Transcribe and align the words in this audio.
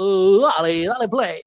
Dale, 0.00 0.86
dale 0.86 1.08
play. 1.08 1.42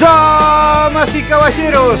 Damas 0.00 1.14
y 1.14 1.22
caballeros, 1.22 2.00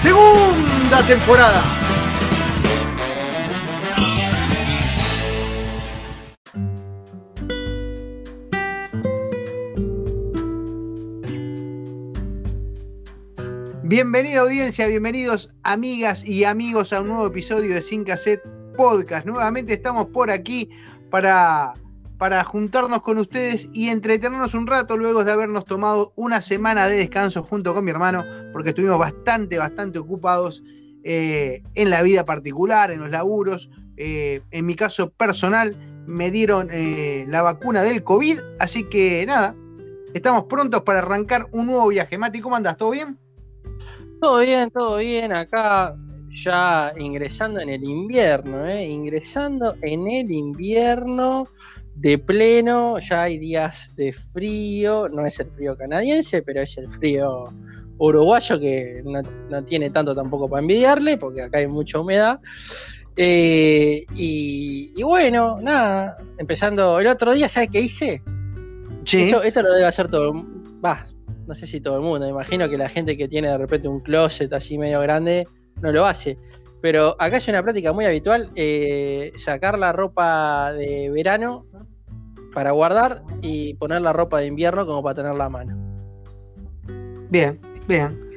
segunda 0.00 1.02
temporada. 1.06 1.62
Bienvenida 13.82 14.40
audiencia, 14.40 14.86
bienvenidos 14.86 15.50
amigas 15.62 16.24
y 16.24 16.44
amigos 16.44 16.92
a 16.92 17.00
un 17.00 17.08
nuevo 17.08 17.26
episodio 17.26 17.74
de 17.74 17.82
Sin 17.82 18.04
Cassette 18.04 18.42
Podcast. 18.76 19.26
Nuevamente 19.26 19.72
estamos 19.72 20.06
por 20.08 20.30
aquí 20.30 20.70
para, 21.10 21.72
para 22.18 22.44
juntarnos 22.44 23.02
con 23.02 23.18
ustedes 23.18 23.70
y 23.72 23.88
entretenernos 23.88 24.54
un 24.54 24.66
rato 24.66 24.96
luego 24.96 25.24
de 25.24 25.32
habernos 25.32 25.64
tomado 25.64 26.12
una 26.16 26.42
semana 26.42 26.86
de 26.86 26.98
descanso 26.98 27.42
junto 27.42 27.74
con 27.74 27.84
mi 27.84 27.90
hermano, 27.90 28.24
porque 28.52 28.70
estuvimos 28.70 28.98
bastante, 28.98 29.58
bastante 29.58 29.98
ocupados 29.98 30.62
eh, 31.04 31.62
en 31.74 31.90
la 31.90 32.02
vida 32.02 32.24
particular, 32.24 32.90
en 32.90 33.00
los 33.00 33.10
laburos. 33.10 33.70
Eh, 33.96 34.40
en 34.50 34.66
mi 34.66 34.74
caso 34.74 35.10
personal, 35.10 35.76
me 36.06 36.30
dieron 36.30 36.68
eh, 36.72 37.24
la 37.28 37.42
vacuna 37.42 37.82
del 37.82 38.02
COVID, 38.02 38.38
así 38.58 38.84
que 38.84 39.24
nada, 39.26 39.54
estamos 40.14 40.44
prontos 40.44 40.82
para 40.82 41.00
arrancar 41.00 41.46
un 41.52 41.66
nuevo 41.66 41.88
viaje. 41.88 42.16
Mati, 42.16 42.40
¿cómo 42.40 42.56
andas? 42.56 42.76
¿Todo 42.76 42.90
bien? 42.90 43.18
Todo 44.20 44.40
bien, 44.40 44.70
todo 44.70 44.96
bien. 44.96 45.32
Acá 45.32 45.94
ya 46.30 46.92
ingresando 46.96 47.60
en 47.60 47.68
el 47.68 47.84
invierno, 47.84 48.66
¿eh? 48.66 48.86
ingresando 48.86 49.74
en 49.82 50.08
el 50.08 50.30
invierno 50.30 51.48
de 51.94 52.18
pleno. 52.18 52.98
Ya 52.98 53.24
hay 53.24 53.38
días 53.38 53.92
de 53.96 54.12
frío. 54.12 55.08
No 55.08 55.24
es 55.26 55.38
el 55.40 55.50
frío 55.50 55.76
canadiense, 55.76 56.42
pero 56.42 56.62
es 56.62 56.76
el 56.78 56.90
frío 56.90 57.46
uruguayo 57.98 58.58
que 58.58 59.02
no, 59.04 59.22
no 59.50 59.64
tiene 59.64 59.90
tanto 59.90 60.14
tampoco 60.14 60.48
para 60.48 60.62
envidiarle, 60.62 61.18
porque 61.18 61.42
acá 61.42 61.58
hay 61.58 61.66
mucha 61.66 62.00
humedad. 62.00 62.40
Eh, 63.16 64.06
y, 64.14 64.92
y 64.96 65.02
bueno, 65.02 65.58
nada, 65.60 66.16
empezando 66.38 67.00
el 67.00 67.08
otro 67.08 67.34
día, 67.34 67.48
¿sabes 67.48 67.68
qué 67.70 67.80
hice? 67.80 68.22
Sí. 69.04 69.22
Esto, 69.22 69.42
esto 69.42 69.62
lo 69.62 69.72
debe 69.72 69.86
hacer 69.86 70.08
todo. 70.08 70.44
Va, 70.84 71.04
no 71.46 71.54
sé 71.54 71.66
si 71.66 71.80
todo 71.80 71.96
el 71.96 72.02
mundo. 72.02 72.26
Me 72.26 72.30
imagino 72.30 72.68
que 72.68 72.78
la 72.78 72.88
gente 72.88 73.16
que 73.16 73.26
tiene 73.26 73.48
de 73.48 73.58
repente 73.58 73.88
un 73.88 74.00
closet 74.00 74.52
así 74.52 74.78
medio 74.78 75.00
grande 75.00 75.46
no 75.80 75.90
lo 75.90 76.06
hace. 76.06 76.38
Pero 76.80 77.16
acá 77.18 77.36
hay 77.38 77.42
una 77.48 77.62
práctica 77.62 77.92
muy 77.92 78.04
habitual: 78.04 78.50
eh, 78.54 79.32
sacar 79.34 79.76
la 79.78 79.92
ropa 79.92 80.72
de 80.72 81.10
verano 81.10 81.66
para 82.54 82.70
guardar 82.70 83.24
y 83.42 83.74
poner 83.74 84.02
la 84.02 84.12
ropa 84.12 84.38
de 84.38 84.46
invierno 84.46 84.86
como 84.86 85.02
para 85.02 85.14
tenerla 85.14 85.46
a 85.46 85.48
mano. 85.48 85.76
Bien, 87.30 87.60
bien. 87.88 88.28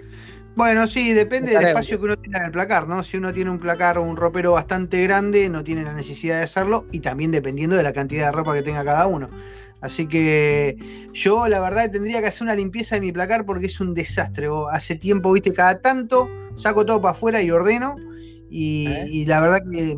Bueno, 0.55 0.85
sí, 0.87 1.13
depende 1.13 1.53
del 1.53 1.67
espacio 1.67 1.97
que 1.97 2.05
uno 2.05 2.17
tenga 2.17 2.39
en 2.39 2.45
el 2.45 2.51
placar, 2.51 2.87
¿no? 2.87 3.03
Si 3.03 3.17
uno 3.17 3.33
tiene 3.33 3.49
un 3.49 3.59
placar 3.59 3.97
o 3.97 4.03
un 4.03 4.17
ropero 4.17 4.53
bastante 4.53 5.01
grande, 5.03 5.47
no 5.49 5.63
tiene 5.63 5.83
la 5.83 5.93
necesidad 5.93 6.37
de 6.37 6.43
hacerlo 6.43 6.85
y 6.91 6.99
también 6.99 7.31
dependiendo 7.31 7.75
de 7.75 7.83
la 7.83 7.93
cantidad 7.93 8.25
de 8.27 8.31
ropa 8.33 8.53
que 8.53 8.61
tenga 8.61 8.83
cada 8.83 9.07
uno. 9.07 9.29
Así 9.79 10.07
que 10.07 11.09
yo 11.13 11.47
la 11.47 11.59
verdad 11.59 11.89
tendría 11.89 12.19
que 12.21 12.27
hacer 12.27 12.43
una 12.43 12.55
limpieza 12.55 12.95
de 12.95 13.01
mi 13.01 13.11
placar 13.11 13.45
porque 13.45 13.67
es 13.67 13.79
un 13.79 13.93
desastre. 13.93 14.49
vos. 14.49 14.69
Hace 14.71 14.95
tiempo, 14.95 15.31
viste, 15.31 15.53
cada 15.53 15.79
tanto 15.79 16.29
saco 16.57 16.85
todo 16.85 17.01
para 17.01 17.13
afuera 17.13 17.41
y 17.41 17.49
ordeno 17.49 17.95
y, 18.49 18.87
¿Eh? 18.89 19.05
y 19.09 19.25
la 19.25 19.39
verdad 19.39 19.61
que 19.71 19.95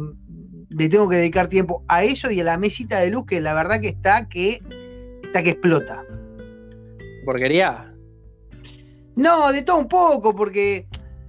le 0.69 0.89
tengo 0.89 1.09
que 1.09 1.17
dedicar 1.17 1.47
tiempo 1.47 1.83
a 1.87 2.03
eso 2.03 2.31
y 2.31 2.39
a 2.39 2.43
la 2.43 2.57
mesita 2.57 2.99
de 2.99 3.09
luz 3.09 3.25
que 3.25 3.41
la 3.41 3.53
verdad 3.53 3.81
que 3.81 3.89
está 3.89 4.29
que 4.29 4.61
está 5.23 5.43
que 5.43 5.51
explota. 5.51 6.05
Porquería. 7.25 7.92
No, 9.15 9.51
de 9.51 9.61
todo 9.61 9.77
un 9.77 9.87
poco, 9.87 10.35
porque 10.35 10.87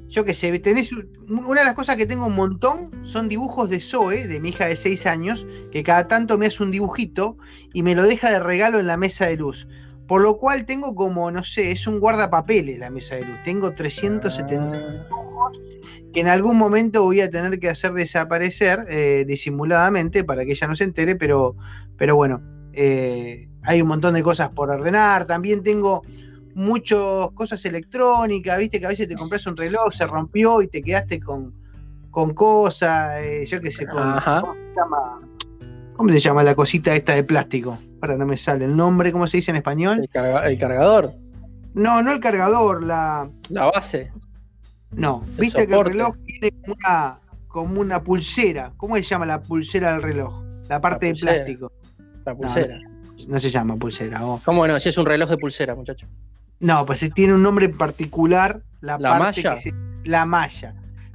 yo 0.09 0.25
qué 0.25 0.35
sé, 0.35 0.57
tenés 0.61 0.93
un- 0.93 1.09
una 1.29 1.61
de 1.61 1.67
las 1.67 1.75
cosas 1.75 1.97
que 1.97 2.07
tengo 2.07 2.27
un 2.27 2.35
montón 2.35 2.91
son 3.05 3.29
dibujos 3.29 3.69
de 3.69 3.81
Zoe, 3.81 4.27
de 4.29 4.41
mi 4.41 4.51
hija 4.51 4.67
de 4.67 4.77
6 4.77 5.07
años, 5.07 5.47
que 5.73 5.83
cada 5.83 6.07
tanto 6.09 6.39
me 6.39 6.47
hace 6.47 6.63
un 6.63 6.71
dibujito 6.71 7.37
y 7.73 7.83
me 7.83 7.95
lo 7.95 8.05
deja 8.05 8.31
de 8.31 8.39
regalo 8.41 8.79
en 8.79 8.87
la 8.87 8.97
mesa 8.97 9.27
de 9.27 9.37
luz. 9.37 9.67
Por 10.07 10.21
lo 10.21 10.37
cual 10.37 10.67
tengo 10.67 10.95
como, 10.95 11.31
no 11.31 11.45
sé, 11.45 11.73
es 11.73 11.87
un 11.87 11.99
guardapapeles 11.99 12.79
la 12.79 12.91
mesa 12.91 13.15
de 13.17 13.23
luz. 13.23 13.37
Tengo 13.45 13.73
370 13.73 14.79
dibujos 14.79 15.61
que 16.13 16.21
en 16.21 16.29
algún 16.29 16.57
momento 16.57 17.03
voy 17.03 17.21
a 17.23 17.29
tener 17.31 17.59
que 17.59 17.69
hacer 17.69 17.93
desaparecer 17.93 18.87
eh, 18.89 19.25
disimuladamente 19.27 20.23
para 20.23 20.45
que 20.45 20.53
ella 20.53 20.69
no 20.69 20.77
se 20.77 20.85
entere, 20.85 21.17
pero, 21.17 21.57
pero 21.97 22.15
bueno, 22.15 22.41
eh, 22.73 23.49
hay 23.63 23.83
un 23.83 23.89
montón 23.89 24.15
de 24.15 24.23
cosas 24.23 24.51
por 24.51 24.71
ordenar. 24.71 25.27
También 25.27 25.63
tengo 25.65 26.03
muchas 26.55 26.99
cosas 27.35 27.65
electrónicas, 27.65 28.59
viste 28.59 28.81
que 28.81 28.87
a 28.87 28.91
veces 28.91 29.09
te 29.09 29.15
compras 29.15 29.47
un 29.47 29.57
reloj, 29.57 29.93
se 29.93 30.07
rompió 30.07 30.63
y 30.63 30.69
te 30.69 30.83
quedaste 30.83 31.21
con, 31.21 31.53
con 32.11 32.33
cosas, 32.35 33.21
eh, 33.29 33.45
yo 33.47 33.61
qué 33.61 33.71
sé, 33.73 33.87
con. 33.87 34.03
¿cómo, 34.03 34.55
se 34.55 34.81
llama? 34.81 35.21
¿Cómo 35.97 36.11
se 36.11 36.21
llama 36.21 36.43
la 36.43 36.55
cosita 36.55 36.95
esta 36.95 37.15
de 37.15 37.25
plástico? 37.25 37.79
Ahora 38.01 38.17
no 38.17 38.27
me 38.27 38.37
sale 38.37 38.65
el 38.65 38.77
nombre, 38.77 39.13
¿cómo 39.13 39.27
se 39.27 39.39
dice 39.39 39.51
en 39.51 39.57
español? 39.59 39.99
El, 40.01 40.09
carga- 40.11 40.47
el 40.49 40.59
cargador, 40.59 41.13
No, 41.75 42.03
no 42.03 42.13
el 42.13 42.21
cargador, 42.21 42.83
la... 42.85 43.29
la 43.51 43.67
base. 43.67 44.13
No, 44.93 45.23
El 45.37 45.41
viste 45.41 45.67
que 45.67 45.75
el 45.75 45.85
reloj 45.85 46.15
tiene 46.25 46.51
como 46.63 46.75
una, 46.75 47.19
como 47.49 47.81
una 47.81 48.03
pulsera. 48.03 48.73
¿Cómo 48.77 48.95
se 48.97 49.03
llama 49.03 49.27
la 49.27 49.41
pulsera 49.41 49.93
del 49.95 50.03
reloj? 50.03 50.43
La 50.69 50.81
parte 50.81 51.07
de 51.07 51.15
plástico. 51.15 51.73
La 52.25 52.35
pulsera. 52.35 52.79
No 53.27 53.39
se 53.41 53.51
llama 53.51 53.77
pulsera. 53.77 54.21
vos. 54.23 54.43
¿Cómo 54.45 54.67
no? 54.69 54.79
Si 54.79 54.91
es 54.91 54.99
un 54.99 55.07
reloj 55.07 55.31
de 55.31 55.39
pulsera, 55.39 55.75
muchacho. 55.75 56.07
No, 56.65 56.87
pues 56.87 57.09
tiene 57.15 57.35
un 57.35 57.43
nombre 57.43 57.69
particular. 57.69 58.63
La, 58.81 58.99
¿La 58.99 59.19
parte 59.19 59.43
malla? 59.43 59.55
que 59.57 59.61
se- 59.71 59.75
la 60.05 60.25
malla. 60.25 60.75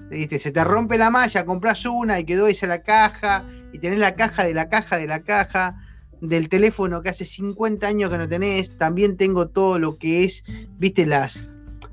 ¿Viste? 0.09 0.39
Se 0.39 0.51
te 0.51 0.63
rompe 0.63 0.97
la 0.97 1.09
malla, 1.09 1.45
compras 1.45 1.85
una 1.85 2.19
y 2.19 2.23
quedó 2.25 2.47
esa 2.47 2.67
la 2.67 2.83
caja. 2.83 3.43
Y 3.73 3.79
tenés 3.79 3.99
la 3.99 4.15
caja 4.15 4.43
de 4.43 4.53
la 4.53 4.69
caja 4.69 4.97
de 4.97 5.07
la 5.07 5.21
caja. 5.23 5.75
Del 6.21 6.49
teléfono 6.49 7.01
que 7.01 7.09
hace 7.09 7.25
50 7.25 7.87
años 7.87 8.11
que 8.11 8.17
no 8.17 8.27
tenés. 8.29 8.77
También 8.77 9.17
tengo 9.17 9.47
todo 9.49 9.79
lo 9.79 9.97
que 9.97 10.23
es, 10.23 10.43
viste, 10.77 11.05
las 11.05 11.45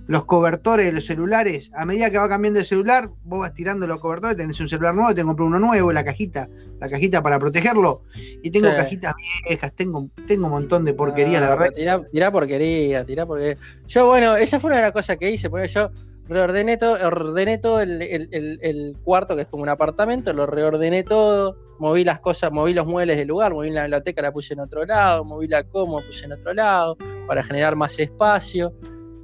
los 0.06 0.24
cobertores 0.24 0.86
de 0.86 0.92
los 0.92 1.04
celulares. 1.04 1.70
A 1.74 1.84
medida 1.84 2.10
que 2.10 2.18
va 2.18 2.28
cambiando 2.28 2.60
el 2.60 2.66
celular, 2.66 3.10
vos 3.24 3.40
vas 3.40 3.54
tirando 3.54 3.86
los 3.86 4.00
cobertores, 4.00 4.36
tenés 4.36 4.58
un 4.60 4.68
celular 4.68 4.94
nuevo, 4.94 5.14
te 5.14 5.22
compré 5.24 5.44
uno 5.44 5.58
nuevo, 5.58 5.92
la 5.92 6.04
cajita, 6.04 6.48
la 6.80 6.88
cajita 6.88 7.22
para 7.22 7.38
protegerlo. 7.38 8.02
Y 8.42 8.50
tengo 8.50 8.68
Sí. 8.70 8.76
cajitas 8.76 9.14
viejas, 9.48 9.72
tengo, 9.74 10.08
tengo 10.28 10.46
un 10.46 10.52
montón 10.52 10.84
de 10.84 10.94
porquería, 10.94 11.38
Ah, 11.38 11.40
la 11.42 11.48
verdad. 11.50 11.72
Tirá, 11.74 12.02
tirá 12.12 12.30
porquería, 12.30 13.04
tirá 13.04 13.26
porquería. 13.26 13.56
Yo, 13.88 14.06
bueno, 14.06 14.36
esa 14.36 14.60
fue 14.60 14.68
una 14.68 14.76
de 14.76 14.82
las 14.82 14.92
cosas 14.92 15.16
que 15.18 15.30
hice, 15.30 15.50
porque 15.50 15.66
yo 15.68 15.90
reordené 16.28 16.76
todo, 16.76 16.94
ordené 17.06 17.58
todo 17.58 17.80
el, 17.80 18.02
el- 18.02 18.28
el- 18.32 18.58
el 18.62 18.96
cuarto, 19.04 19.36
que 19.36 19.42
es 19.42 19.48
como 19.48 19.62
un 19.62 19.68
apartamento, 19.68 20.32
lo 20.32 20.44
reordené 20.46 21.04
todo, 21.04 21.56
moví 21.78 22.04
las 22.04 22.20
cosas, 22.20 22.50
moví 22.52 22.74
los 22.74 22.86
muebles 22.86 23.16
del 23.16 23.28
lugar, 23.28 23.52
moví 23.54 23.70
la 23.70 23.82
biblioteca, 23.82 24.22
la 24.22 24.32
puse 24.32 24.54
en 24.54 24.60
otro 24.60 24.84
lado, 24.84 25.24
moví 25.24 25.46
la 25.46 25.62
coma, 25.64 26.00
puse 26.04 26.24
en 26.26 26.32
otro 26.32 26.52
lado, 26.52 26.96
para 27.26 27.42
generar 27.44 27.76
más 27.76 27.98
espacio. 27.98 28.72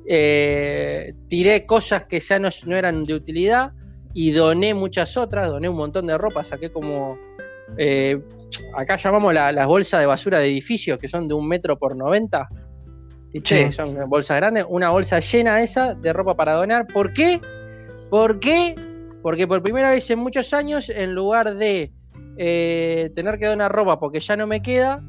Eh, 0.07 1.15
tiré 1.29 1.65
cosas 1.67 2.05
que 2.07 2.21
ya 2.21 2.39
no, 2.39 2.49
no 2.67 2.77
eran 2.77 3.05
de 3.05 3.15
utilidad 3.15 3.73
y 4.15 4.33
doné 4.33 4.75
muchas 4.75 5.17
otras, 5.17 5.49
doné 5.51 5.69
un 5.69 5.77
montón 5.77 6.07
de 6.07 6.19
ropa, 6.19 6.45
saqué 6.45 6.71
como... 6.71 7.19
eh, 7.79 8.21
acá 8.77 8.97
llamamos 8.97 9.33
la- 9.33 9.53
las 9.53 9.67
bolsas 9.67 10.01
de 10.01 10.07
basura 10.07 10.39
de 10.39 10.47
edificios, 10.49 10.99
que 10.99 11.09
son 11.09 11.29
de 11.29 11.35
un 11.35 11.47
metro 11.49 11.79
por 11.79 11.97
90. 11.97 12.49
¿Viste? 13.33 13.67
Sí. 13.67 13.73
Son 13.73 13.97
bolsas 14.11 14.37
grandes, 14.37 14.67
una 14.69 14.91
bolsa 14.91 15.19
llena 15.21 15.63
esa 15.63 15.95
de 15.95 16.13
ropa 16.13 16.35
para 16.37 16.53
donar. 16.55 16.87
¿Por 16.87 17.13
qué? 17.15 17.41
¿Por 18.11 18.41
qué? 18.41 18.75
Porque 19.23 19.47
por 19.47 19.63
primera 19.63 19.91
vez 19.91 20.11
en 20.11 20.19
muchos 20.19 20.53
años, 20.53 20.91
en 20.91 21.15
lugar 21.15 21.55
de 21.55 21.93
eh, 22.37 23.11
tener 23.15 23.39
que 23.39 23.47
donar 23.47 23.73
ropa 23.73 23.99
porque 23.99 24.21
ya 24.21 24.37
no 24.37 24.47
me 24.47 24.61
queda, 24.61 25.03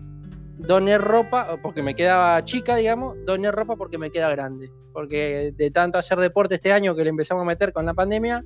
doné 0.58 0.98
ropa, 0.98 1.58
porque 1.62 1.82
me 1.82 1.96
quedaba 1.96 2.44
chica, 2.44 2.76
digamos, 2.76 3.16
doné 3.26 3.52
ropa 3.52 3.76
porque 3.76 3.98
me 3.98 4.12
queda 4.12 4.30
grande. 4.30 4.72
Porque 4.92 5.54
de 5.56 5.72
tanto 5.72 5.98
hacer 5.98 6.20
deporte 6.20 6.56
este 6.56 6.72
año 6.72 6.96
que 6.96 7.04
le 7.04 7.10
empezamos 7.10 7.42
a 7.42 7.46
meter 7.46 7.74
con 7.74 7.86
la 7.86 7.94
pandemia, 7.94 8.44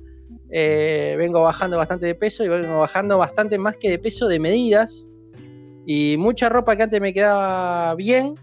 eh, 0.50 1.14
vengo 1.18 1.42
bajando 1.42 1.76
bastante 1.76 2.06
de 2.06 2.14
peso 2.14 2.44
y 2.44 2.48
vengo 2.48 2.80
bajando 2.80 3.18
bastante 3.18 3.58
más 3.58 3.76
que 3.76 3.90
de 3.90 3.98
peso 3.98 4.28
de 4.28 4.40
medidas. 4.40 5.06
Y 5.86 6.16
mucha 6.18 6.48
ropa 6.48 6.76
que 6.76 6.82
antes 6.82 7.00
me 7.00 7.14
quedaba 7.14 7.94
bien, 7.94 8.34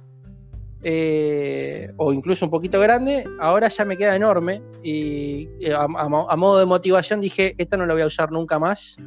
eh, 0.84 1.92
o 1.98 2.14
incluso 2.14 2.46
un 2.46 2.52
poquito 2.52 2.80
grande, 2.80 3.24
ahora 3.40 3.68
ya 3.68 3.86
me 3.86 3.98
queda 3.98 4.16
enorme. 4.16 4.62
Y 4.84 5.48
eh, 5.60 5.74
a, 5.74 5.84
a 5.84 6.36
modo 6.36 6.60
de 6.60 6.66
motivación 6.66 7.22
dije, 7.22 7.56
esta 7.58 7.78
no 7.78 7.86
la 7.86 7.94
voy 7.94 8.04
a 8.04 8.08
usar 8.08 8.32
nunca 8.32 8.60
más. 8.60 8.98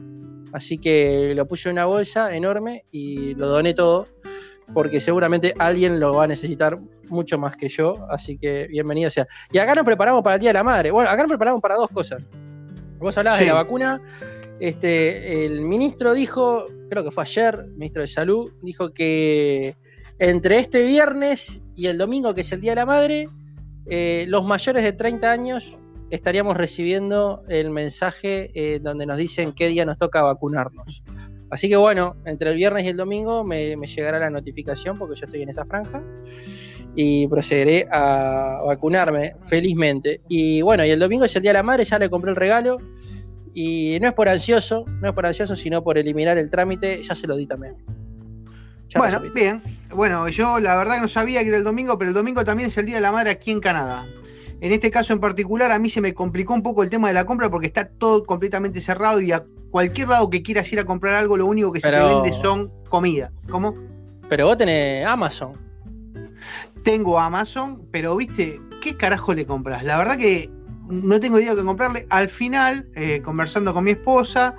Así 0.53 0.79
que 0.79 1.35
lo 1.37 1.47
puse 1.47 1.69
en 1.69 1.75
una 1.75 1.85
bolsa 1.85 2.35
enorme 2.35 2.85
y 2.91 3.35
lo 3.35 3.49
doné 3.49 3.75
todo, 3.75 4.07
porque 4.75 5.01
seguramente 5.01 5.55
alguien 5.59 5.99
lo 5.99 6.15
va 6.15 6.25
a 6.25 6.27
necesitar 6.27 6.79
mucho 7.09 7.39
más 7.39 7.57
que 7.57 7.69
yo. 7.69 7.95
Así 8.11 8.37
que 8.37 8.67
bienvenido 8.69 9.11
sea. 9.11 9.27
Y 9.51 9.59
acá 9.59 9.75
nos 9.75 9.85
preparamos 9.85 10.23
para 10.23 10.37
el 10.37 10.41
Día 10.41 10.51
de 10.51 10.55
la 10.55 10.65
Madre. 10.65 10.91
Bueno, 10.91 11.09
acá 11.09 11.23
nos 11.23 11.29
preparamos 11.29 11.61
para 11.61 11.77
dos 11.77 11.91
cosas. 11.91 12.23
Vos 12.99 13.17
hablabas 13.17 13.39
Sí. 13.39 13.45
de 13.45 13.51
la 13.51 13.55
vacuna. 13.57 14.01
Este, 14.61 15.47
el 15.47 15.61
ministro 15.61 16.13
dijo, 16.15 16.67
creo 16.91 17.05
que 17.05 17.11
fue 17.11 17.23
ayer, 17.23 17.67
ministro 17.77 18.03
de 18.03 18.09
Salud, 18.09 18.53
dijo 18.63 18.93
que 18.93 19.77
entre 20.19 20.59
este 20.59 20.83
viernes 20.83 21.63
y 21.77 21.87
el 21.87 21.97
domingo, 21.97 22.35
que 22.35 22.41
es 22.41 22.53
el 22.53 22.61
Día 22.61 22.73
de 22.73 22.77
la 22.77 22.87
Madre, 22.87 23.29
eh, 23.87 24.25
los 24.29 24.45
mayores 24.45 24.83
de 24.83 24.93
30 24.93 25.31
años 25.31 25.79
estaríamos 26.11 26.57
recibiendo 26.57 27.45
el 27.49 27.71
mensaje 27.71 28.51
eh, 28.55 28.81
donde 28.81 29.07
nos 29.07 29.17
dicen 29.19 29.53
qué 29.53 29.69
día 29.69 29.85
nos 29.85 29.97
toca 29.99 30.23
vacunarnos. 30.23 31.03
Así 31.51 31.69
que 31.69 31.77
bueno, 31.77 32.17
entre 32.25 32.51
el 32.51 32.57
viernes 32.57 32.85
y 32.85 32.89
el 32.89 32.97
domingo 32.97 33.43
me, 33.43 33.77
me 33.77 33.87
llegará 33.87 34.19
la 34.19 34.31
notificación 34.31 34.99
porque 34.99 35.15
yo 35.15 35.27
estoy 35.27 35.43
en 35.43 35.49
esa 35.49 35.65
franja 35.65 36.03
y 36.95 37.27
procederé 37.29 37.87
a 37.91 38.61
vacunarme 38.67 39.35
felizmente. 39.43 40.21
Y 40.29 40.63
bueno, 40.63 40.85
y 40.85 40.91
el 40.91 40.99
domingo 40.99 41.25
es 41.25 41.37
el 41.37 41.43
Día 41.43 41.51
de 41.51 41.59
la 41.59 41.63
Madre, 41.63 41.85
ya 41.85 41.99
le 41.99 42.11
compré 42.11 42.31
el 42.31 42.37
regalo 42.37 42.79
y 43.55 43.99
no 44.01 44.09
es 44.09 44.15
por 44.15 44.29
ansioso, 44.29 44.85
no 45.01 45.09
es 45.09 45.15
por 45.15 45.27
ansioso, 45.27 45.57
sino 45.57 45.83
por 45.83 45.99
eliminar 45.99 46.39
el 46.39 46.51
trámite, 46.51 47.03
ya 47.03 47.15
se 47.15 47.27
lo 47.27 47.37
di 47.37 47.47
también. 47.47 47.77
Ya 48.89 49.01
Bueno, 49.01 49.21
bien. 49.35 49.63
Bueno, 49.95 50.29
yo 50.29 50.61
la 50.61 50.77
verdad 50.77 50.97
que 50.97 51.03
no 51.03 51.09
sabía 51.09 51.43
que 51.43 51.49
era 51.49 51.59
el 51.59 51.65
domingo, 51.65 51.99
pero 51.99 52.09
el 52.11 52.15
domingo 52.15 52.45
también 52.45 52.69
es 52.69 52.79
el 52.79 52.87
Día 52.87 52.97
de 52.97 53.03
la 53.03 53.13
Madre 53.13 53.31
aquí 53.31 53.51
en 53.51 53.61
Canadá. 53.61 54.07
En 54.61 54.73
este 54.73 54.91
caso 54.91 55.13
en 55.13 55.21
particular, 55.21 55.71
a 55.71 55.79
mí 55.79 55.89
se 55.89 56.01
me 56.01 56.15
complicó 56.15 56.53
un 56.53 56.63
poco 56.63 56.83
el 56.83 56.91
tema 56.91 57.09
de 57.09 57.15
la 57.15 57.25
compra 57.25 57.49
porque 57.49 57.69
está 57.69 57.89
todo 57.89 58.25
completamente 58.25 58.81
cerrado 58.81 59.21
y 59.21 59.31
a 59.31 59.45
cualquier 59.71 60.09
lado 60.09 60.29
que 60.31 60.43
quieras 60.43 60.73
ir 60.73 60.81
a 60.81 60.85
comprar 60.85 61.15
algo, 61.15 61.37
lo 61.37 61.47
único 61.47 61.73
que 61.73 61.81
se 61.81 61.91
te 61.91 61.97
vende 61.97 62.33
son 62.33 62.73
comida. 62.89 63.31
¿Cómo? 63.49 63.75
Pero 64.29 64.47
vos 64.47 64.57
tenés 64.57 65.07
Amazon. 65.07 65.53
Tengo 66.83 67.19
Amazon, 67.19 67.83
pero 67.93 68.17
viste, 68.17 68.61
¿qué 68.83 68.97
carajo 68.97 69.33
le 69.33 69.47
compras? 69.47 69.85
La 69.85 69.97
verdad 69.97 70.19
que 70.19 70.51
no 70.89 71.21
tengo 71.21 71.39
idea 71.39 71.55
de 71.55 71.61
qué 71.61 71.65
comprarle. 71.65 72.07
Al 72.11 72.29
final, 72.29 72.89
eh, 72.95 73.21
conversando 73.23 73.73
con 73.73 73.85
mi 73.85 73.93
esposa, 73.93 74.55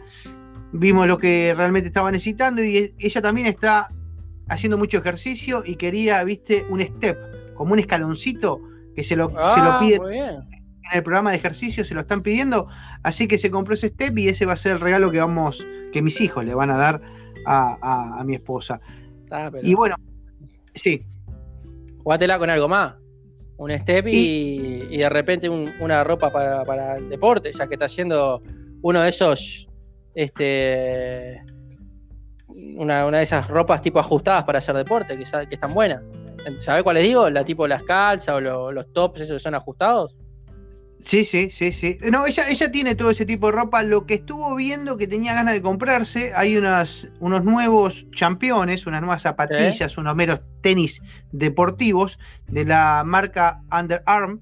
vimos 0.71 1.07
lo 1.07 1.17
que 1.17 1.53
realmente 1.57 1.87
estaba 1.87 2.11
necesitando 2.11 2.63
y 2.63 2.77
e- 2.77 2.93
ella 2.99 3.21
también 3.21 3.47
está 3.47 3.89
haciendo 4.47 4.77
mucho 4.77 4.97
ejercicio 4.99 5.63
y 5.65 5.75
quería, 5.75 6.23
viste, 6.23 6.65
un 6.69 6.81
step, 6.81 7.53
como 7.55 7.73
un 7.73 7.79
escaloncito 7.79 8.61
que 8.95 9.03
se 9.03 9.15
lo, 9.15 9.29
se 9.29 9.35
lo 9.35 9.71
Ah, 9.71 9.77
pide 9.79 9.99
muy 9.99 10.11
bien. 10.11 10.35
en 10.91 10.97
el 10.97 11.03
programa 11.03 11.31
de 11.31 11.37
ejercicio, 11.37 11.85
se 11.85 11.93
lo 11.93 12.01
están 12.01 12.21
pidiendo, 12.23 12.67
así 13.03 13.27
que 13.27 13.37
se 13.37 13.49
compró 13.51 13.73
ese 13.75 13.87
step 13.89 14.17
y 14.17 14.27
ese 14.29 14.45
va 14.45 14.53
a 14.53 14.57
ser 14.57 14.73
el 14.73 14.79
regalo 14.81 15.11
que 15.11 15.19
vamos, 15.19 15.65
que 15.93 16.01
mis 16.01 16.19
hijos 16.21 16.43
le 16.45 16.53
van 16.55 16.71
a 16.71 16.77
dar 16.77 17.01
a, 17.45 17.77
a- 17.81 18.19
a 18.19 18.23
mi 18.23 18.35
esposa. 18.35 18.79
Ah, 19.31 19.49
pero 19.51 19.67
Y 19.67 19.73
bueno, 19.75 19.95
sí, 20.73 21.03
jugátela 22.03 22.39
con 22.39 22.49
algo 22.49 22.67
más. 22.67 22.95
Un 23.57 23.71
step 23.77 24.07
y, 24.07 24.87
y 24.89 24.97
de 24.97 25.09
repente 25.09 25.49
un- 25.49 25.69
una 25.81 26.03
ropa 26.03 26.31
para, 26.31 26.63
para 26.65 26.97
el 26.97 27.09
deporte, 27.09 27.51
ya 27.53 27.67
que 27.67 27.75
está 27.75 27.85
haciendo 27.85 28.41
uno 28.81 29.01
de 29.01 29.09
esos, 29.09 29.67
este, 30.15 31.43
una, 32.77 33.05
una 33.05 33.17
de 33.17 33.23
esas 33.23 33.49
ropas 33.49 33.81
tipo 33.81 33.99
ajustadas 33.99 34.43
para 34.45 34.59
hacer 34.59 34.75
deporte, 34.75 35.17
que, 35.17 35.23
que 35.47 35.55
están 35.55 35.73
buenas. 35.73 36.01
¿Sabés 36.59 36.83
cuáles 36.83 37.03
digo? 37.03 37.29
La 37.29 37.43
tipo 37.45 37.67
las 37.67 37.83
calzas 37.83 38.35
o 38.35 38.41
lo- 38.41 38.71
los 38.71 38.91
tops, 38.93 39.21
esos 39.21 39.37
que 39.37 39.39
son 39.39 39.55
ajustados. 39.55 40.15
Sí, 41.05 41.23
sí, 41.23 41.49
sí, 41.49 41.71
sí. 41.71 41.97
No, 42.11 42.25
ella, 42.25 42.49
ella 42.49 42.69
tiene 42.71 42.93
todo 42.93 43.09
ese 43.09 43.25
tipo 43.25 43.47
de 43.47 43.53
ropa. 43.53 43.83
Lo 43.83 44.05
que 44.05 44.15
estuvo 44.15 44.53
viendo 44.55 44.97
que 44.97 45.07
tenía 45.07 45.33
ganas 45.33 45.53
de 45.53 45.61
comprarse, 45.61 46.33
hay 46.35 46.57
unas, 46.57 47.07
unos 47.21 47.45
nuevos 47.45 48.05
championes, 48.11 48.85
unas 48.85 48.99
nuevas 48.99 49.21
zapatillas, 49.21 49.97
unos 49.97 50.13
meros 50.15 50.41
tenis 50.61 51.01
deportivos 51.31 52.19
de 52.47 52.65
la 52.65 53.03
marca 53.05 53.61
Under 53.71 54.03
Armour, 54.05 54.41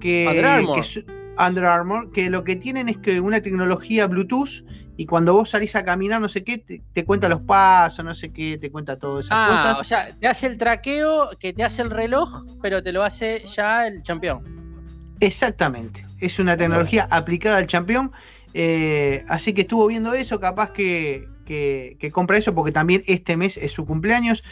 que, 0.00 0.26
Under 0.28 0.46
Armour. 0.46 0.82
que 0.82 1.04
Under 1.36 1.64
Armour, 1.64 2.12
que 2.12 2.30
lo 2.30 2.44
que 2.44 2.54
tienen 2.54 2.88
es 2.88 2.98
que 2.98 3.20
una 3.20 3.40
tecnología 3.40 4.06
Bluetooth 4.06 4.64
y 4.98 5.06
cuando 5.06 5.32
vos 5.32 5.48
salís 5.50 5.74
a 5.76 5.84
caminar, 5.84 6.20
no 6.20 6.28
sé 6.28 6.42
qué, 6.42 6.58
te, 6.58 6.82
te 6.92 7.04
cuenta 7.04 7.28
los 7.28 7.40
pasos, 7.40 8.04
no 8.04 8.14
sé 8.16 8.30
qué, 8.32 8.58
te 8.58 8.70
cuenta 8.70 8.98
todas 8.98 9.26
esas 9.26 9.38
Ah, 9.38 9.62
cosas. 9.62 9.80
o 9.80 9.84
sea, 9.84 10.12
te 10.18 10.26
hace 10.26 10.48
el 10.48 10.58
traqueo 10.58 11.30
que 11.38 11.52
te 11.52 11.62
hace 11.62 11.82
el 11.82 11.90
reloj, 11.90 12.42
pero 12.60 12.82
te 12.82 12.90
lo 12.92 13.04
hace 13.04 13.44
ya 13.46 13.86
el 13.86 14.02
campeón. 14.02 14.42
Exactamente, 15.20 16.04
es 16.20 16.38
una 16.38 16.56
tecnología 16.56 17.06
aplicada 17.10 17.58
al 17.58 17.66
campeón, 17.66 18.12
eh, 18.54 19.24
así 19.28 19.52
que 19.52 19.62
estuvo 19.62 19.86
viendo 19.86 20.14
eso, 20.14 20.38
capaz 20.40 20.72
que, 20.72 21.28
que- 21.46 21.96
que 22.00 22.10
compra 22.10 22.36
eso 22.38 22.54
porque 22.54 22.72
también 22.72 23.02
este 23.06 23.36
mes 23.36 23.56
es 23.56 23.72
su 23.72 23.86
cumpleaños, 23.86 24.42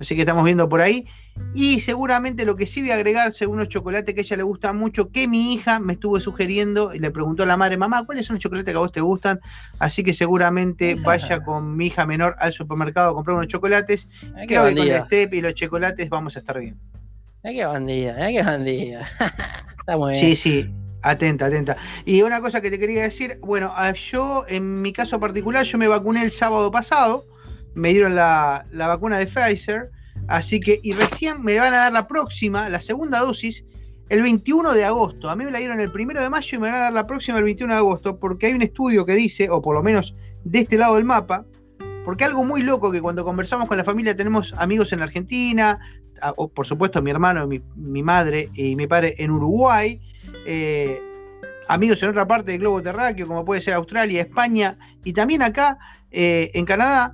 así 0.00 0.14
que 0.14 0.22
estamos 0.22 0.44
viendo 0.44 0.68
por 0.68 0.80
ahí. 0.80 1.06
Y 1.54 1.80
seguramente 1.80 2.44
lo 2.44 2.56
que 2.56 2.66
sí 2.66 2.80
voy 2.80 2.90
a 2.90 2.94
agregar, 2.94 3.32
según 3.32 3.58
los 3.58 3.68
chocolates 3.68 4.14
que 4.14 4.20
a 4.20 4.24
ella 4.24 4.36
le 4.38 4.42
gustan 4.42 4.76
mucho, 4.76 5.10
que 5.10 5.28
mi 5.28 5.54
hija 5.54 5.78
me 5.78 5.94
estuvo 5.94 6.18
sugiriendo 6.20 6.94
y 6.94 6.98
le 6.98 7.10
preguntó 7.10 7.42
a 7.42 7.46
la 7.46 7.56
madre, 7.56 7.76
mamá, 7.76 8.04
¿cuáles 8.04 8.26
son 8.26 8.34
los 8.34 8.42
chocolates 8.42 8.72
que 8.72 8.76
a 8.76 8.80
vos 8.80 8.92
te 8.92 9.00
gustan? 9.00 9.40
Así 9.78 10.02
que 10.02 10.14
seguramente 10.14 10.94
vaya 10.94 11.40
con 11.40 11.76
mi 11.76 11.86
hija 11.86 12.06
menor 12.06 12.36
al 12.38 12.52
supermercado 12.52 13.10
a 13.10 13.14
comprar 13.14 13.36
unos 13.36 13.48
chocolates. 13.48 14.08
Ay, 14.34 14.46
Creo 14.46 14.64
que 14.68 14.74
con 14.74 14.88
el 14.88 15.02
step 15.04 15.34
y 15.34 15.40
los 15.40 15.54
chocolates 15.54 16.08
vamos 16.08 16.36
a 16.36 16.38
estar 16.38 16.58
bien. 16.58 16.78
Ay, 17.42 17.54
qué 17.54 17.64
bandida, 17.64 18.16
ay, 18.18 18.34
qué 18.34 18.42
bandida. 18.42 19.06
Está 19.78 19.96
muy 19.96 20.12
bien. 20.12 20.24
Sí, 20.24 20.36
sí, 20.36 20.74
atenta, 21.02 21.46
atenta. 21.46 21.76
Y 22.04 22.22
una 22.22 22.40
cosa 22.40 22.60
que 22.60 22.70
te 22.70 22.78
quería 22.78 23.02
decir, 23.02 23.38
bueno, 23.40 23.72
yo 23.94 24.44
en 24.48 24.82
mi 24.82 24.92
caso 24.92 25.20
particular, 25.20 25.64
yo 25.64 25.78
me 25.78 25.86
vacuné 25.86 26.22
el 26.22 26.32
sábado 26.32 26.70
pasado, 26.70 27.24
me 27.76 27.90
dieron 27.90 28.16
la, 28.16 28.66
la 28.72 28.88
vacuna 28.88 29.18
de 29.18 29.26
Pfizer, 29.26 29.90
así 30.26 30.58
que, 30.58 30.80
y 30.82 30.92
recién 30.92 31.42
me 31.42 31.58
van 31.58 31.74
a 31.74 31.76
dar 31.76 31.92
la 31.92 32.08
próxima, 32.08 32.68
la 32.68 32.80
segunda 32.80 33.20
dosis, 33.20 33.64
el 34.08 34.22
21 34.22 34.72
de 34.72 34.84
agosto. 34.84 35.28
A 35.28 35.36
mí 35.36 35.44
me 35.44 35.50
la 35.50 35.58
dieron 35.58 35.78
el 35.78 35.92
primero 35.92 36.20
de 36.20 36.30
mayo 36.30 36.56
y 36.56 36.60
me 36.60 36.68
van 36.68 36.76
a 36.76 36.84
dar 36.84 36.92
la 36.92 37.06
próxima 37.06 37.38
el 37.38 37.44
21 37.44 37.72
de 37.72 37.78
agosto, 37.78 38.18
porque 38.18 38.46
hay 38.46 38.54
un 38.54 38.62
estudio 38.62 39.04
que 39.04 39.12
dice, 39.12 39.50
o 39.50 39.60
por 39.60 39.74
lo 39.74 39.82
menos 39.82 40.16
de 40.44 40.60
este 40.60 40.78
lado 40.78 40.94
del 40.94 41.04
mapa, 41.04 41.44
porque 42.04 42.24
algo 42.24 42.44
muy 42.44 42.62
loco 42.62 42.90
que 42.90 43.02
cuando 43.02 43.24
conversamos 43.24 43.68
con 43.68 43.76
la 43.76 43.84
familia 43.84 44.16
tenemos 44.16 44.54
amigos 44.56 44.92
en 44.92 45.00
la 45.00 45.06
Argentina, 45.06 45.78
o 46.36 46.48
por 46.48 46.66
supuesto 46.66 47.02
mi 47.02 47.10
hermano, 47.10 47.46
mi, 47.46 47.60
mi 47.74 48.02
madre 48.02 48.48
y 48.54 48.74
mi 48.74 48.86
padre 48.86 49.14
en 49.18 49.30
Uruguay, 49.32 50.00
eh, 50.46 51.02
amigos 51.68 52.02
en 52.02 52.10
otra 52.10 52.26
parte 52.26 52.52
del 52.52 52.60
globo 52.60 52.82
terráqueo, 52.82 53.26
como 53.26 53.44
puede 53.44 53.60
ser 53.60 53.74
Australia, 53.74 54.22
España, 54.22 54.78
y 55.04 55.12
también 55.12 55.42
acá 55.42 55.78
eh, 56.10 56.50
en 56.54 56.64
Canadá, 56.64 57.12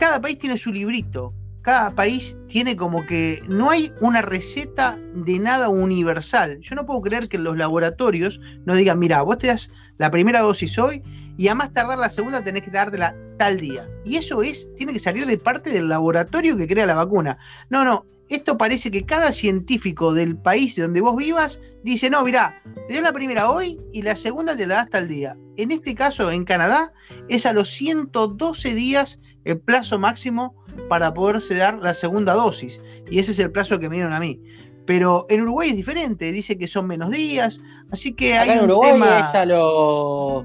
cada 0.00 0.18
país 0.18 0.38
tiene 0.38 0.56
su 0.56 0.72
librito. 0.72 1.34
Cada 1.60 1.90
país 1.90 2.34
tiene 2.48 2.74
como 2.74 3.04
que 3.04 3.42
no 3.46 3.68
hay 3.68 3.92
una 4.00 4.22
receta 4.22 4.98
de 5.14 5.38
nada 5.38 5.68
universal. 5.68 6.58
Yo 6.62 6.74
no 6.74 6.86
puedo 6.86 7.02
creer 7.02 7.28
que 7.28 7.36
los 7.36 7.58
laboratorios 7.58 8.40
nos 8.64 8.78
digan, 8.78 8.98
mira, 8.98 9.20
vos 9.20 9.36
te 9.36 9.48
das 9.48 9.70
la 9.98 10.10
primera 10.10 10.40
dosis 10.40 10.78
hoy 10.78 11.02
y 11.36 11.48
a 11.48 11.54
más 11.54 11.74
tardar 11.74 11.98
la 11.98 12.08
segunda 12.08 12.42
tenés 12.42 12.62
que 12.62 12.70
dártela 12.70 13.14
tal 13.36 13.60
día. 13.60 13.86
Y 14.06 14.16
eso 14.16 14.42
es, 14.42 14.74
tiene 14.78 14.94
que 14.94 15.00
salir 15.00 15.26
de 15.26 15.36
parte 15.36 15.68
del 15.70 15.90
laboratorio 15.90 16.56
que 16.56 16.66
crea 16.66 16.86
la 16.86 16.94
vacuna. 16.94 17.36
No, 17.68 17.84
no, 17.84 18.06
esto 18.30 18.56
parece 18.56 18.90
que 18.90 19.04
cada 19.04 19.32
científico 19.32 20.14
del 20.14 20.38
país 20.38 20.76
donde 20.76 21.02
vos 21.02 21.14
vivas 21.14 21.60
dice, 21.82 22.08
no, 22.08 22.24
mirá, 22.24 22.62
te 22.88 22.94
das 22.94 23.02
la 23.02 23.12
primera 23.12 23.50
hoy 23.50 23.78
y 23.92 24.00
la 24.00 24.16
segunda 24.16 24.56
te 24.56 24.66
la 24.66 24.76
das 24.76 24.90
tal 24.90 25.08
día. 25.08 25.36
En 25.58 25.72
este 25.72 25.94
caso, 25.94 26.30
en 26.30 26.44
Canadá, 26.44 26.90
es 27.28 27.44
a 27.44 27.52
los 27.52 27.68
112 27.68 28.74
días 28.74 29.20
el 29.44 29.58
plazo 29.58 29.98
máximo 29.98 30.54
para 30.88 31.12
poderse 31.14 31.54
dar 31.54 31.78
la 31.78 31.94
segunda 31.94 32.34
dosis. 32.34 32.80
Y 33.10 33.18
ese 33.18 33.32
es 33.32 33.38
el 33.38 33.50
plazo 33.50 33.78
que 33.78 33.88
me 33.88 33.96
dieron 33.96 34.12
a 34.12 34.20
mí. 34.20 34.40
Pero 34.86 35.26
en 35.28 35.42
Uruguay 35.42 35.70
es 35.70 35.76
diferente, 35.76 36.32
dice 36.32 36.58
que 36.58 36.66
son 36.66 36.86
menos 36.86 37.10
días, 37.10 37.60
así 37.90 38.14
que 38.14 38.36
hay 38.36 38.50
en 38.50 38.60
un 38.60 38.70
Uruguay 38.70 38.92
tema... 38.92 39.20
es 39.20 39.34
a 39.34 39.44
los. 39.44 40.44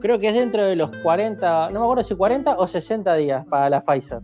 Creo 0.00 0.18
que 0.18 0.28
es 0.28 0.34
dentro 0.34 0.64
de 0.64 0.76
los 0.76 0.90
40, 1.02 1.70
no 1.70 1.78
me 1.78 1.84
acuerdo 1.84 2.02
si 2.02 2.14
40 2.14 2.56
o 2.58 2.66
60 2.66 3.14
días 3.16 3.44
para 3.46 3.70
la 3.70 3.80
Pfizer. 3.82 4.20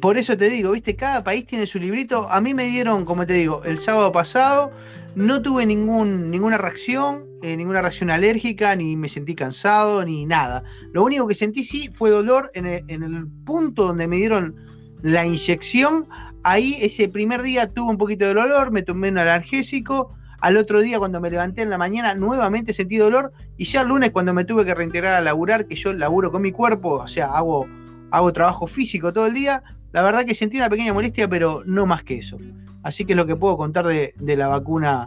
Por 0.00 0.16
eso 0.16 0.36
te 0.36 0.48
digo, 0.48 0.72
viste, 0.72 0.96
cada 0.96 1.22
país 1.22 1.46
tiene 1.46 1.66
su 1.66 1.78
librito. 1.78 2.26
A 2.30 2.40
mí 2.40 2.54
me 2.54 2.64
dieron, 2.64 3.04
como 3.04 3.26
te 3.26 3.34
digo, 3.34 3.62
el 3.64 3.78
sábado 3.80 4.10
pasado, 4.10 4.72
no 5.14 5.42
tuve 5.42 5.66
ningún, 5.66 6.30
ninguna 6.30 6.56
reacción, 6.56 7.26
eh, 7.42 7.56
ninguna 7.56 7.80
reacción 7.80 8.10
alérgica, 8.10 8.76
ni 8.76 8.96
me 8.96 9.08
sentí 9.08 9.34
cansado, 9.34 10.04
ni 10.04 10.26
nada. 10.26 10.62
Lo 10.92 11.02
único 11.02 11.26
que 11.26 11.34
sentí 11.34 11.64
sí 11.64 11.90
fue 11.94 12.10
dolor 12.10 12.50
en 12.54 12.66
el, 12.66 12.84
en 12.88 13.02
el 13.02 13.26
punto 13.44 13.86
donde 13.86 14.06
me 14.06 14.16
dieron 14.16 14.56
la 15.02 15.24
inyección. 15.24 16.06
Ahí 16.42 16.76
ese 16.80 17.08
primer 17.08 17.42
día 17.42 17.72
tuve 17.72 17.90
un 17.90 17.98
poquito 17.98 18.24
de 18.24 18.34
dolor, 18.34 18.70
me 18.70 18.82
tomé 18.82 19.08
un 19.08 19.18
analgésico. 19.18 20.12
Al 20.40 20.56
otro 20.56 20.80
día, 20.80 20.98
cuando 20.98 21.20
me 21.20 21.30
levanté 21.30 21.62
en 21.62 21.70
la 21.70 21.78
mañana, 21.78 22.14
nuevamente 22.14 22.72
sentí 22.72 22.96
dolor. 22.96 23.32
Y 23.56 23.64
ya 23.64 23.82
el 23.82 23.88
lunes, 23.88 24.10
cuando 24.10 24.32
me 24.32 24.44
tuve 24.44 24.64
que 24.64 24.74
reintegrar 24.74 25.14
a 25.14 25.20
laburar, 25.20 25.66
que 25.66 25.76
yo 25.76 25.92
laburo 25.92 26.32
con 26.32 26.42
mi 26.42 26.52
cuerpo, 26.52 26.94
o 26.94 27.08
sea, 27.08 27.26
hago, 27.26 27.66
hago 28.10 28.32
trabajo 28.32 28.66
físico 28.66 29.12
todo 29.12 29.26
el 29.26 29.34
día, 29.34 29.62
la 29.92 30.02
verdad 30.02 30.24
que 30.24 30.34
sentí 30.34 30.56
una 30.56 30.70
pequeña 30.70 30.94
molestia, 30.94 31.28
pero 31.28 31.62
no 31.66 31.84
más 31.84 32.04
que 32.04 32.18
eso. 32.18 32.38
Así 32.82 33.04
que 33.04 33.12
es 33.12 33.16
lo 33.16 33.26
que 33.26 33.36
puedo 33.36 33.56
contar 33.56 33.86
de, 33.86 34.14
de 34.18 34.36
la 34.36 34.48
vacuna 34.48 35.06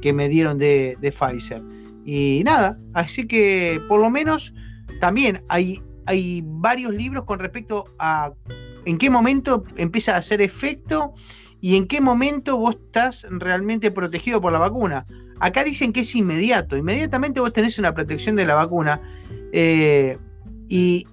que 0.00 0.12
me 0.12 0.28
dieron 0.28 0.58
de, 0.58 0.96
de, 1.00 1.12
Pfizer. 1.12 1.62
Y 2.04 2.42
nada, 2.44 2.78
así 2.94 3.26
que 3.26 3.80
por 3.88 4.00
lo 4.00 4.10
menos 4.10 4.54
también 5.00 5.42
hay, 5.48 5.80
hay 6.06 6.42
varios 6.44 6.94
libros 6.94 7.24
con 7.24 7.38
respecto 7.38 7.84
a 7.98 8.32
en 8.84 8.98
qué 8.98 9.10
momento 9.10 9.64
empieza 9.76 10.14
a 10.14 10.18
hacer 10.18 10.40
efecto 10.40 11.12
y 11.60 11.76
en 11.76 11.86
qué 11.86 12.00
momento 12.00 12.56
vos 12.56 12.76
estás 12.76 13.26
realmente 13.30 13.90
protegido 13.90 14.40
por 14.40 14.52
la 14.52 14.58
vacuna. 14.58 15.06
Acá 15.40 15.64
dicen 15.64 15.92
que 15.92 16.00
es 16.00 16.14
inmediato, 16.14 16.76
inmediatamente 16.76 17.40
vos 17.40 17.52
tenés 17.52 17.78
una 17.78 17.94
protección 17.94 18.36
de 18.36 18.46
la 18.46 18.54
vacuna 18.54 19.00
eh, 19.52 20.18
y, 20.68 21.06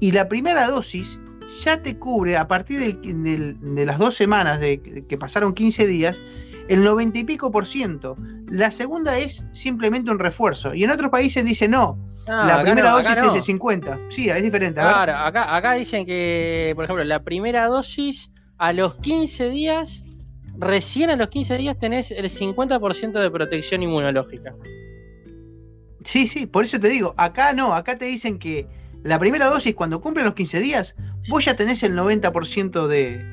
y 0.00 0.12
la 0.12 0.28
primera 0.28 0.68
dosis 0.68 1.18
ya 1.62 1.82
te 1.82 1.96
cubre 1.98 2.36
a 2.36 2.46
partir 2.46 2.98
de 3.00 3.86
las 3.86 3.98
dos 3.98 4.14
semanas 4.14 4.60
de 4.60 5.04
que 5.08 5.18
pasaron 5.18 5.54
15 5.54 5.86
días 5.86 6.20
el 6.68 6.84
90 6.84 7.18
y 7.18 7.24
pico 7.24 7.50
por 7.50 7.66
ciento. 7.66 8.16
La 8.46 8.70
segunda 8.70 9.18
es 9.18 9.44
simplemente 9.52 10.10
un 10.10 10.18
refuerzo. 10.18 10.74
Y 10.74 10.84
en 10.84 10.90
otros 10.90 11.10
países 11.10 11.44
dicen 11.44 11.72
no. 11.72 11.98
La 12.26 12.62
primera 12.62 12.90
no, 12.90 12.98
dosis 12.98 13.16
no. 13.16 13.28
es 13.28 13.34
de 13.34 13.42
50. 13.42 13.98
Sí, 14.10 14.28
es 14.28 14.42
diferente. 14.42 14.80
Claro, 14.80 15.16
acá, 15.16 15.56
acá 15.56 15.72
dicen 15.72 16.04
que, 16.04 16.72
por 16.74 16.84
ejemplo, 16.84 17.02
la 17.04 17.22
primera 17.22 17.66
dosis 17.66 18.30
a 18.58 18.74
los 18.74 18.96
15 18.98 19.48
días, 19.48 20.04
recién 20.58 21.08
a 21.08 21.16
los 21.16 21.28
15 21.28 21.56
días 21.56 21.78
tenés 21.78 22.10
el 22.10 22.26
50% 22.26 23.12
de 23.12 23.30
protección 23.30 23.82
inmunológica. 23.82 24.54
Sí, 26.04 26.28
sí, 26.28 26.46
por 26.46 26.64
eso 26.64 26.78
te 26.78 26.88
digo, 26.88 27.14
acá 27.16 27.54
no, 27.54 27.74
acá 27.74 27.96
te 27.96 28.04
dicen 28.04 28.38
que 28.38 28.66
la 29.04 29.18
primera 29.18 29.46
dosis 29.46 29.74
cuando 29.74 30.00
cumplen 30.00 30.26
los 30.26 30.34
15 30.34 30.60
días, 30.60 30.96
vos 31.28 31.44
ya 31.44 31.56
tenés 31.56 31.82
el 31.82 31.96
90% 31.96 32.86
de, 32.88 33.24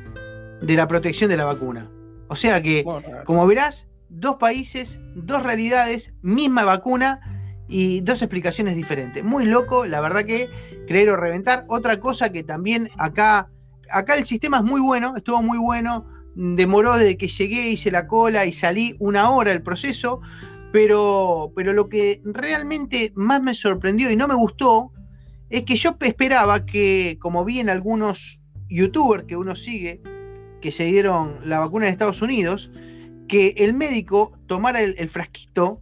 de 0.61 0.75
la 0.75 0.87
protección 0.87 1.29
de 1.29 1.37
la 1.37 1.45
vacuna. 1.45 1.89
O 2.27 2.35
sea 2.35 2.61
que, 2.61 2.83
Bueno, 2.83 3.07
como 3.25 3.45
verás, 3.47 3.87
dos 4.09 4.37
países, 4.37 4.99
dos 5.15 5.43
realidades, 5.43 6.13
misma 6.21 6.63
vacuna 6.63 7.19
y 7.67 8.01
dos 8.01 8.21
explicaciones 8.21 8.75
diferentes. 8.75 9.23
Muy 9.23 9.45
loco, 9.45 9.85
la 9.85 10.01
verdad 10.01 10.25
que 10.25 10.49
creer 10.87 11.09
o 11.09 11.15
reventar. 11.15 11.65
Otra 11.67 11.99
cosa 11.99 12.31
que 12.31 12.43
también 12.43 12.89
acá, 12.97 13.49
acá 13.89 14.15
el 14.15 14.25
sistema 14.25 14.57
es 14.57 14.63
muy 14.63 14.81
bueno, 14.81 15.15
estuvo 15.17 15.41
muy 15.41 15.57
bueno. 15.57 16.05
Demoró 16.35 16.97
desde 16.97 17.17
que 17.17 17.27
llegué, 17.27 17.69
hice 17.69 17.91
la 17.91 18.07
cola 18.07 18.45
y 18.45 18.53
salí 18.53 18.95
una 18.99 19.29
hora 19.31 19.51
el 19.51 19.61
proceso. 19.61 20.21
Pero, 20.71 21.53
pero 21.55 21.71
lo 21.71 21.87
que 21.87 22.21
realmente 22.25 23.13
más 23.15 23.41
me 23.41 23.53
sorprendió 23.53 24.11
y 24.11 24.17
no 24.17 24.27
me 24.27 24.35
gustó 24.35 24.91
es 25.49 25.63
que 25.63 25.77
yo 25.77 25.95
esperaba 26.01 26.65
que, 26.65 27.17
como 27.21 27.45
vi 27.45 27.61
en 27.61 27.69
algunos 27.69 28.39
youtubers 28.67 29.23
que 29.23 29.37
uno 29.37 29.55
sigue, 29.55 30.01
que 30.65 30.71
se 30.71 30.85
dieron 30.85 31.41
la 31.47 31.59
vacuna 31.59 31.85
de 31.85 31.91
Estados 31.91 32.23
Unidos, 32.23 32.71
que 33.27 33.53
el 33.57 33.75
médico 33.75 34.35
tomara 34.47 34.81
el, 34.81 34.95
el 34.97 35.09
frasquito, 35.09 35.79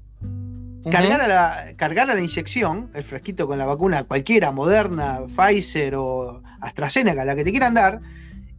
cargara, 0.92 1.25
la, 1.25 1.74
cargara 1.78 2.13
la 2.13 2.20
inyección, 2.20 2.92
el 2.94 3.06
frasquito 3.06 3.48
con 3.48 3.58
la 3.58 3.66
vacuna 3.66 4.04
cualquiera, 4.04 4.52
Moderna, 4.52 5.22
Pfizer 5.38 5.96
o 5.96 6.42
AstraZeneca, 6.60 7.24
la 7.24 7.34
que 7.34 7.46
te 7.46 7.52
quieran 7.52 7.75
dar, 7.75 8.02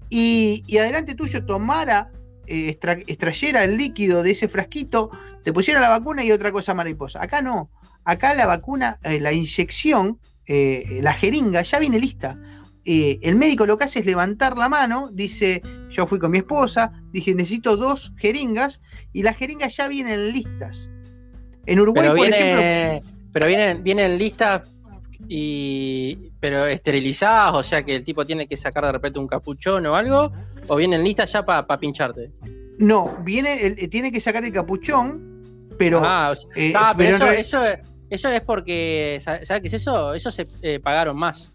y, 0.09 0.63
y 0.67 0.79
adelante 0.79 1.15
tuyo 1.15 1.45
tomara, 1.45 2.11
eh, 2.47 2.71
extra- 2.71 3.03
extrayera 3.07 3.63
el 3.63 3.77
líquido 3.77 4.23
de 4.23 4.31
ese 4.31 4.49
frasquito, 4.49 5.11
te 5.43 5.53
pusiera 5.53 5.79
la 5.79 5.91
vacuna 5.91 6.25
y 6.25 6.33
otra 6.33 6.53
cosa 6.53 6.73
mariposa. 6.73 7.23
Acá 7.23 7.43
no, 7.43 7.69
acá 8.07 8.33
la 8.33 8.47
vacuna, 8.47 8.99
eh, 9.03 9.21
la 9.21 9.35
inyección, 9.35 10.19
eh, 10.47 11.01
la 11.03 11.13
jeringa 11.13 11.61
ya 11.61 11.79
viene 11.79 12.01
lista. 12.01 12.39
Eh, 12.87 13.19
el 13.23 13.37
médico 13.37 13.65
lo 13.67 13.79
que 13.79 13.85
hace 13.85 14.01
es 14.01 14.07
levantar 14.07 14.59
la 14.59 14.69
mano, 14.69 15.09
dice, 15.13 15.63
yo 15.91 16.07
fui 16.07 16.19
con 16.19 16.31
mi 16.31 16.39
esposa, 16.39 16.93
dije, 17.13 17.35
necesito 17.35 17.77
dos 17.77 18.13
jeringas, 18.19 18.83
y 19.13 19.23
las 19.23 19.37
jeringas 19.37 19.75
ya 19.77 19.89
vienen 19.89 20.33
listas. 20.33 20.89
En 21.67 21.81
Uruguay, 21.81 22.09
Pero 22.09 22.17
por 22.17 22.27
ejemplo, 22.29 23.11
pero 23.33 23.47
vienen, 23.47 23.83
vienen 23.83 24.19
listas 24.19 24.71
y 25.29 26.31
pero 26.41 26.67
esterilizadas, 26.67 27.55
o 27.55 27.63
sea 27.63 27.83
que 27.83 27.95
el 27.97 28.05
tipo 28.05 28.25
tiene 28.27 28.47
que 28.47 28.57
sacar 28.57 28.85
de 28.85 28.93
repente 28.93 29.19
un 29.19 29.27
capuchón 29.27 29.87
o 29.87 29.97
algo, 29.97 30.31
o 30.69 30.77
vienen 30.77 31.03
listas 31.03 31.33
ya 31.33 31.45
para 31.45 31.67
pincharte. 31.79 32.31
no, 32.79 33.17
viene, 33.25 33.65
el- 33.67 33.79
eh, 33.79 33.89
tiene 33.89 34.13
que 34.13 34.21
sacar 34.21 34.45
el 34.45 34.53
capuchón, 34.53 35.69
pero 35.79 36.03
ah, 36.05 36.31
o 36.33 36.35
sea, 36.35 36.51
eh, 36.57 36.73
ah, 36.77 36.95
pero, 36.97 37.31
eso, 37.31 37.63
eso 38.11 38.29
es 38.29 38.41
porque, 38.43 39.17
¿sabes 39.21 39.49
qué 39.49 39.67
es 39.69 39.75
eso? 39.75 40.13
Eso 40.13 40.31
se 40.31 40.47
eh, 40.61 40.81
pagaron 40.81 41.17
más. 41.17 41.54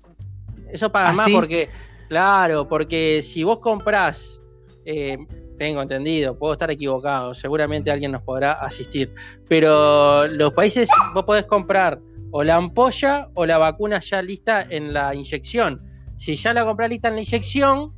Eso 0.72 0.92
pagan 0.92 1.14
¿Ah, 1.14 1.18
más 1.18 1.26
sí? 1.26 1.34
porque, 1.34 1.70
claro, 2.08 2.68
porque 2.68 3.22
si 3.22 3.44
vos 3.44 3.60
comprás, 3.60 4.42
eh, 4.86 5.18
tengo 5.58 5.82
entendido, 5.82 6.38
puedo 6.38 6.54
estar 6.54 6.72
equivocado, 6.72 7.34
seguramente 7.34 7.92
alguien 7.92 8.12
nos 8.12 8.24
podrá 8.24 8.54
asistir, 8.54 9.14
pero 9.48 10.26
los 10.28 10.54
países 10.54 10.90
vos 11.14 11.26
podés 11.26 11.46
comprar 11.46 12.00
o 12.32 12.44
la 12.44 12.56
ampolla 12.56 13.28
o 13.34 13.46
la 13.46 13.58
vacuna 13.58 14.00
ya 14.00 14.22
lista 14.22 14.62
en 14.70 14.94
la 14.94 15.14
inyección. 15.14 15.82
Si 16.16 16.36
ya 16.36 16.54
la 16.54 16.64
comprás 16.64 16.90
lista 16.90 17.10
en 17.10 17.16
la 17.16 17.22
inyección, 17.22 17.94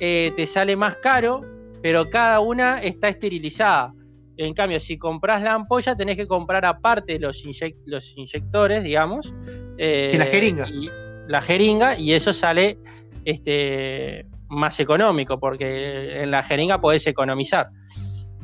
eh, 0.00 0.32
te 0.36 0.46
sale 0.46 0.74
más 0.76 0.96
caro, 0.96 1.42
pero 1.82 2.08
cada 2.10 2.40
una 2.40 2.80
está 2.82 3.08
esterilizada. 3.08 3.92
En 4.38 4.52
cambio, 4.52 4.80
si 4.80 4.98
compras 4.98 5.42
la 5.42 5.54
ampolla, 5.54 5.96
tenés 5.96 6.16
que 6.16 6.26
comprar 6.26 6.64
aparte 6.66 7.18
los, 7.18 7.44
inyec- 7.46 7.76
los 7.86 8.16
inyectores, 8.16 8.82
digamos. 8.82 9.32
eh, 9.78 10.08
Sí, 10.10 10.18
la 10.18 10.26
jeringa. 10.26 10.68
Y, 10.68 10.90
la 11.28 11.40
jeringa, 11.40 11.98
y 11.98 12.12
eso 12.12 12.32
sale 12.32 12.78
este, 13.24 14.26
más 14.48 14.78
económico, 14.80 15.38
porque 15.38 16.22
en 16.22 16.30
la 16.30 16.42
jeringa 16.42 16.80
podés 16.80 17.06
economizar. 17.06 17.68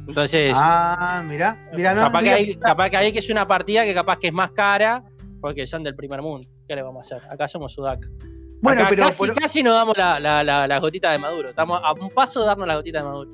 Entonces, 0.08 0.52
ah, 0.56 1.22
mirá, 1.26 1.56
mirá, 1.76 1.94
no, 1.94 2.00
capaz, 2.02 2.18
que 2.18 2.24
mirá, 2.24 2.34
hay, 2.36 2.54
capaz 2.56 2.90
que 2.90 2.96
hay 2.96 3.12
que 3.12 3.20
es 3.20 3.30
una 3.30 3.46
partida 3.46 3.84
que 3.84 3.94
capaz 3.94 4.18
que 4.18 4.28
es 4.28 4.32
más 4.32 4.50
cara, 4.52 5.04
porque 5.40 5.66
son 5.66 5.84
del 5.84 5.94
primer 5.94 6.20
mundo. 6.22 6.48
¿Qué 6.68 6.74
le 6.74 6.82
vamos 6.82 7.12
a 7.12 7.16
hacer? 7.16 7.28
Acá 7.32 7.46
somos 7.46 7.72
Sudac. 7.72 8.00
bueno, 8.60 8.80
Acá 8.82 8.90
pero 8.90 9.04
casi, 9.04 9.18
por- 9.26 9.34
casi 9.34 9.62
nos 9.62 9.74
damos 9.74 9.96
la, 9.96 10.18
la, 10.18 10.42
la- 10.42 10.66
la 10.66 10.78
gotita 10.80 11.12
de 11.12 11.18
Maduro. 11.18 11.50
Estamos 11.50 11.80
a 11.84 11.92
un 11.92 12.08
paso 12.10 12.40
de 12.40 12.46
darnos 12.46 12.66
la 12.66 12.76
gotita 12.76 12.98
de 12.98 13.04
Maduro. 13.04 13.30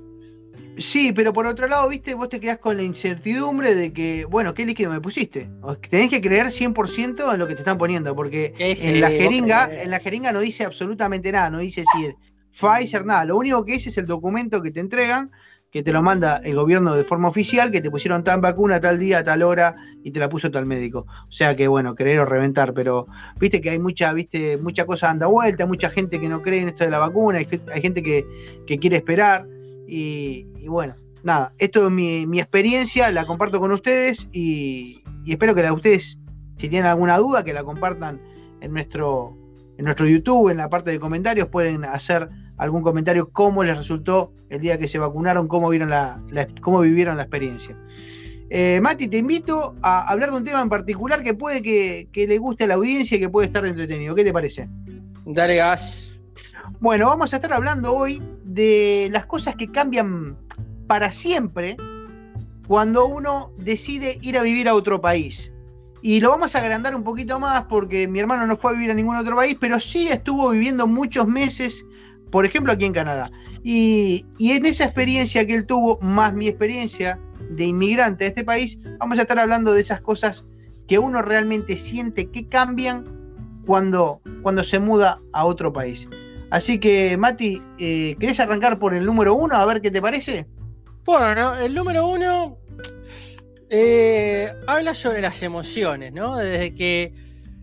Sí, 0.79 1.13
pero 1.13 1.33
por 1.33 1.47
otro 1.47 1.67
lado, 1.67 1.89
viste, 1.89 2.15
vos 2.15 2.29
te 2.29 2.41
quedás 2.41 2.59
con 2.59 2.77
la 2.77 2.83
incertidumbre 2.83 3.75
de 3.75 3.93
que, 3.93 4.25
bueno, 4.25 4.55
¿qué 4.55 4.65
líquido 4.65 4.91
me 4.91 5.01
pusiste? 5.01 5.49
O 5.63 5.77
tenés 5.77 6.11
que 6.11 6.21
creer 6.21 6.47
100% 6.47 7.33
en 7.33 7.39
lo 7.39 7.47
que 7.47 7.55
te 7.55 7.61
están 7.61 7.79
poniendo, 7.79 8.15
porque 8.15 8.55
en 8.59 9.01
la 9.01 9.09
jeringa, 9.09 9.71
en 9.73 9.91
la 9.91 10.01
jeringa 10.01 10.33
no 10.33 10.41
dice 10.41 10.65
absolutamente 10.65 11.31
nada, 11.33 11.51
no 11.51 11.59
dice 11.59 11.85
si 11.95 12.07
es 12.07 12.15
Pfizer, 12.59 13.05
nada. 13.05 13.25
Lo 13.25 13.37
único 13.37 13.65
que 13.65 13.75
es 13.75 13.87
es 13.87 13.99
el 13.99 14.07
documento 14.07 14.63
que 14.63 14.71
te 14.71 14.81
entregan, 14.81 15.31
que 15.71 15.83
te 15.83 15.93
lo 15.93 16.03
manda 16.03 16.39
el 16.39 16.55
gobierno 16.55 16.95
de 16.95 17.05
forma 17.05 17.29
oficial, 17.29 17.71
que 17.71 17.81
te 17.81 17.91
pusieron 17.91 18.25
tal 18.25 18.41
vacuna, 18.41 18.81
tal 18.81 18.99
día, 18.99 19.23
tal 19.23 19.43
hora, 19.43 19.75
y 20.03 20.11
te 20.11 20.19
la 20.19 20.29
puso 20.29 20.51
tal 20.51 20.67
médico. 20.67 21.07
O 21.29 21.33
sea 21.33 21.55
que, 21.55 21.69
bueno, 21.69 21.95
creer 21.95 22.21
o 22.21 22.25
reventar, 22.25 22.73
pero 22.73 23.07
viste 23.39 23.61
que 23.61 23.71
hay 23.71 23.79
mucha, 23.79 24.13
viste, 24.13 24.57
mucha 24.57 24.87
cosa 24.87 25.11
anda 25.11 25.27
vuelta, 25.27 25.67
mucha 25.67 25.91
gente 25.91 26.21
que 26.21 26.29
no 26.29 26.43
cree 26.43 26.63
en 26.63 26.69
esto 26.69 26.85
de 26.85 26.91
la 26.91 26.99
vacuna, 26.99 27.39
hay, 27.39 27.49
hay 27.73 27.83
gente 27.83 28.03
que, 28.03 28.25
que 28.67 28.79
quiere 28.79 28.97
esperar, 28.97 29.47
y, 29.89 30.69
bueno, 30.69 30.95
nada, 31.23 31.55
esto 31.59 31.87
es 31.87 31.93
mi, 31.93 32.27
mi 32.27 32.41
experiencia, 32.41 33.11
la 33.11 33.25
comparto 33.25 33.59
con 33.59 33.73
ustedes 33.73 34.29
y, 34.33 35.03
espero 35.27 35.55
que 35.55 35.63
la 35.63 35.69
de 35.69 35.75
ustedes, 35.75 36.19
si 36.57 36.69
tienen 36.69 36.87
alguna 36.87 37.17
duda, 37.17 37.43
que 37.43 37.55
la 37.55 37.65
compartan 37.65 38.21
en 38.61 38.73
nuestro, 38.73 39.35
en 39.79 39.87
nuestro 39.87 40.07
YouTube, 40.07 40.51
en 40.51 40.59
la 40.59 40.69
parte 40.69 40.91
de 40.91 41.01
comentarios, 41.01 41.49
pueden 41.49 41.85
hacer 41.85 42.29
algún 42.59 42.83
comentario 42.83 43.31
cómo 43.31 43.65
les 43.65 43.79
resultó 43.79 44.33
el 44.51 44.61
día 44.61 44.79
que 44.79 44.89
se 44.89 44.99
vacunaron, 44.99 45.49
cómo, 45.49 45.71
vieron 45.71 45.89
la, 45.89 46.21
cómo 46.61 46.81
vivieron 46.81 47.17
la 47.17 47.23
experiencia. 47.23 47.75
Eh, 48.51 48.81
Mati, 48.83 49.09
te 49.09 49.19
invito 49.19 49.75
a 49.83 50.11
hablar 50.11 50.31
de 50.31 50.37
un 50.37 50.45
tema 50.45 50.61
en 50.61 50.69
particular 50.69 51.23
que 51.23 51.35
puede 51.35 51.63
que, 51.63 52.09
le 52.15 52.39
guste 52.39 52.65
a 52.65 52.67
la 52.67 52.75
audiencia 52.75 53.17
y 53.17 53.21
que 53.21 53.29
puede 53.29 53.47
estar 53.47 53.65
entretenido. 53.65 54.15
¿Qué 54.15 54.25
te 54.25 54.33
parece? 54.33 54.69
Dale 55.25 55.57
gas. 55.57 56.08
Bueno, 56.81 57.09
vamos 57.09 57.33
a 57.33 57.37
estar 57.37 57.53
hablando 57.53 57.93
hoy 57.93 58.23
de 58.45 59.09
las 59.13 59.27
cosas 59.27 59.57
que 59.57 59.71
cambian 59.71 60.37
para 60.87 61.11
siempre 61.11 61.77
cuando 62.69 63.07
uno 63.07 63.51
decide 63.59 64.19
ir 64.23 64.39
a 64.39 64.43
vivir 64.43 64.69
a 64.69 64.75
otro 64.75 65.01
país. 65.01 65.53
Y 66.03 66.21
lo 66.21 66.31
vamos 66.31 66.55
a 66.55 66.61
agrandar 66.61 66.95
un 66.95 67.03
poquito 67.03 67.41
más 67.41 67.65
porque 67.65 68.07
mi 68.07 68.21
hermano 68.21 68.47
no 68.47 68.57
fue 68.57 68.71
a 68.71 68.75
vivir 68.75 68.93
a 68.93 68.95
ningún 68.95 69.17
otro 69.17 69.35
país, 69.35 69.57
pero 69.61 69.81
sí 69.81 70.07
estuvo 70.07 70.51
viviendo 70.51 70.87
muchos 70.87 71.27
meses, 71.27 71.85
por 72.31 72.47
ejemplo, 72.47 72.73
aquí 72.73 72.85
en 72.85 72.93
Canadá. 72.93 73.29
Y, 73.65 74.25
en 74.39 74.65
esa 74.65 74.85
experiencia 74.85 75.45
que 75.45 75.55
él 75.55 75.67
tuvo, 75.67 75.99
más 76.01 76.33
mi 76.33 76.47
experiencia 76.47 77.19
de 77.51 77.65
inmigrante 77.65 78.23
de 78.23 78.29
este 78.29 78.45
país, 78.45 78.79
vamos 79.01 79.19
a 79.19 79.23
estar 79.23 79.41
hablando 79.41 79.73
de 79.73 79.81
esas 79.81 80.01
cosas 80.01 80.47
que 80.87 81.01
uno 81.01 81.23
realmente 81.23 81.77
siente 81.77 82.31
que 82.31 82.47
cambian 82.47 83.05
cuando, 83.67 84.21
se 84.63 84.79
muda 84.79 85.21
a 85.33 85.45
otro 85.45 85.73
país. 85.73 86.09
Así 86.51 86.81
que, 86.81 87.17
Mati, 87.17 87.61
eh, 87.79 88.17
¿querés 88.19 88.41
arrancar 88.41 88.79
por 88.79 88.95
el 88.95 89.05
número 89.05 89.35
uno? 89.35 89.57
A 89.57 89.65
ver 89.67 89.81
qué 89.83 89.91
te 89.91 90.01
parece. 90.01 90.47
Bueno, 91.05 91.57
el 91.57 91.75
número 91.75 92.07
uno 92.07 92.59
eh, 93.71 94.51
habla 94.67 94.95
sobre 94.95 95.21
las 95.21 95.43
emociones, 95.43 96.13
¿no? 96.13 96.37
Desde 96.37 96.73
que, 96.73 97.13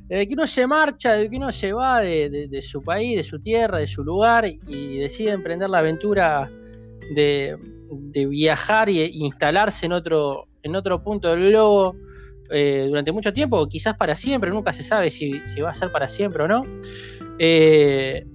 desde 0.07 0.27
que 0.27 0.33
uno 0.33 0.47
se 0.47 0.67
marcha, 0.67 1.13
desde 1.13 1.29
que 1.29 1.37
uno 1.37 1.51
se 1.51 1.73
va 1.73 2.01
de, 2.01 2.59
su 2.61 2.81
país, 2.83 3.17
de 3.17 3.23
su 3.23 3.39
tierra, 3.39 3.79
de 3.79 3.87
su 3.87 4.03
lugar 4.03 4.45
y 4.45 4.97
decide 4.97 5.31
emprender 5.31 5.69
la 5.69 5.79
aventura 5.79 6.49
de, 7.13 7.57
viajar 8.29 8.89
e 8.89 9.09
instalarse 9.13 9.85
en 9.85 9.91
otro, 9.93 10.47
en 10.63 10.75
otro 10.75 11.03
punto 11.03 11.29
del 11.29 11.49
globo 11.49 11.95
eh, 12.49 12.85
durante 12.87 13.11
mucho 13.11 13.33
tiempo, 13.33 13.67
quizás 13.67 13.95
para 13.95 14.15
siempre, 14.15 14.49
nunca 14.51 14.71
se 14.71 14.83
sabe 14.83 15.09
si, 15.09 15.31
va 15.61 15.69
a 15.69 15.73
ser 15.73 15.91
para 15.91 16.07
siempre 16.07 16.43
o 16.43 16.47
no. 16.47 16.65
Eh, 17.39 18.25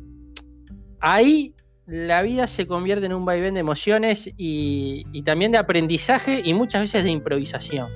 ahí 1.00 1.54
la 1.90 2.22
vida 2.22 2.46
se 2.46 2.66
convierte 2.66 3.06
en 3.06 3.12
un 3.12 3.24
vaivén 3.24 3.54
de 3.54 3.60
emociones 3.60 4.30
y, 4.36 5.04
también 5.24 5.50
de 5.50 5.58
aprendizaje 5.58 6.40
y 6.44 6.54
muchas 6.54 6.82
veces 6.82 7.04
de 7.04 7.10
improvisación. 7.10 7.90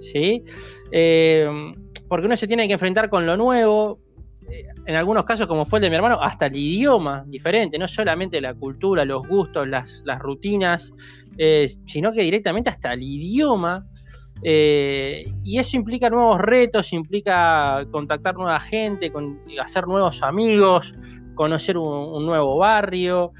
¿sí? 0.00 0.42
Eh, 0.90 1.46
porque 2.08 2.26
uno 2.26 2.36
se 2.36 2.46
tiene 2.46 2.66
que 2.66 2.72
enfrentar 2.72 3.10
con 3.10 3.26
lo 3.26 3.36
nuevo, 3.36 4.00
eh, 4.50 4.64
en 4.86 4.94
algunos 4.94 5.24
casos, 5.24 5.46
como 5.46 5.66
fue 5.66 5.80
el 5.80 5.82
de 5.82 5.90
mi 5.90 5.96
hermano, 5.96 6.18
hasta 6.20 6.46
el 6.46 6.56
idioma 6.56 7.24
diferente, 7.26 7.78
no 7.78 7.86
solamente 7.86 8.40
la 8.40 8.54
cultura, 8.54 9.04
los 9.04 9.26
gustos, 9.28 9.68
las, 9.68 10.02
rutinas, 10.18 10.94
eh, 11.36 11.68
sino 11.84 12.12
que 12.12 12.22
directamente 12.22 12.70
hasta 12.70 12.94
el 12.94 13.02
idioma. 13.02 13.86
y 14.42 15.58
eso 15.58 15.76
implica 15.76 16.08
nuevos 16.08 16.40
retos, 16.40 16.92
implica 16.94 17.86
contactar 17.90 18.34
nueva 18.34 18.60
gente, 18.60 19.12
hacer 19.60 19.86
nuevos 19.86 20.22
amigos, 20.22 20.94
conocer 21.36 21.78
un, 21.78 22.26
nuevo 22.26 22.58
barrio, 22.58 23.30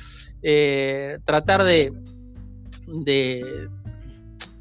eh, 0.43 1.19
tratar 1.25 1.65
de, 1.65 1.93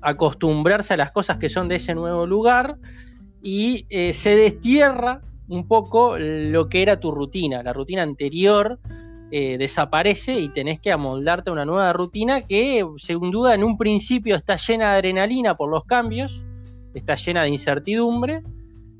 acostumbrarse 0.01 0.95
a 0.95 0.97
las 0.97 1.11
cosas 1.11 1.37
que 1.37 1.49
son 1.49 1.67
de 1.67 1.75
ese 1.75 1.93
nuevo 1.93 2.25
lugar 2.25 2.77
y 3.43 3.85
eh, 3.89 4.13
se 4.13 4.35
destierra 4.35 5.21
un 5.47 5.67
poco 5.67 6.17
lo 6.17 6.67
que 6.67 6.81
era 6.81 6.99
tu 6.99 7.11
rutina, 7.11 7.61
la 7.61 7.73
rutina 7.73 8.01
anterior. 8.01 8.79
Eh, 9.31 9.57
desaparece 9.57 10.39
y 10.39 10.49
tenés 10.49 10.79
que 10.79 10.91
amoldarte 10.91 11.49
a 11.49 11.53
una 11.53 11.65
nueva 11.65 11.91
rutina 11.93 12.41
que, 12.41 12.85
sin 12.97 13.31
duda, 13.31 13.55
en 13.55 13.63
un 13.63 13.75
principio 13.75 14.35
está 14.35 14.55
llena 14.55 14.91
de 14.91 14.97
adrenalina 14.97 15.57
por 15.57 15.69
los 15.69 15.83
cambios, 15.83 16.43
está 16.93 17.15
llena 17.15 17.41
de 17.41 17.49
incertidumbre, 17.49 18.43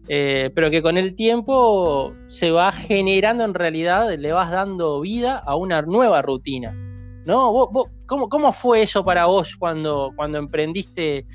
eh, 0.07 0.51
pero 0.53 0.69
que 0.69 0.81
con 0.81 0.97
el 0.97 1.15
tiempo 1.15 2.13
se 2.27 2.51
va 2.51 2.71
generando 2.71 3.43
en 3.43 3.53
realidad, 3.53 4.13
le 4.17 4.31
vas 4.31 4.51
dando 4.51 5.01
vida 5.01 5.37
a 5.37 5.55
una 5.55 5.81
nueva 5.81 6.21
rutina. 6.21 6.73
¿no? 7.25 7.71
cómo, 8.05 8.53
fue 8.53 8.83
eso 8.83 9.03
para 9.03 9.25
vos 9.25 9.55
cuando, 9.55 10.11
cuando 10.15 10.37
emprendiste 10.37 11.25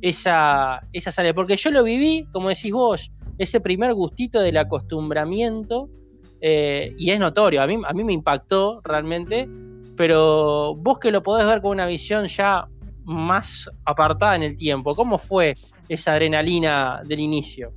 esa, 0.00 0.80
esa 0.92 1.12
salida? 1.12 1.34
Porque 1.34 1.56
yo 1.56 1.70
lo 1.70 1.84
viví, 1.84 2.26
como 2.32 2.48
decís 2.48 2.72
vos, 2.72 3.12
ese 3.38 3.60
primer 3.60 3.94
gustito 3.94 4.40
del 4.40 4.56
acostumbramiento, 4.56 5.88
eh, 6.40 6.94
y 6.98 7.10
es 7.10 7.18
notorio, 7.18 7.62
a 7.62 7.66
mí, 7.66 7.78
a 7.86 7.92
mí 7.92 8.04
me 8.04 8.12
impactó 8.12 8.80
realmente, 8.84 9.48
pero 9.96 10.74
vos 10.76 10.98
que 10.98 11.10
lo 11.10 11.22
podés 11.22 11.46
ver 11.46 11.60
con 11.60 11.72
una 11.72 11.86
visión 11.86 12.26
ya 12.26 12.66
más 13.04 13.70
apartada 13.84 14.36
en 14.36 14.42
el 14.42 14.56
tiempo, 14.56 14.94
¿cómo 14.94 15.18
fue 15.18 15.56
esa 15.88 16.12
adrenalina 16.12 17.02
del 17.04 17.20
inicio? 17.20 17.72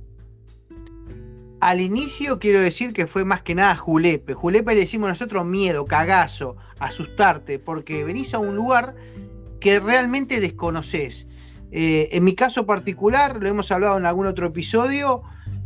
Al 1.60 1.80
inicio 1.80 2.38
quiero 2.38 2.60
decir 2.60 2.92
que 2.92 3.06
fue 3.06 3.24
más 3.24 3.42
que 3.42 3.54
nada 3.54 3.74
julepe. 3.74 4.34
Julepe 4.34 4.74
le 4.74 4.80
decimos 4.80 5.08
nosotros 5.08 5.44
miedo, 5.44 5.84
cagazo, 5.84 6.56
asustarte, 6.78 7.58
porque 7.58 8.04
venís 8.04 8.32
a 8.34 8.38
un 8.38 8.54
lugar 8.54 8.94
que 9.60 9.80
realmente 9.80 10.40
desconoces. 10.40 11.26
Eh, 11.72 12.08
en 12.12 12.24
mi 12.24 12.34
caso 12.34 12.64
particular, 12.64 13.42
lo 13.42 13.48
hemos 13.48 13.70
hablado 13.72 13.98
en 13.98 14.06
algún 14.06 14.26
otro 14.26 14.46
episodio, 14.46 15.22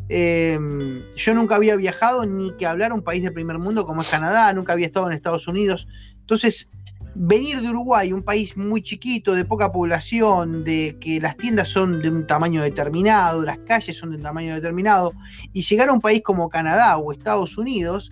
em, 0.08 1.02
yo 1.14 1.34
nunca 1.34 1.56
había 1.56 1.76
viajado 1.76 2.24
ni 2.24 2.56
que 2.56 2.66
hablar 2.66 2.92
a 2.92 2.94
un 2.94 3.02
país 3.02 3.22
de 3.22 3.30
primer 3.30 3.58
mundo 3.58 3.86
como 3.86 4.02
es 4.02 4.08
Canadá, 4.08 4.52
nunca 4.52 4.72
había 4.72 4.86
estado 4.86 5.06
en 5.08 5.12
Estados 5.12 5.46
Unidos. 5.46 5.88
Entonces, 6.20 6.70
venir 7.14 7.60
de 7.60 7.68
Uruguay, 7.68 8.12
un 8.12 8.22
país 8.22 8.56
muy 8.56 8.82
chiquito, 8.82 9.34
de 9.34 9.44
poca 9.44 9.70
población, 9.70 10.64
de 10.64 10.96
que 11.00 11.20
las 11.20 11.36
tiendas 11.36 11.68
son 11.68 12.00
de 12.00 12.08
un 12.08 12.26
tamaño 12.26 12.62
determinado, 12.62 13.42
las 13.42 13.58
calles 13.58 13.96
son 13.96 14.10
de 14.10 14.16
un 14.16 14.22
tamaño 14.22 14.54
determinado, 14.54 15.12
y 15.52 15.62
llegar 15.62 15.88
a 15.88 15.92
un 15.92 16.00
país 16.00 16.22
como 16.22 16.48
Canadá 16.48 16.96
o 16.96 17.12
Estados 17.12 17.58
Unidos, 17.58 18.10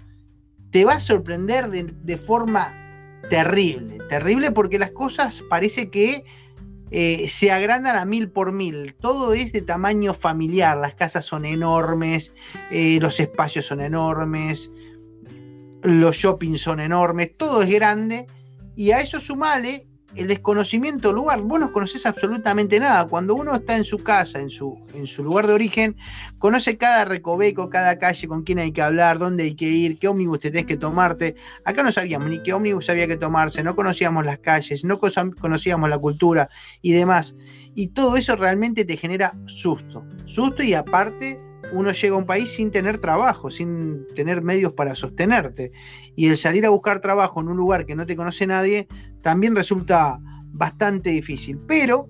te 0.70 0.84
va 0.84 0.94
a 0.94 1.00
sorprender 1.00 1.68
de, 1.68 2.16
forma 2.16 2.74
terrible, 3.28 3.98
terrible 4.08 4.52
porque 4.52 4.78
las 4.78 4.92
cosas 4.92 5.42
parece 5.48 5.90
que 5.90 6.24
eh, 6.92 7.26
se 7.28 7.50
agrandan 7.50 7.96
a 7.96 8.04
mil 8.04 8.30
por 8.30 8.52
mil, 8.52 8.94
todo 8.94 9.32
es 9.32 9.52
de 9.52 9.62
tamaño 9.62 10.14
familiar, 10.14 10.76
las 10.76 10.94
casas 10.94 11.24
son 11.24 11.44
enormes, 11.44 12.34
eh, 12.70 12.98
los 13.00 13.18
espacios 13.18 13.66
son 13.66 13.80
enormes, 13.80 14.70
los 15.82 16.16
shoppings 16.16 16.60
son 16.60 16.80
enormes, 16.80 17.36
todo 17.36 17.62
es 17.62 17.70
grande 17.70 18.26
y 18.80 18.92
a 18.92 19.00
eso 19.02 19.20
sumale 19.20 19.86
el 20.14 20.26
desconocimiento 20.26 21.08
del 21.08 21.16
lugar. 21.16 21.42
Vos 21.42 21.60
no 21.60 21.70
conocés 21.70 22.06
absolutamente 22.06 22.80
nada. 22.80 23.06
Cuando 23.06 23.34
uno 23.34 23.54
está 23.54 23.76
en 23.76 23.84
su 23.84 23.98
casa, 23.98 24.40
en 24.40 24.48
su, 24.48 24.82
en 24.94 25.06
su 25.06 25.22
lugar 25.22 25.46
de 25.46 25.52
origen, 25.52 25.96
conoce 26.38 26.78
cada 26.78 27.04
recoveco, 27.04 27.68
cada 27.68 27.98
calle, 27.98 28.26
con 28.26 28.42
quién 28.42 28.58
hay 28.58 28.72
que 28.72 28.80
hablar, 28.80 29.18
dónde 29.18 29.42
hay 29.42 29.54
que 29.54 29.68
ir, 29.68 29.98
qué 29.98 30.08
ómnibus 30.08 30.40
te 30.40 30.50
tenés 30.50 30.64
que 30.64 30.78
tomarte. 30.78 31.34
Acá 31.66 31.82
no 31.82 31.92
sabíamos 31.92 32.30
ni 32.30 32.42
qué 32.42 32.54
ómnibus 32.54 32.88
había 32.88 33.06
que 33.06 33.18
tomarse, 33.18 33.62
no 33.62 33.76
conocíamos 33.76 34.24
las 34.24 34.38
calles, 34.38 34.82
no 34.82 34.98
conocíamos 34.98 35.90
la 35.90 35.98
cultura 35.98 36.48
y 36.80 36.92
demás. 36.92 37.36
Y 37.74 37.88
todo 37.88 38.16
eso 38.16 38.34
realmente 38.34 38.86
te 38.86 38.96
genera 38.96 39.34
susto. 39.44 40.06
Susto 40.24 40.62
y 40.62 40.72
aparte 40.72 41.38
uno 41.72 41.92
llega 41.92 42.14
a 42.14 42.18
un 42.18 42.26
país 42.26 42.50
sin 42.50 42.70
tener 42.70 42.98
trabajo, 42.98 43.50
sin 43.50 44.06
tener 44.14 44.42
medios 44.42 44.72
para 44.72 44.94
sostenerte. 44.94 45.72
Y 46.16 46.28
el 46.28 46.37
salir 46.37 46.66
a 46.66 46.70
buscar 46.70 47.00
trabajo 47.00 47.40
en 47.40 47.48
un 47.48 47.56
lugar 47.56 47.87
que 47.87 47.94
no 47.94 48.06
te 48.06 48.16
conoce 48.16 48.46
nadie 48.46 48.88
también 49.22 49.54
resulta 49.54 50.18
bastante 50.52 51.11
difícil. 51.11 51.59
Pero 51.66 52.09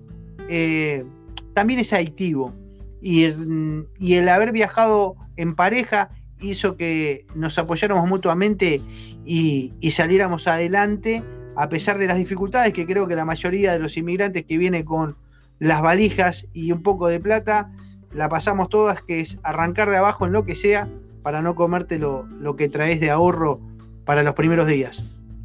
eh, 0.49 1.05
también 1.53 1.79
es 1.79 1.93
adictivo. 1.93 2.53
Y 3.01 3.23
el, 3.23 4.29
haber 4.29 4.51
viajado 4.51 5.15
en 5.35 5.55
pareja 5.55 6.09
hizo 6.39 6.77
que 6.77 7.25
nos 7.35 7.57
apoyáramos 7.57 8.07
mutuamente 8.07 8.81
y, 9.25 9.73
saliéramos 9.91 10.47
adelante 10.47 11.23
a 11.55 11.67
pesar 11.69 11.97
de 11.97 12.07
las 12.07 12.17
dificultades 12.17 12.73
que 12.73 12.85
creo 12.85 13.07
que 13.07 13.15
la 13.15 13.25
mayoría 13.25 13.73
de 13.73 13.79
los 13.79 13.97
inmigrantes 13.97 14.45
que 14.45 14.57
viene 14.57 14.85
con 14.85 15.17
las 15.59 15.81
valijas 15.81 16.47
y 16.53 16.71
un 16.71 16.81
poco 16.81 17.07
de 17.07 17.19
plata 17.19 17.71
la 18.13 18.29
pasamos 18.29 18.69
todas, 18.69 19.01
que 19.01 19.21
es 19.21 19.37
arrancar 19.43 19.89
de 19.89 19.97
abajo 19.97 20.25
en 20.25 20.33
lo 20.33 20.45
que 20.45 20.55
sea 20.55 20.87
para 21.23 21.41
no 21.41 21.55
comerte 21.55 21.99
lo, 21.99 22.27
que 22.57 22.69
traes 22.69 22.99
de 22.99 23.09
ahorro 23.09 23.59
para 24.05 24.23
los 24.23 24.33
primeros 24.33 24.67
días. 24.67 25.03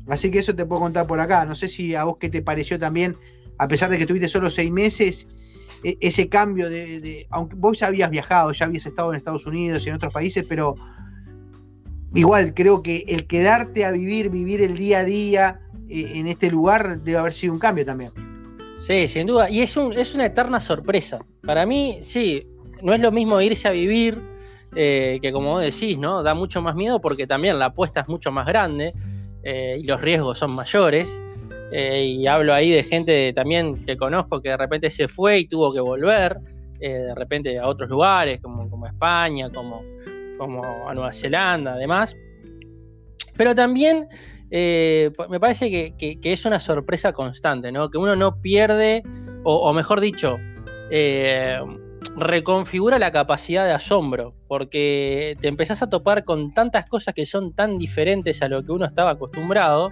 Así 0.08 0.30
que 0.30 0.38
eso 0.38 0.54
te 0.54 0.64
puedo 0.64 0.82
contar 0.82 1.06
por 1.06 1.20
acá. 1.20 1.44
No 1.44 1.54
sé 1.54 1.68
si 1.68 1.94
a 1.94 2.04
vos 2.04 2.16
qué 2.18 2.28
te 2.28 2.42
pareció 2.42 2.78
también, 2.78 3.16
a 3.58 3.68
pesar 3.68 3.90
de 3.90 3.98
que 3.98 4.06
tuviste 4.06 4.28
solo 4.28 4.50
seis 4.50 4.70
meses, 4.70 5.28
e, 5.84 5.98
ese 6.00 6.28
cambio 6.28 6.70
de, 6.70 7.26
aunque 7.30 7.56
vos 7.56 7.78
ya 7.78 7.88
habías 7.88 8.10
viajado, 8.10 8.52
ya 8.52 8.66
habías 8.66 8.86
estado 8.86 9.10
en 9.10 9.16
Estados 9.16 9.46
Unidos 9.46 9.84
y 9.84 9.90
en 9.90 9.96
otros 9.96 10.12
países, 10.12 10.44
pero 10.48 10.76
igual 12.14 12.54
creo 12.54 12.82
que 12.82 13.04
el 13.08 13.26
quedarte 13.26 13.84
a 13.84 13.90
vivir, 13.90 14.30
vivir 14.30 14.62
el 14.62 14.76
día 14.76 15.00
a 15.00 15.04
día 15.04 15.60
eh, 15.88 16.12
en 16.14 16.26
este 16.26 16.50
lugar 16.50 17.02
debe 17.02 17.18
haber 17.18 17.32
sido 17.32 17.52
un 17.52 17.58
cambio 17.58 17.84
también. 17.84 18.12
Sí, 18.78 19.08
sin 19.08 19.26
duda. 19.26 19.50
Y 19.50 19.60
es, 19.60 19.76
un, 19.76 19.92
es 19.92 20.14
una 20.14 20.26
eterna 20.26 20.60
sorpresa. 20.60 21.18
Para 21.42 21.64
mí, 21.66 21.98
sí, 22.02 22.46
no 22.82 22.94
es 22.94 23.00
lo 23.00 23.12
mismo 23.12 23.40
irse 23.40 23.68
a 23.68 23.70
vivir 23.70 24.20
eh, 24.74 25.18
que 25.22 25.32
como 25.32 25.58
decís, 25.58 25.98
¿no? 25.98 26.22
Da 26.22 26.34
mucho 26.34 26.60
más 26.60 26.74
miedo 26.74 27.00
porque 27.00 27.26
también 27.26 27.58
la 27.58 27.66
apuesta 27.66 28.00
es 28.00 28.08
mucho 28.08 28.30
más 28.30 28.46
grande 28.46 28.92
y 29.44 29.84
los 29.84 30.00
riesgos 30.00 30.38
son 30.38 30.56
mayores. 30.56 31.22
y 31.72 32.26
hablo 32.26 32.52
ahí 32.52 32.70
de 32.72 32.82
gente 32.82 33.32
también 33.32 33.86
que 33.86 33.96
conozco 33.96 34.42
que 34.42 34.48
de 34.48 34.56
repente 34.56 34.90
se 34.90 35.06
fue 35.06 35.38
y 35.38 35.46
tuvo 35.46 35.72
que 35.72 35.78
volver, 35.78 36.36
de 36.80 37.14
repente 37.14 37.56
a 37.56 37.68
otros 37.68 37.88
lugares, 37.88 38.40
como, 38.40 38.68
como 38.68 38.86
España, 38.86 39.48
como, 39.50 39.84
como 40.36 40.88
a 40.88 40.92
Nueva 40.94 41.12
Zelanda, 41.12 41.74
además. 41.74 42.16
Pero 43.36 43.54
también 43.54 44.08
eh, 44.50 45.10
me 45.28 45.40
parece 45.40 45.94
que, 45.96 46.18
es 46.22 46.44
una 46.44 46.60
sorpresa 46.60 47.12
constante, 47.12 47.72
¿no? 47.72 47.90
Que 47.90 47.98
uno 47.98 48.14
no 48.16 48.40
pierde, 48.40 49.02
o, 49.44 49.72
mejor 49.72 50.00
dicho, 50.00 50.36
eh, 50.90 51.58
reconfigura 52.16 52.98
la 52.98 53.12
capacidad 53.12 53.64
de 53.64 53.72
asombro, 53.72 54.34
porque 54.48 55.36
te 55.40 55.48
empezás 55.48 55.82
a 55.82 55.88
topar 55.88 56.24
con 56.24 56.52
tantas 56.52 56.88
cosas 56.88 57.14
que 57.14 57.26
son 57.26 57.52
tan 57.52 57.78
diferentes 57.78 58.42
a 58.42 58.48
lo 58.48 58.62
que 58.62 58.72
uno 58.72 58.84
estaba 58.84 59.12
acostumbrado, 59.12 59.90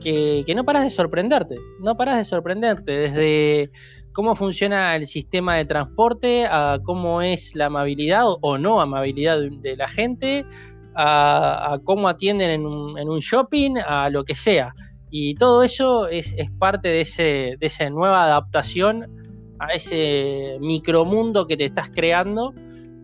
que, 0.00 0.44
no 0.54 0.64
paras 0.64 0.84
de 0.84 0.90
sorprenderte, 0.90 1.56
no 1.80 1.96
paras 1.96 2.18
de 2.18 2.24
sorprenderte, 2.24 2.92
desde 2.92 3.70
cómo 4.12 4.34
funciona 4.34 4.96
el 4.96 5.06
sistema 5.06 5.56
de 5.56 5.64
transporte, 5.64 6.46
a 6.46 6.78
cómo 6.84 7.22
es 7.22 7.54
la 7.54 7.66
amabilidad 7.66 8.24
o 8.26 8.58
no 8.58 8.80
amabilidad 8.80 9.38
de 9.38 9.76
la 9.76 9.88
gente, 9.88 10.46
a, 10.94 11.78
cómo 11.84 12.08
atienden 12.08 12.50
en 12.50 12.66
un, 12.66 13.18
shopping, 13.18 13.76
a 13.86 14.08
lo 14.10 14.24
que 14.24 14.34
sea. 14.34 14.72
Y 15.10 15.34
todo 15.34 15.62
eso 15.62 16.08
es, 16.08 16.34
parte 16.58 16.88
de, 16.88 17.56
esa 17.60 17.90
nueva 17.90 18.24
adaptación 18.24 19.25
a 19.58 19.68
ese 19.72 20.56
micromundo 20.60 21.46
que 21.46 21.56
te 21.56 21.66
estás 21.66 21.90
creando, 21.90 22.54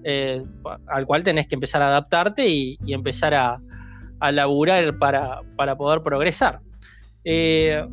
eh, 0.04 0.42
al 0.88 1.06
cual 1.06 1.24
tenés 1.24 1.46
que 1.46 1.54
empezar 1.54 1.82
a 1.82 1.88
adaptarte 1.88 2.48
y, 2.48 2.78
empezar 2.86 3.34
a, 3.34 3.60
laburar 4.30 4.98
para, 4.98 5.42
poder 5.76 6.02
progresar. 6.02 6.60
Eh, 7.24 7.84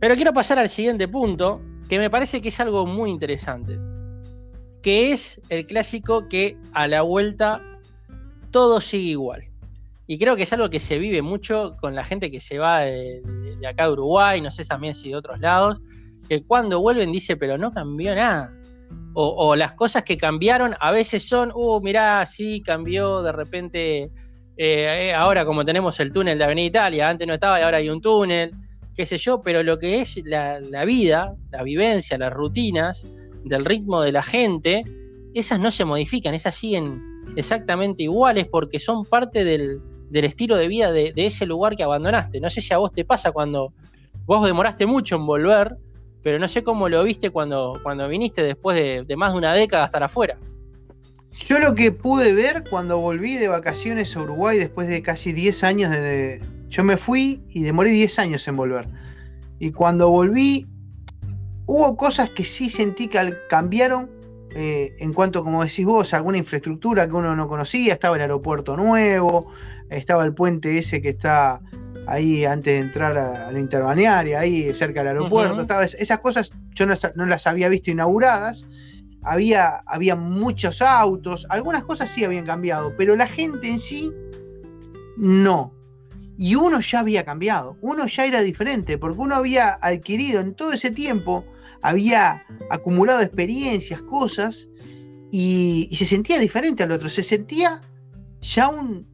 pero 0.00 0.14
quiero 0.16 0.32
pasar 0.32 0.58
al 0.58 0.68
siguiente 0.68 1.08
punto, 1.08 1.60
que 1.88 1.98
me 1.98 2.10
parece 2.10 2.40
que 2.40 2.48
es 2.48 2.60
algo 2.60 2.86
muy 2.86 3.10
interesante, 3.10 3.78
que 4.82 5.12
es 5.12 5.40
el 5.48 5.66
clásico 5.66 6.28
que 6.28 6.56
a 6.72 6.88
la 6.88 7.02
vuelta 7.02 7.62
todo 8.50 8.80
sigue 8.80 9.10
igual. 9.10 9.42
Y 10.06 10.18
creo 10.18 10.36
que 10.36 10.42
es 10.42 10.52
algo 10.52 10.68
que 10.68 10.80
se 10.80 10.98
vive 10.98 11.22
mucho 11.22 11.76
con 11.80 11.94
la 11.94 12.04
gente 12.04 12.30
que 12.30 12.40
se 12.40 12.58
va 12.58 12.80
de, 12.80 13.22
acá 13.66 13.86
de 13.86 13.92
Uruguay, 13.92 14.40
no 14.40 14.50
sé 14.50 14.64
también 14.64 14.92
si 14.92 15.10
de 15.10 15.16
otros 15.16 15.40
lados, 15.40 15.78
que 16.28 16.42
cuando 16.42 16.80
vuelven 16.80 17.12
dice, 17.12 17.36
pero 17.36 17.58
no 17.58 17.72
cambió 17.72 18.14
nada. 18.14 18.52
O, 19.16 19.54
las 19.54 19.74
cosas 19.74 20.02
que 20.02 20.16
cambiaron 20.16 20.74
a 20.80 20.90
veces 20.90 21.22
son, 21.22 21.52
uh, 21.54 21.80
mirá, 21.80 22.26
sí, 22.26 22.60
cambió 22.60 23.22
de 23.22 23.30
repente, 23.30 24.02
eh, 24.02 24.10
eh, 24.56 25.14
ahora 25.14 25.44
como 25.44 25.64
tenemos 25.64 26.00
el 26.00 26.10
túnel 26.10 26.36
de 26.36 26.44
Avenida 26.44 26.66
Italia, 26.66 27.08
antes 27.08 27.26
no 27.26 27.34
estaba 27.34 27.60
y 27.60 27.62
ahora 27.62 27.76
hay 27.76 27.88
un 27.88 28.00
túnel, 28.00 28.52
qué 28.94 29.06
sé 29.06 29.16
yo, 29.18 29.40
pero 29.40 29.62
lo 29.62 29.78
que 29.78 30.00
es 30.00 30.20
la, 30.24 30.84
vida, 30.84 31.34
la 31.50 31.62
vivencia, 31.62 32.18
las 32.18 32.32
rutinas 32.32 33.06
del 33.44 33.64
ritmo 33.64 34.00
de 34.00 34.12
la 34.12 34.22
gente, 34.22 34.84
esas 35.34 35.60
no 35.60 35.70
se 35.70 35.84
modifican, 35.84 36.34
esas 36.34 36.54
siguen 36.54 37.00
exactamente 37.36 38.04
iguales 38.04 38.46
porque 38.50 38.78
son 38.78 39.04
parte 39.04 39.44
del, 39.44 39.80
estilo 40.12 40.56
de 40.56 40.68
vida 40.68 40.92
de, 40.92 41.12
ese 41.16 41.46
lugar 41.46 41.76
que 41.76 41.82
abandonaste. 41.82 42.40
No 42.40 42.48
sé 42.50 42.60
si 42.60 42.72
a 42.72 42.78
vos 42.78 42.92
te 42.92 43.04
pasa 43.04 43.32
cuando 43.32 43.72
vos 44.26 44.44
demoraste 44.44 44.86
mucho 44.86 45.16
en 45.16 45.26
volver, 45.26 45.76
pero 46.24 46.38
no 46.38 46.48
sé 46.48 46.64
cómo 46.64 46.88
lo 46.88 47.04
viste 47.04 47.28
cuando, 47.30 47.78
cuando 47.82 48.08
viniste 48.08 48.42
después 48.42 49.06
de, 49.06 49.16
más 49.16 49.32
de 49.32 49.38
una 49.38 49.52
década 49.52 49.84
estar 49.84 50.02
afuera. 50.02 50.38
Yo 51.46 51.58
lo 51.58 51.74
que 51.74 51.92
pude 51.92 52.32
ver 52.32 52.64
cuando 52.68 52.98
volví 52.98 53.36
de 53.36 53.46
vacaciones 53.46 54.16
a 54.16 54.22
Uruguay 54.22 54.56
después 54.56 54.88
de 54.88 55.02
casi 55.02 55.32
10 55.32 55.64
años 55.64 55.90
de... 55.90 56.40
Yo 56.70 56.82
me 56.82 56.96
fui 56.96 57.44
y 57.50 57.62
demoré 57.62 57.90
10 57.90 58.18
años 58.20 58.48
en 58.48 58.56
volver. 58.56 58.88
Y 59.58 59.70
cuando 59.72 60.08
volví, 60.08 60.66
hubo 61.66 61.94
cosas 61.96 62.30
que 62.30 62.44
sí 62.44 62.70
sentí 62.70 63.08
que 63.08 63.34
cambiaron 63.50 64.10
eh, 64.54 64.96
en 65.00 65.12
cuanto, 65.12 65.44
como 65.44 65.62
decís 65.62 65.84
vos, 65.84 66.14
alguna 66.14 66.38
infraestructura 66.38 67.06
que 67.06 67.12
uno 67.12 67.36
no 67.36 67.48
conocía, 67.48 67.92
estaba 67.92 68.16
el 68.16 68.22
aeropuerto 68.22 68.78
nuevo, 68.78 69.52
estaba 69.90 70.24
el 70.24 70.32
puente 70.32 70.78
ese 70.78 71.02
que 71.02 71.10
está 71.10 71.60
ahí 72.06 72.44
antes 72.44 72.74
de 72.74 72.78
entrar 72.78 73.16
a, 73.16 73.50
la 73.50 73.58
interbanearia, 73.58 74.40
ahí 74.40 74.72
cerca 74.72 75.00
del 75.00 75.08
aeropuerto, 75.08 75.66
esas 75.80 76.20
cosas 76.20 76.50
yo 76.74 76.86
no, 76.86 77.26
las 77.26 77.46
había 77.46 77.68
visto 77.68 77.90
inauguradas, 77.90 78.66
había, 79.22 79.82
había 79.86 80.16
muchos 80.16 80.82
autos, 80.82 81.46
algunas 81.48 81.84
cosas 81.84 82.10
sí 82.10 82.24
habían 82.24 82.44
cambiado, 82.44 82.94
pero 82.96 83.16
la 83.16 83.26
gente 83.26 83.68
en 83.68 83.80
sí 83.80 84.12
no. 85.16 85.72
Y 86.36 86.56
uno 86.56 86.80
ya 86.80 87.00
había 87.00 87.24
cambiado, 87.24 87.76
uno 87.80 88.06
ya 88.06 88.26
era 88.26 88.40
diferente, 88.40 88.98
porque 88.98 89.20
uno 89.20 89.36
había 89.36 89.78
adquirido 89.80 90.40
en 90.40 90.54
todo 90.54 90.72
ese 90.72 90.90
tiempo 90.90 91.44
había 91.84 92.42
acumulado 92.70 93.20
experiencias, 93.20 94.00
cosas, 94.02 94.68
y, 95.30 95.90
se 95.94 96.06
sentía 96.06 96.38
diferente 96.38 96.82
al 96.82 96.92
otro, 96.92 97.10
se 97.10 97.22
sentía 97.22 97.80
ya 98.40 98.68
un, 98.68 99.06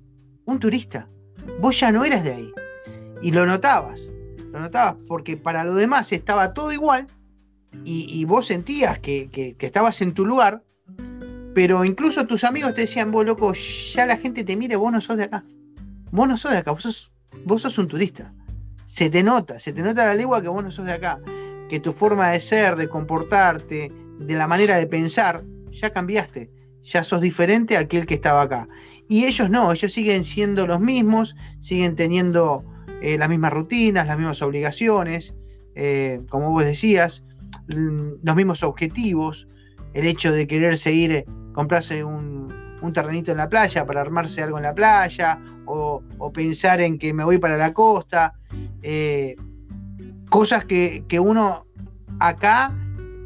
turista. 0.61 1.09
Vos 1.61 1.81
ya 1.81 1.91
no 1.91 2.05
eras 2.05 2.23
de 2.23 2.33
ahí. 2.33 2.53
Y 3.23 3.33
lo 3.33 3.47
notabas, 3.47 4.09
lo 4.53 4.61
notabas, 4.61 4.97
porque 5.07 5.37
para 5.37 5.65
lo 5.65 5.75
demás 5.75 6.13
estaba 6.13 6.55
todo 6.55 6.73
igual, 6.73 7.07
y, 7.85 8.25
vos 8.25 8.49
sentías 8.49 8.99
que, 8.99 9.57
estabas 9.61 10.03
en 10.03 10.13
tu 10.13 10.27
lugar, 10.27 10.63
pero 11.55 11.85
incluso 11.85 12.27
tus 12.27 12.43
amigos 12.43 12.75
te 12.75 12.83
decían, 12.83 13.13
vos 13.13 13.25
loco, 13.25 13.53
ya 13.53 14.07
la 14.07 14.17
gente 14.17 14.43
te 14.43 14.57
mire, 14.57 14.77
vos 14.77 14.93
no 14.93 15.01
sos 15.01 15.17
de 15.17 15.25
acá. 15.25 15.45
Vos 16.11 16.29
no 16.29 16.37
sos 16.37 16.51
de 16.51 16.59
acá, 16.59 16.73
vos 16.73 16.83
sos, 16.83 17.13
vos 17.45 17.63
sos 17.63 17.79
un 17.79 17.87
turista. 17.87 18.33
Se 18.87 19.09
te 19.09 19.23
nota, 19.23 19.61
se 19.61 19.73
te 19.73 19.83
nota 19.83 20.05
la 20.05 20.15
lengua 20.15 20.43
que 20.43 20.49
vos 20.49 20.65
no 20.65 20.73
sos 20.73 20.85
de 20.85 20.93
acá 20.93 21.21
que 21.71 21.79
tu 21.79 21.93
forma 21.93 22.31
de 22.33 22.41
ser, 22.41 22.75
de 22.75 22.89
comportarte, 22.89 23.93
de 24.19 24.35
la 24.35 24.49
manera 24.49 24.77
de 24.77 24.89
pensar, 24.89 25.45
ya 25.71 25.91
cambiaste. 25.91 26.51
Ya 26.83 27.05
sos 27.05 27.21
diferente 27.21 27.77
a 27.77 27.81
aquel 27.81 28.07
que 28.07 28.15
estaba 28.15 28.43
acá. 28.43 28.69
Y 29.09 29.27
ellos 29.27 29.51
no, 29.51 29.71
ellos 29.73 29.93
siguen 29.93 30.25
siendo 30.25 30.67
los 30.67 30.81
mismos, 30.81 31.37
siguen 31.61 31.95
teniendo 31.95 32.65
eh, 33.01 33.17
las 33.17 33.29
mismas 33.29 33.53
rutinas, 33.53 34.07
las 34.07 34.19
mismas 34.19 34.43
obligaciones, 34.43 35.35
eh, 35.75 36.21
como 36.29 36.51
vos 36.51 36.65
decías, 36.65 37.25
los 37.67 38.37
mismos 38.37 38.63
objetivos, 38.63 39.49
el 39.95 40.07
hecho 40.07 40.33
de 40.33 40.47
querer 40.47 40.77
seguir, 40.77 41.13
eh, 41.13 41.27
comprarse 41.55 42.05
un, 42.05 42.41
terrenito 42.93 43.31
en 43.31 43.37
la 43.37 43.49
playa 43.49 43.87
para 43.87 44.01
armarse 44.01 44.43
algo 44.43 44.57
en 44.57 44.65
la 44.65 44.75
playa, 44.75 45.39
o, 45.67 46.03
pensar 46.33 46.81
en 46.81 46.99
que 46.99 47.15
me 47.15 47.25
voy 47.25 47.39
para 47.39 47.57
la 47.57 47.73
costa 47.73 48.35
cosas 50.29 50.65
que, 50.65 51.21
uno 51.21 51.67
acá 52.19 52.75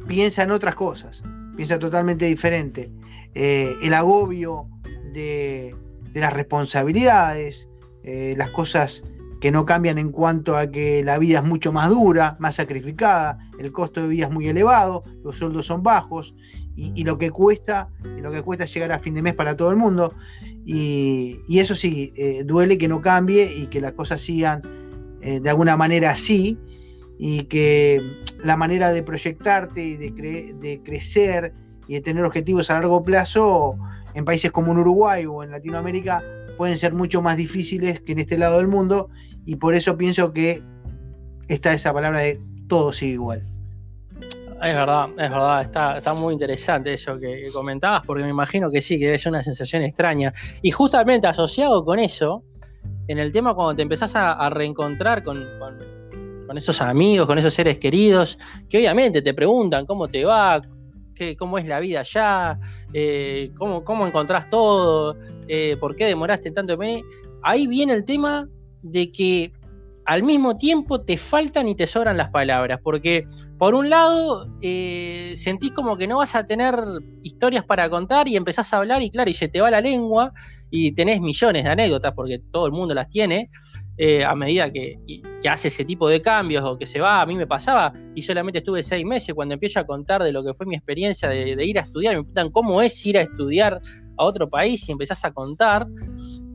piensa 0.07 0.43
en 0.43 0.51
otras 0.51 0.75
cosas, 0.75 1.23
piensa 1.57 1.79
totalmente 1.79 2.27
diferente. 2.27 2.91
El 3.33 3.95
agobio 3.95 4.69
de, 5.13 5.75
las 6.13 6.33
responsabilidades, 6.33 7.69
las 8.03 8.51
cosas 8.51 9.05
que 9.45 9.53
no 9.53 9.67
cambian 9.67 9.99
en 9.99 10.11
cuanto 10.11 10.57
a 10.57 10.71
que 10.71 11.05
la 11.05 11.19
vida 11.19 11.41
es 11.41 11.45
mucho 11.45 11.71
más 11.71 11.91
dura, 11.91 12.35
más 12.39 12.55
sacrificada, 12.55 13.39
el 13.59 13.73
costo 13.73 14.01
de 14.01 14.09
vida 14.09 14.25
es 14.25 14.33
muy 14.33 14.49
elevado, 14.49 15.05
los 15.23 15.37
sueldos 15.37 15.67
son 15.67 15.83
bajos 15.83 16.35
y, 16.75 17.05
lo 17.05 17.19
que 17.19 17.31
cuesta, 17.31 17.91
lo 18.23 18.33
que 18.33 18.41
cuesta 18.41 18.65
llegar 18.65 18.93
a 18.93 19.01
fin 19.01 19.13
de 19.13 19.21
mes 19.21 19.35
para 19.35 19.55
todo 19.55 19.71
el 19.71 19.77
mundo. 19.77 20.15
Y, 20.65 21.43
eso 21.59 21.75
sí, 21.75 22.15
eh, 22.17 22.43
duele 22.43 22.79
que 22.79 22.89
no 22.89 23.03
cambie 23.03 23.55
y 23.55 23.67
que 23.67 23.83
las 23.83 23.93
cosas 23.93 24.23
sigan 24.23 24.63
de 25.21 25.51
alguna 25.51 25.77
manera 25.77 26.13
así 26.13 26.59
y 27.19 27.43
que 27.43 28.01
la 28.43 28.57
manera 28.57 28.93
de 28.93 29.03
proyectarte 29.03 29.85
y 29.85 29.97
de, 29.99 30.81
crecer 30.83 31.53
y 31.87 31.93
de 31.93 32.01
tener 32.01 32.25
objetivos 32.25 32.71
a 32.71 32.75
largo 32.77 33.05
plazo 33.05 33.77
en 34.15 34.25
países 34.25 34.51
como 34.51 34.73
en 34.73 34.79
Uruguay 34.79 35.27
o 35.27 35.43
en 35.43 35.51
Latinoamérica 35.51 36.23
pueden 36.57 36.79
ser 36.79 36.93
mucho 36.93 37.23
más 37.23 37.37
difíciles 37.37 38.01
que 38.01 38.12
en 38.12 38.21
este 38.21 38.38
lado 38.38 38.59
del 38.59 38.69
mundo 38.69 39.09
y 39.45 39.57
por 39.57 39.75
eso 39.75 39.97
pienso 39.97 40.33
que 40.33 40.62
está 41.49 41.73
esa 41.73 41.93
palabra 41.93 42.21
de 42.21 42.40
todo 42.69 42.93
sigue 42.93 43.12
igual. 43.12 43.43
Es 44.62 44.75
verdad, 44.75 45.11
es 45.11 45.31
verdad, 45.31 45.61
está, 45.61 45.99
está 45.99 46.14
muy 46.14 46.33
interesante 46.33 46.93
eso 46.93 47.19
que, 47.19 47.49
comentabas, 47.53 48.03
porque 48.07 48.23
me 48.23 48.31
imagino 48.31 48.71
que 48.71 48.81
sí, 48.81 48.99
que 48.99 49.12
es 49.12 49.27
una 49.27 49.43
sensación 49.43 49.83
extraña. 49.83 50.33
Y 50.62 50.71
justamente 50.71 51.27
asociado 51.27 51.85
con 51.85 51.99
eso, 51.99 52.43
en 53.09 53.19
el 53.19 53.31
tema 53.31 53.55
cuando 53.55 53.77
te 53.77 53.83
empezás 53.83 54.14
a, 54.17 54.49
reencontrar 54.49 55.23
con 55.23 55.45
con 56.47 56.59
esos 56.59 56.81
amigos, 56.81 57.27
con 57.27 57.38
esos 57.38 57.55
seres 57.55 57.79
queridos, 57.79 58.38
que 58.69 58.79
obviamente 58.79 59.23
te 59.23 59.35
preguntan 59.35 59.87
cómo 59.87 60.09
te 60.09 60.25
va, 60.25 60.61
qué, 61.14 61.37
cómo 61.37 61.59
es 61.59 61.66
la 61.66 61.81
vida 61.81 62.00
allá, 62.00 62.59
eh, 62.92 63.50
cómo, 63.57 63.85
cómo, 63.85 64.07
encontrás 64.07 64.48
todo, 64.48 65.16
eh, 65.48 65.77
por 65.79 65.96
qué 65.96 66.07
demoraste 66.07 66.50
tanto. 66.50 66.79
Ahí 67.42 67.66
viene 67.66 67.92
el 67.94 68.05
tema 68.05 68.48
de 68.83 69.11
que 69.11 69.53
al 70.07 70.22
mismo 70.22 70.59
tiempo 70.59 71.00
te 71.00 71.16
faltan 71.16 71.68
y 71.68 71.74
te 71.74 71.87
sobran 71.87 72.16
las 72.16 72.31
palabras, 72.31 72.79
porque 72.83 73.27
por 73.59 73.74
un 73.74 73.88
lado 73.88 74.48
eh, 74.61 75.33
sentís 75.35 75.72
como 75.72 75.96
que 75.96 76.07
no 76.07 76.18
vas 76.18 76.35
a 76.35 76.46
tener 76.46 76.74
historias 77.22 77.64
para 77.64 77.88
contar 77.88 78.29
y 78.29 78.37
empezás 78.37 78.72
a 78.72 78.79
hablar 78.79 79.03
y 79.03 79.11
claro, 79.11 79.31
y 79.31 79.35
se 79.35 79.48
te 79.48 79.61
va 79.61 79.70
la 79.70 79.81
lengua 79.81 80.33
y 80.70 80.92
tenés 80.92 81.20
millones 81.20 81.64
de 81.64 81.70
anécdotas, 81.70 82.12
porque 82.14 82.40
todo 82.50 82.66
el 82.66 82.72
mundo 82.72 82.94
las 82.94 83.09
tiene, 83.09 83.50
eh, 83.97 84.25
a 84.25 84.35
medida 84.35 84.73
que, 84.73 84.99
hace 85.49 85.69
ese 85.69 85.85
tipo 85.85 86.09
de 86.09 86.21
cambios 86.21 86.65
o 86.65 86.77
que 86.79 86.87
se 86.87 87.01
va, 87.01 87.21
a 87.21 87.27
mí 87.27 87.35
me 87.37 87.47
pasaba 87.47 87.93
y 88.15 88.23
solamente 88.23 88.59
estuve 88.59 88.83
seis 88.83 89.05
meses 89.05 89.35
cuando 89.35 89.55
empiezo 89.55 89.79
a 89.79 89.87
contar 89.87 90.23
de 90.23 90.33
lo 90.33 90.43
que 90.43 90.55
fue 90.55 90.67
mi 90.67 90.75
experiencia 90.75 91.29
de, 91.29 91.65
ir 91.65 91.79
a 91.79 91.83
estudiar, 91.83 92.17
me 92.17 92.23
preguntan 92.23 92.51
cómo 92.51 92.83
es 92.83 93.05
ir 93.07 93.19
a 93.19 93.23
estudiar 93.23 93.81
a 94.17 94.25
otro 94.25 94.49
país 94.49 94.89
y 94.89 94.93
empezás 94.93 95.25
a 95.25 95.33
contar 95.33 95.87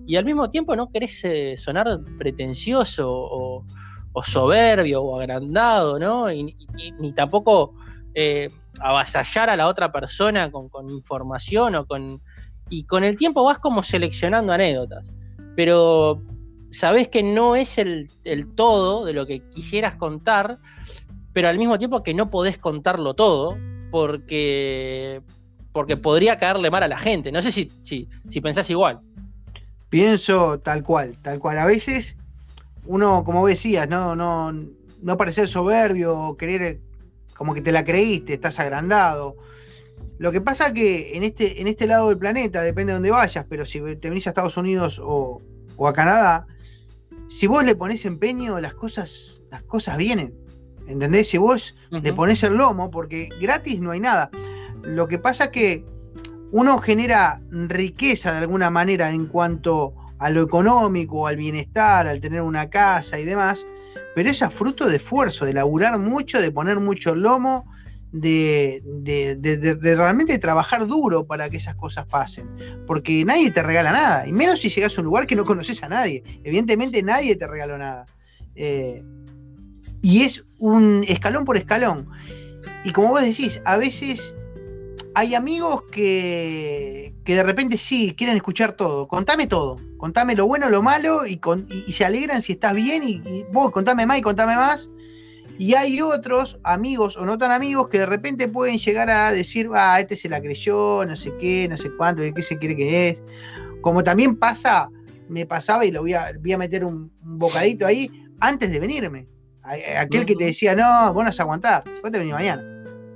y 0.06 0.16
al 0.16 0.26
mismo 0.26 0.50
tiempo 0.50 0.76
no 0.76 0.90
querés 0.90 1.24
eh, 1.24 1.56
sonar 1.56 1.88
pretencioso 2.18 3.10
o, 3.12 3.66
soberbio 4.24 5.02
o 5.02 5.18
agrandado, 5.18 5.98
¿no? 5.98 6.28
Ni 6.28 7.14
tampoco 7.16 7.74
eh, 8.14 8.50
avasallar 8.80 9.50
a 9.50 9.56
la 9.56 9.68
otra 9.68 9.92
persona 9.92 10.52
con, 10.52 10.90
información 10.90 11.76
o 11.76 11.86
con... 11.86 12.22
Y 12.72 12.84
con 12.84 13.04
el 13.04 13.16
tiempo 13.16 13.44
vas 13.44 13.60
como 13.60 13.82
seleccionando 13.82 14.52
anécdotas, 14.52 15.14
pero 15.56 16.22
sabés 16.72 17.08
que 17.08 17.24
no 17.24 17.56
es 17.56 17.78
el, 17.78 18.10
todo 18.56 19.06
de 19.06 19.14
lo 19.14 19.26
que 19.26 19.42
quisieras 19.50 19.96
contar, 19.96 20.60
pero 21.34 21.48
al 21.48 21.58
mismo 21.58 21.78
tiempo 21.78 22.04
que 22.04 22.14
no 22.14 22.30
podés 22.30 22.58
contarlo 22.58 23.14
todo, 23.14 23.58
porque, 23.92 25.22
porque 25.72 25.98
podría 25.98 26.38
caerle 26.38 26.70
mal 26.70 26.84
a 26.84 26.88
la 26.88 26.98
gente. 26.98 27.32
No 27.32 27.42
sé 27.42 27.52
si, 27.52 27.72
si, 27.82 28.08
si 28.28 28.42
pensás 28.42 28.70
igual. 28.70 29.00
Pienso 29.90 30.60
tal 30.60 30.84
cual, 30.84 31.18
tal 31.22 31.40
cual. 31.40 31.58
A 31.58 31.66
veces 31.66 32.16
uno, 32.86 33.24
como 33.24 33.46
decías, 33.48 33.90
no, 33.90 34.16
no, 34.16 34.52
no 34.52 35.18
parecer 35.18 35.48
soberbio, 35.48 36.36
querer 36.38 36.80
como 37.36 37.54
que 37.54 37.62
te 37.62 37.72
la 37.72 37.86
creíste, 37.86 38.34
estás 38.34 38.60
agrandado. 38.60 39.38
Lo 40.18 40.32
que 40.32 40.42
pasa 40.42 40.74
que 40.74 41.16
en 41.16 41.24
este, 41.24 41.62
en 41.62 41.68
este 41.68 41.88
lado 41.88 42.10
del 42.10 42.18
planeta, 42.18 42.62
depende 42.62 42.92
de 42.92 42.96
dónde 42.96 43.12
vayas, 43.12 43.46
pero 43.48 43.66
si 43.66 43.80
te 43.96 44.10
venís 44.10 44.28
a 44.28 44.32
Estados 44.32 44.58
Unidos 44.58 45.02
o, 45.02 45.42
a 45.88 45.94
Canadá, 45.94 46.46
si 47.30 47.46
vos 47.48 47.64
le 47.64 47.76
pones 47.76 48.06
empeño, 48.06 48.60
las 48.60 48.74
cosas, 48.74 49.42
las 49.52 49.62
cosas 49.64 49.98
vienen. 49.98 50.34
¿Entendés? 50.88 51.30
Si 51.30 51.38
vos 51.38 51.78
le 51.92 52.14
pones 52.14 52.42
el 52.42 52.56
lomo, 52.56 52.90
porque 52.90 53.30
gratis 53.40 53.80
no 53.80 53.92
hay 53.92 54.00
nada. 54.00 54.32
Lo 54.82 55.08
que 55.08 55.20
pasa 55.20 55.46
es 55.46 55.50
que 55.52 55.86
uno 56.52 56.80
genera 56.80 57.40
riqueza 57.52 58.32
de 58.32 58.40
alguna 58.40 58.72
manera 58.72 59.12
en 59.12 59.28
cuanto 59.28 59.94
a 60.18 60.32
lo 60.32 60.42
económico, 60.42 61.28
al 61.28 61.38
bienestar, 61.38 62.08
al 62.08 62.20
tener 62.20 62.42
una 62.42 62.72
casa 62.72 63.20
y 63.20 63.26
demás, 63.26 63.66
pero 64.16 64.32
es 64.32 64.42
a 64.42 64.50
fruto 64.50 64.88
de 64.88 64.98
esfuerzo, 64.98 65.46
de 65.46 65.54
laburar 65.54 66.00
mucho, 66.00 66.42
de 66.42 66.52
poner 66.52 66.80
mucho 66.80 67.14
lomo, 67.14 67.72
de, 68.12 68.82
realmente 69.82 70.40
trabajar 70.40 70.88
duro 70.88 71.26
para 71.26 71.50
que 71.50 71.58
esas 71.58 71.76
cosas 71.76 72.06
pasen. 72.06 72.48
Porque 72.88 73.24
nadie 73.26 73.52
te 73.52 73.64
regala 73.64 73.92
nada, 73.92 74.28
y 74.28 74.32
menos 74.32 74.60
si 74.60 74.70
llegas 74.70 74.98
a 74.98 75.02
un 75.02 75.06
lugar 75.06 75.28
que 75.28 75.36
no 75.36 75.46
conoces 75.46 75.84
a 75.84 75.90
nadie. 75.90 76.24
Evidentemente 76.44 77.02
nadie 77.04 77.36
te 77.36 77.48
regaló 77.48 77.78
nada. 77.78 78.06
Eh, 78.56 79.04
y 80.02 80.24
es 80.24 80.46
un 80.58 81.06
escalón 81.08 81.46
por 81.46 81.58
escalón. 81.58 82.08
Y 82.84 82.92
como 82.92 83.10
vos 83.10 83.22
decís, 83.22 83.62
a 83.66 83.78
veces 83.78 84.36
hay 85.16 85.36
amigos 85.36 85.84
que, 85.92 87.14
que 87.26 87.36
de 87.36 87.44
repente 87.44 87.78
sí, 87.78 88.16
quieren 88.18 88.36
escuchar 88.36 88.74
todo. 88.74 89.08
Contame 89.08 89.48
todo. 89.48 89.76
Contame 89.98 90.36
lo 90.36 90.48
bueno, 90.48 90.70
lo 90.70 90.82
malo 90.82 91.26
y, 91.28 91.40
y, 91.70 91.92
se 91.92 92.06
alegran 92.06 92.42
si 92.42 92.54
estás 92.54 92.74
bien 92.74 93.04
y, 93.04 93.22
vos 93.52 93.72
contame 93.72 94.06
más 94.06 94.20
y 94.20 94.22
contame 94.22 94.56
más. 94.56 94.90
Y 95.60 95.76
hay 95.76 96.02
otros 96.02 96.58
amigos 96.64 97.18
o 97.18 97.26
no 97.26 97.38
tan 97.38 97.52
amigos 97.52 97.90
que 97.90 98.00
de 98.00 98.06
repente 98.06 98.48
pueden 98.48 98.78
llegar 98.78 99.10
a 99.10 99.34
decir, 99.34 99.70
ah, 99.74 100.00
este 100.00 100.16
se 100.16 100.30
la 100.30 100.40
creyó, 100.40 101.06
no 101.06 101.18
sé 101.18 101.34
qué, 101.38 101.68
no 101.70 101.76
sé 101.76 101.92
cuánto, 101.98 102.24
qué 102.34 102.42
se 102.42 102.58
quiere 102.58 102.78
que 102.78 103.10
es. 103.10 103.22
Como 103.82 104.02
también 104.02 104.38
pasa, 104.38 104.90
me 105.28 105.46
pasaba 105.46 105.84
y 105.84 105.92
lo 105.92 106.00
voy 106.00 106.14
a, 106.14 106.32
voy 106.40 106.54
a 106.54 106.58
meter 106.58 106.86
un, 106.86 107.12
bocadito 107.20 107.86
ahí 107.86 108.10
antes 108.40 108.72
de 108.72 108.80
venirme. 108.80 109.28
Aquel 109.98 110.26
que 110.26 110.34
te 110.38 110.46
decía, 110.46 110.74
no, 110.76 111.14
vos 111.14 111.24
no 111.24 111.30
vas 111.30 111.40
a 111.42 111.44
aguantar, 111.44 111.84
vos 112.02 112.10
te 112.10 112.20
venís 112.20 112.34
mañana. 112.34 112.64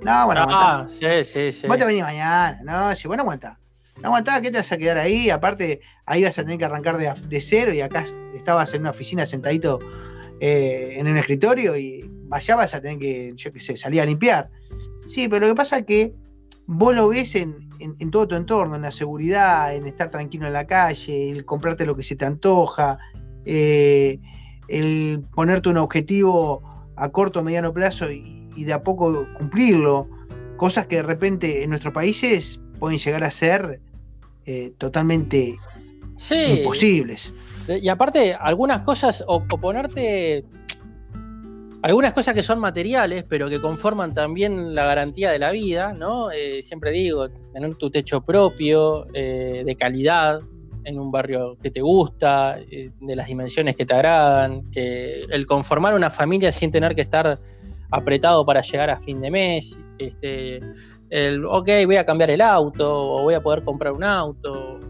No, 0.02 0.26
bueno, 0.26 0.44
ah, 0.46 0.84
sí, 0.86 1.24
sí, 1.24 1.50
sí. 1.50 1.66
Vos 1.66 1.78
te 1.78 1.86
venís 1.86 2.02
mañana, 2.02 2.60
no, 2.62 2.94
si 2.94 3.08
bueno 3.08 3.22
aguantá. 3.22 3.58
No 4.02 4.08
aguantá, 4.08 4.42
¿qué 4.42 4.50
te 4.50 4.58
vas 4.58 4.70
a 4.70 4.76
quedar 4.76 4.98
ahí? 4.98 5.30
Aparte, 5.30 5.80
ahí 6.04 6.22
vas 6.22 6.38
a 6.38 6.42
tener 6.42 6.58
que 6.58 6.66
arrancar 6.66 6.98
de, 6.98 7.40
cero 7.40 7.72
y 7.72 7.80
acá 7.80 8.04
estabas 8.36 8.74
en 8.74 8.82
una 8.82 8.90
oficina 8.90 9.24
sentadito 9.24 9.78
eh, 10.40 10.96
en 10.98 11.06
un 11.06 11.16
escritorio 11.16 11.74
y 11.78 12.13
vaya 12.34 12.56
vas 12.56 12.74
a 12.74 12.80
tener 12.80 12.98
que, 12.98 13.32
yo 13.36 13.52
qué 13.52 13.60
sé, 13.60 13.76
salir 13.76 14.00
a 14.00 14.04
limpiar. 14.04 14.50
Sí, 15.06 15.28
pero 15.28 15.46
lo 15.46 15.52
que 15.52 15.56
pasa 15.56 15.78
es 15.78 15.86
que 15.86 16.12
vos 16.66 16.92
lo 16.92 17.08
ves 17.08 17.36
en, 17.36 17.54
todo 18.10 18.26
tu 18.26 18.34
entorno, 18.34 18.74
en 18.74 18.82
la 18.82 18.90
seguridad, 18.90 19.72
en 19.72 19.86
estar 19.86 20.10
tranquilo 20.10 20.48
en 20.48 20.52
la 20.52 20.66
calle, 20.66 21.30
el 21.30 21.44
comprarte 21.44 21.86
lo 21.86 21.94
que 21.94 22.02
se 22.02 22.16
te 22.16 22.24
antoja, 22.24 22.98
eh, 23.44 24.18
el 24.66 25.22
ponerte 25.32 25.68
un 25.68 25.76
objetivo 25.76 26.60
a 26.96 27.08
corto 27.10 27.38
o 27.38 27.44
mediano 27.44 27.72
plazo 27.72 28.10
y, 28.10 28.50
y 28.56 28.64
de 28.64 28.72
a 28.72 28.82
poco 28.82 29.28
cumplirlo. 29.38 30.08
Cosas 30.56 30.88
que 30.88 30.96
de 30.96 31.02
repente 31.02 31.62
en 31.62 31.70
nuestros 31.70 31.94
países 31.94 32.60
pueden 32.80 32.98
llegar 32.98 33.22
a 33.22 33.30
ser 33.30 33.80
eh, 34.44 34.72
totalmente 34.78 35.54
imposibles. 36.58 37.32
Y 37.68 37.88
aparte, 37.88 38.34
algunas 38.34 38.82
cosas, 38.82 39.24
o, 39.26 39.42
ponerte 39.46 40.44
algunas 41.84 42.14
cosas 42.14 42.34
que 42.34 42.42
son 42.42 42.60
materiales, 42.60 43.26
pero 43.28 43.50
que 43.50 43.60
conforman 43.60 44.14
también 44.14 44.74
la 44.74 44.86
garantía 44.86 45.30
de 45.30 45.38
la 45.38 45.50
vida, 45.50 45.92
¿no? 45.92 46.30
Eh, 46.30 46.62
siempre 46.62 46.90
digo, 46.92 47.28
tener 47.28 47.74
tu 47.74 47.90
techo 47.90 48.22
propio, 48.22 49.06
eh, 49.12 49.64
de 49.66 49.76
calidad, 49.76 50.40
en 50.84 50.98
un 50.98 51.10
barrio 51.10 51.58
que 51.62 51.70
te 51.70 51.82
gusta, 51.82 52.58
de 52.58 53.16
las 53.16 53.26
dimensiones 53.26 53.76
que 53.76 53.84
te 53.84 53.92
agradan, 53.92 54.70
que 54.70 55.24
el 55.30 55.46
conformar 55.46 55.94
una 55.94 56.08
familia 56.08 56.50
sin 56.52 56.70
tener 56.70 56.94
que 56.94 57.02
estar 57.02 57.38
apretado 57.90 58.46
para 58.46 58.62
llegar 58.62 58.88
a 58.88 58.98
fin 58.98 59.20
de 59.20 59.30
mes, 59.30 59.78
este, 59.98 60.60
el, 61.10 61.44
ok, 61.44 61.68
voy 61.84 61.96
a 61.96 62.06
cambiar 62.06 62.30
el 62.30 62.40
auto 62.40 63.14
o 63.14 63.22
voy 63.24 63.34
a 63.34 63.42
poder 63.42 63.62
comprar 63.62 63.92
un 63.92 64.04
auto, 64.04 64.80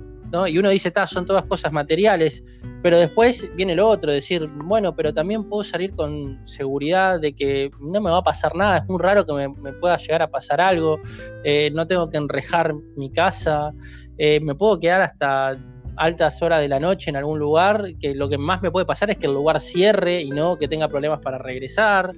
Y 0.48 0.58
uno 0.58 0.68
dice, 0.70 0.92
son 1.06 1.26
todas 1.26 1.44
cosas 1.44 1.72
materiales, 1.72 2.42
pero 2.82 2.98
después 2.98 3.48
viene 3.54 3.74
lo 3.74 3.88
otro, 3.88 4.10
decir, 4.10 4.48
bueno, 4.64 4.94
pero 4.94 5.14
también 5.14 5.48
puedo 5.48 5.62
salir 5.62 5.94
con 5.94 6.44
seguridad 6.44 7.20
de 7.20 7.34
que 7.34 7.70
no 7.80 8.00
me 8.00 8.10
va 8.10 8.18
a 8.18 8.22
pasar 8.22 8.54
nada, 8.56 8.78
es 8.78 8.84
muy 8.88 9.00
raro 9.00 9.24
que 9.24 9.32
me, 9.32 9.72
pueda 9.74 9.96
llegar 9.96 10.22
a 10.22 10.28
pasar 10.28 10.60
algo, 10.60 10.98
eh, 11.44 11.70
no 11.72 11.86
tengo 11.86 12.10
que 12.10 12.16
enrejar 12.16 12.74
mi 12.96 13.12
casa, 13.12 13.72
eh, 14.18 14.40
me 14.40 14.54
puedo 14.54 14.80
quedar 14.80 15.02
hasta 15.02 15.56
altas 15.96 16.42
horas 16.42 16.60
de 16.60 16.68
la 16.68 16.80
noche 16.80 17.10
en 17.10 17.16
algún 17.16 17.38
lugar, 17.38 17.84
que 18.00 18.14
lo 18.14 18.28
que 18.28 18.36
más 18.36 18.60
me 18.60 18.70
puede 18.72 18.86
pasar 18.86 19.10
es 19.10 19.16
que 19.16 19.26
el 19.26 19.34
lugar 19.34 19.60
cierre 19.60 20.20
y 20.20 20.28
no 20.28 20.58
que 20.58 20.66
tenga 20.66 20.88
problemas 20.88 21.20
para 21.20 21.38
regresar. 21.38 22.10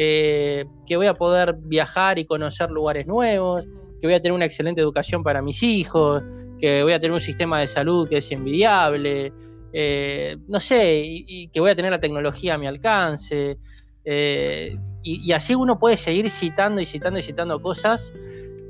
Eh, 0.00 0.64
que 0.86 0.96
voy 0.96 1.08
a 1.08 1.14
poder 1.14 1.56
viajar 1.60 2.20
y 2.20 2.24
conocer 2.24 2.70
lugares 2.70 3.08
nuevos, 3.08 3.64
que 4.00 4.06
voy 4.06 4.14
a 4.14 4.22
tener 4.22 4.32
una 4.32 4.44
excelente 4.44 4.80
educación 4.80 5.24
para 5.24 5.42
mis 5.42 5.60
hijos, 5.64 6.22
que 6.58 6.82
voy 6.82 6.92
a 6.92 7.00
tener 7.00 7.12
un 7.12 7.20
sistema 7.20 7.60
de 7.60 7.66
salud 7.66 8.08
que 8.08 8.18
es 8.18 8.30
envidiable, 8.30 9.32
eh, 9.72 10.36
no 10.48 10.60
sé, 10.60 11.02
y, 11.04 11.48
que 11.48 11.60
voy 11.60 11.70
a 11.70 11.76
tener 11.76 11.90
la 11.90 12.00
tecnología 12.00 12.54
a 12.54 12.58
mi 12.58 12.66
alcance. 12.66 13.58
Eh, 14.04 14.76
y, 15.02 15.32
así 15.32 15.54
uno 15.54 15.78
puede 15.78 15.96
seguir 15.96 16.28
citando 16.30 16.80
y 16.80 16.84
citando 16.84 17.18
y 17.18 17.22
citando 17.22 17.60
cosas 17.60 18.12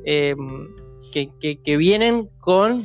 que, 0.04 1.76
vienen 1.76 2.28
con 2.40 2.82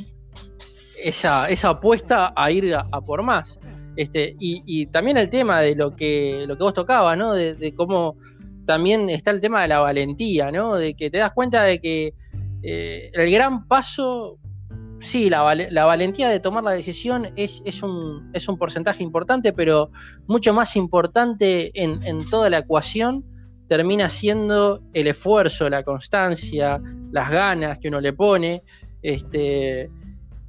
esa, 1.02 1.46
apuesta 1.68 2.32
a 2.36 2.50
ir 2.50 2.74
a, 2.74 2.84
por 3.00 3.22
más. 3.22 3.58
Este, 3.96 4.36
y, 4.38 4.86
también 4.86 5.16
el 5.16 5.30
tema 5.30 5.60
de 5.60 5.76
lo 5.76 5.94
que, 5.94 6.44
lo 6.46 6.56
que 6.56 6.64
vos 6.64 6.74
tocabas, 6.74 7.16
¿no? 7.18 7.32
de 7.32 7.74
cómo 7.76 8.16
también 8.64 9.10
está 9.10 9.30
el 9.30 9.40
tema 9.40 9.62
de 9.62 9.68
la 9.68 9.80
valentía, 9.80 10.50
¿no? 10.50 10.74
De 10.76 10.94
que 10.94 11.10
te 11.10 11.18
das 11.18 11.32
cuenta 11.32 11.62
de 11.62 11.80
que 11.80 12.14
eh, 12.62 13.10
el 13.12 13.30
gran 13.30 13.66
paso, 13.66 14.38
sí, 15.04 15.30
la, 15.30 15.42
valentía 15.84 16.28
de 16.28 16.40
tomar 16.40 16.64
la 16.64 16.72
decisión 16.72 17.32
es, 17.36 17.62
un, 17.82 18.58
porcentaje 18.58 19.02
importante, 19.02 19.52
pero 19.52 19.90
mucho 20.26 20.52
más 20.52 20.76
importante 20.76 21.70
en, 21.74 22.24
toda 22.30 22.50
la 22.50 22.58
ecuación 22.58 23.24
termina 23.68 24.10
siendo 24.10 24.82
el 24.92 25.06
esfuerzo, 25.06 25.68
la 25.68 25.82
constancia, 25.82 26.80
las 27.12 27.30
ganas 27.30 27.78
que 27.78 27.88
uno 27.88 28.00
le 28.00 28.12
pone. 28.12 28.62
Este, 29.02 29.90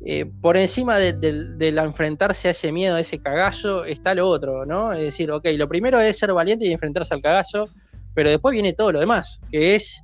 eh, 0.06 0.26
por 0.42 0.56
encima 0.58 0.98
de, 0.98 1.72
la 1.72 1.84
enfrentarse 1.84 2.48
a 2.48 2.52
ese 2.52 2.72
miedo, 2.72 2.96
a 2.96 3.00
ese 3.00 3.20
cagazo, 3.20 3.86
está 3.86 4.14
lo 4.14 4.28
otro, 4.28 4.66
¿no? 4.66 4.94
Es 4.94 5.02
decir, 5.02 5.32
ok, 5.32 5.48
lo 5.56 5.68
primero 5.68 6.00
es 6.00 6.18
ser 6.18 6.34
valiente 6.34 6.66
y 6.66 6.72
enfrentarse 6.72 7.14
al 7.14 7.22
cagazo, 7.22 7.70
pero 8.14 8.30
después 8.30 8.54
viene 8.54 8.74
todo 8.74 8.92
lo 8.92 9.00
demás, 9.00 9.42
que 9.50 9.76
es 9.76 10.02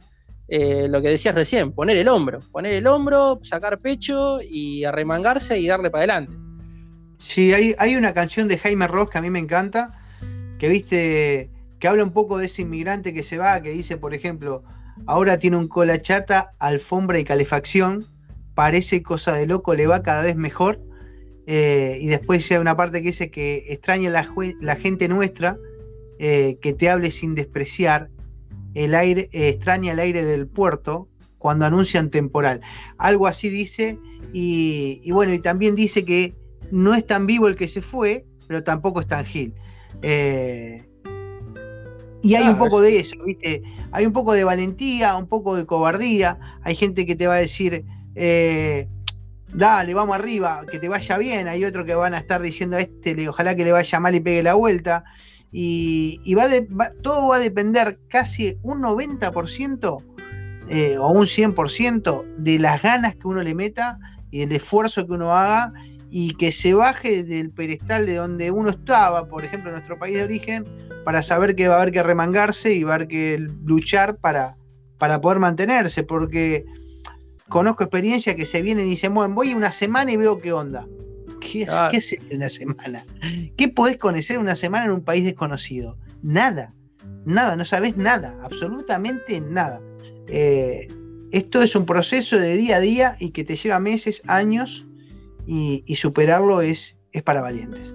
eh, 0.54 0.90
lo 0.90 1.02
que 1.02 1.08
decías 1.08 1.34
recién, 1.34 1.72
poner 1.72 1.96
el 1.96 2.10
hombro, 2.10 2.42
poner 2.52 2.74
el 2.74 2.86
hombro, 2.86 3.40
sacar 3.42 3.80
pecho 3.80 4.40
y 4.42 4.84
arremangarse 4.84 5.58
y 5.58 5.66
darle 5.66 5.90
para 5.90 6.04
adelante. 6.04 6.34
Sí, 7.20 7.54
hay, 7.54 7.74
hay 7.78 7.96
una 7.96 8.14
canción 8.14 8.50
de 8.50 8.58
Jaime 8.58 8.86
Ross 8.88 9.10
que 9.10 9.18
a 9.18 9.22
mí 9.22 9.30
me 9.30 9.40
encanta, 9.40 9.98
que 10.60 10.68
viste, 10.68 11.50
que 11.80 11.88
habla 11.88 12.04
un 12.04 12.12
poco 12.12 12.38
de 12.38 12.48
ese 12.48 12.64
inmigrante 12.64 13.14
que 13.14 13.24
se 13.24 13.38
va, 13.38 13.62
que 13.62 13.70
dice, 13.70 13.96
por 13.96 14.14
ejemplo, 14.14 14.62
ahora 15.06 15.40
tiene 15.40 15.56
un 15.56 15.70
cola 15.70 16.02
chata, 16.02 16.52
alfombra 16.60 17.18
y 17.18 17.24
calefacción, 17.24 18.06
parece 18.54 19.02
cosa 19.04 19.34
de 19.34 19.48
loco, 19.48 19.74
le 19.74 19.88
va 19.88 20.04
cada 20.04 20.22
vez 20.22 20.36
mejor. 20.36 20.82
Eh, 21.48 21.98
y 22.02 22.08
después 22.08 22.52
hay 22.52 22.58
una 22.58 22.76
parte 22.76 23.02
que 23.02 23.08
dice 23.08 23.32
que 23.32 23.68
extraña 23.70 24.10
la, 24.10 24.28
la 24.60 24.76
gente 24.76 25.08
nuestra, 25.08 25.56
eh, 26.20 26.58
que 26.62 26.74
te 26.74 26.90
hable 26.90 27.10
sin 27.10 27.36
despreciar, 27.36 28.10
el 28.74 28.96
aire, 28.96 29.30
eh, 29.32 29.50
extraña 29.50 29.94
el 29.94 30.00
aire 30.00 30.24
del 30.26 30.48
puerto 30.48 31.08
cuando 31.38 31.66
anuncian 31.66 32.10
temporal. 32.10 32.62
Algo 32.98 33.28
así 33.28 33.50
dice, 33.50 33.98
y, 34.34 35.12
bueno, 35.12 35.34
y 35.34 35.40
también 35.40 35.76
dice 35.76 36.06
que 36.06 36.36
no 36.72 36.94
es 36.94 37.06
tan 37.06 37.26
vivo 37.26 37.48
el 37.48 37.56
que 37.56 37.68
se 37.68 37.82
fue, 37.82 38.26
pero 38.48 38.64
tampoco 38.64 39.02
es 39.02 39.08
tan 39.08 39.26
gil. 39.26 39.54
y 42.24 42.36
hay 42.36 42.48
un 42.48 42.58
poco 42.58 42.82
de 42.82 43.00
eso, 43.00 43.16
¿viste? 43.26 43.64
Hay 43.92 44.06
un 44.06 44.14
poco 44.14 44.34
de 44.34 44.44
valentía, 44.44 45.16
un 45.18 45.28
poco 45.28 45.56
de 45.56 45.66
cobardía. 45.66 46.40
Hay 46.64 46.76
gente 46.76 47.06
que 47.06 47.16
te 47.16 47.28
va 47.28 47.36
a 47.36 47.38
decir, 47.38 47.86
eh, 48.16 48.88
dale, 49.54 49.94
vamos 49.94 50.16
arriba, 50.16 50.64
que 50.70 50.80
te 50.80 50.88
vaya 50.88 51.18
bien. 51.18 51.48
Hay 51.48 51.66
otro 51.66 51.86
que 51.86 51.94
van 51.96 52.14
a 52.14 52.20
estar 52.20 52.42
diciendo 52.42 52.78
a 52.78 52.82
este, 52.82 53.28
ojalá 53.28 53.56
que 53.56 53.66
le 53.66 53.72
vaya 53.72 54.00
mal 54.00 54.16
y 54.16 54.22
pegue 54.22 54.44
la 54.44 54.54
vuelta. 54.54 55.04
Y, 55.52 56.34
va, 56.34 56.48
todo 57.02 57.28
va 57.28 57.36
a 57.36 57.40
depender 57.40 58.00
casi 58.08 58.58
un 58.64 58.82
90% 58.82 60.04
eh, 60.70 60.98
o 60.98 61.08
un 61.10 61.26
100% 61.26 62.24
de 62.38 62.60
las 62.60 62.82
ganas 62.82 63.16
que 63.16 63.28
uno 63.28 63.44
le 63.44 63.54
meta 63.54 64.00
y 64.32 64.42
el 64.42 64.52
esfuerzo 64.54 65.06
que 65.06 65.14
uno 65.14 65.36
haga 65.36 65.74
y 66.10 66.36
que 66.36 66.52
se 66.52 66.74
baje 66.74 67.24
del 67.24 67.52
pedestal 67.52 68.06
de 68.06 68.16
donde 68.16 68.52
uno 68.52 68.70
estaba, 68.70 69.28
por 69.28 69.44
ejemplo, 69.46 69.70
en 69.70 69.76
nuestro 69.76 69.98
país 69.98 70.16
de 70.16 70.24
origen, 70.24 70.66
para 71.06 71.24
saber 71.24 71.56
que 71.56 71.68
va 71.68 71.76
a 71.76 71.82
haber 71.82 71.94
que 71.94 72.04
remangarse 72.04 72.74
y 72.74 72.84
va 72.84 72.92
a 72.92 72.96
haber 72.96 73.08
que 73.08 73.48
luchar 73.64 74.18
para, 74.18 74.58
para 74.98 75.22
poder 75.22 75.40
mantenerse, 75.40 76.04
porque 76.04 76.66
conozco 77.48 77.84
experiencias 77.84 78.36
que 78.36 78.46
se 78.46 78.62
vienen 78.62 78.88
y 78.88 78.92
dicen, 78.92 79.14
bueno, 79.14 79.34
voy 79.34 79.54
una 79.54 79.72
semana 79.72 80.12
y 80.12 80.18
veo 80.18 80.38
qué 80.38 80.52
onda. 80.54 80.86
¿Qué, 81.42 81.68
es 81.92 82.16
una 82.32 82.50
semana? 82.50 83.06
¿Qué 83.58 83.68
podés 83.68 83.98
conocer 83.98 84.40
una 84.40 84.56
semana 84.56 84.86
en 84.86 84.92
un 84.92 85.04
país 85.04 85.26
desconocido? 85.26 85.98
Nada, 86.22 86.74
nada, 87.26 87.56
no 87.56 87.66
sabes 87.66 87.98
nada, 87.98 88.38
absolutamente 88.44 89.42
nada. 89.42 89.82
Eh, 90.28 90.88
esto 91.32 91.62
es 91.62 91.76
un 91.76 91.86
proceso 91.86 92.38
de 92.38 92.56
día 92.56 92.78
a 92.78 92.80
día 92.80 93.18
y 93.20 93.32
que 93.32 93.44
te 93.44 93.56
lleva 93.56 93.80
meses, 93.80 94.22
años, 94.28 94.86
y, 95.48 95.96
superarlo 95.96 96.62
es, 96.62 96.98
es 97.12 97.24
para 97.24 97.42
valientes. 97.42 97.94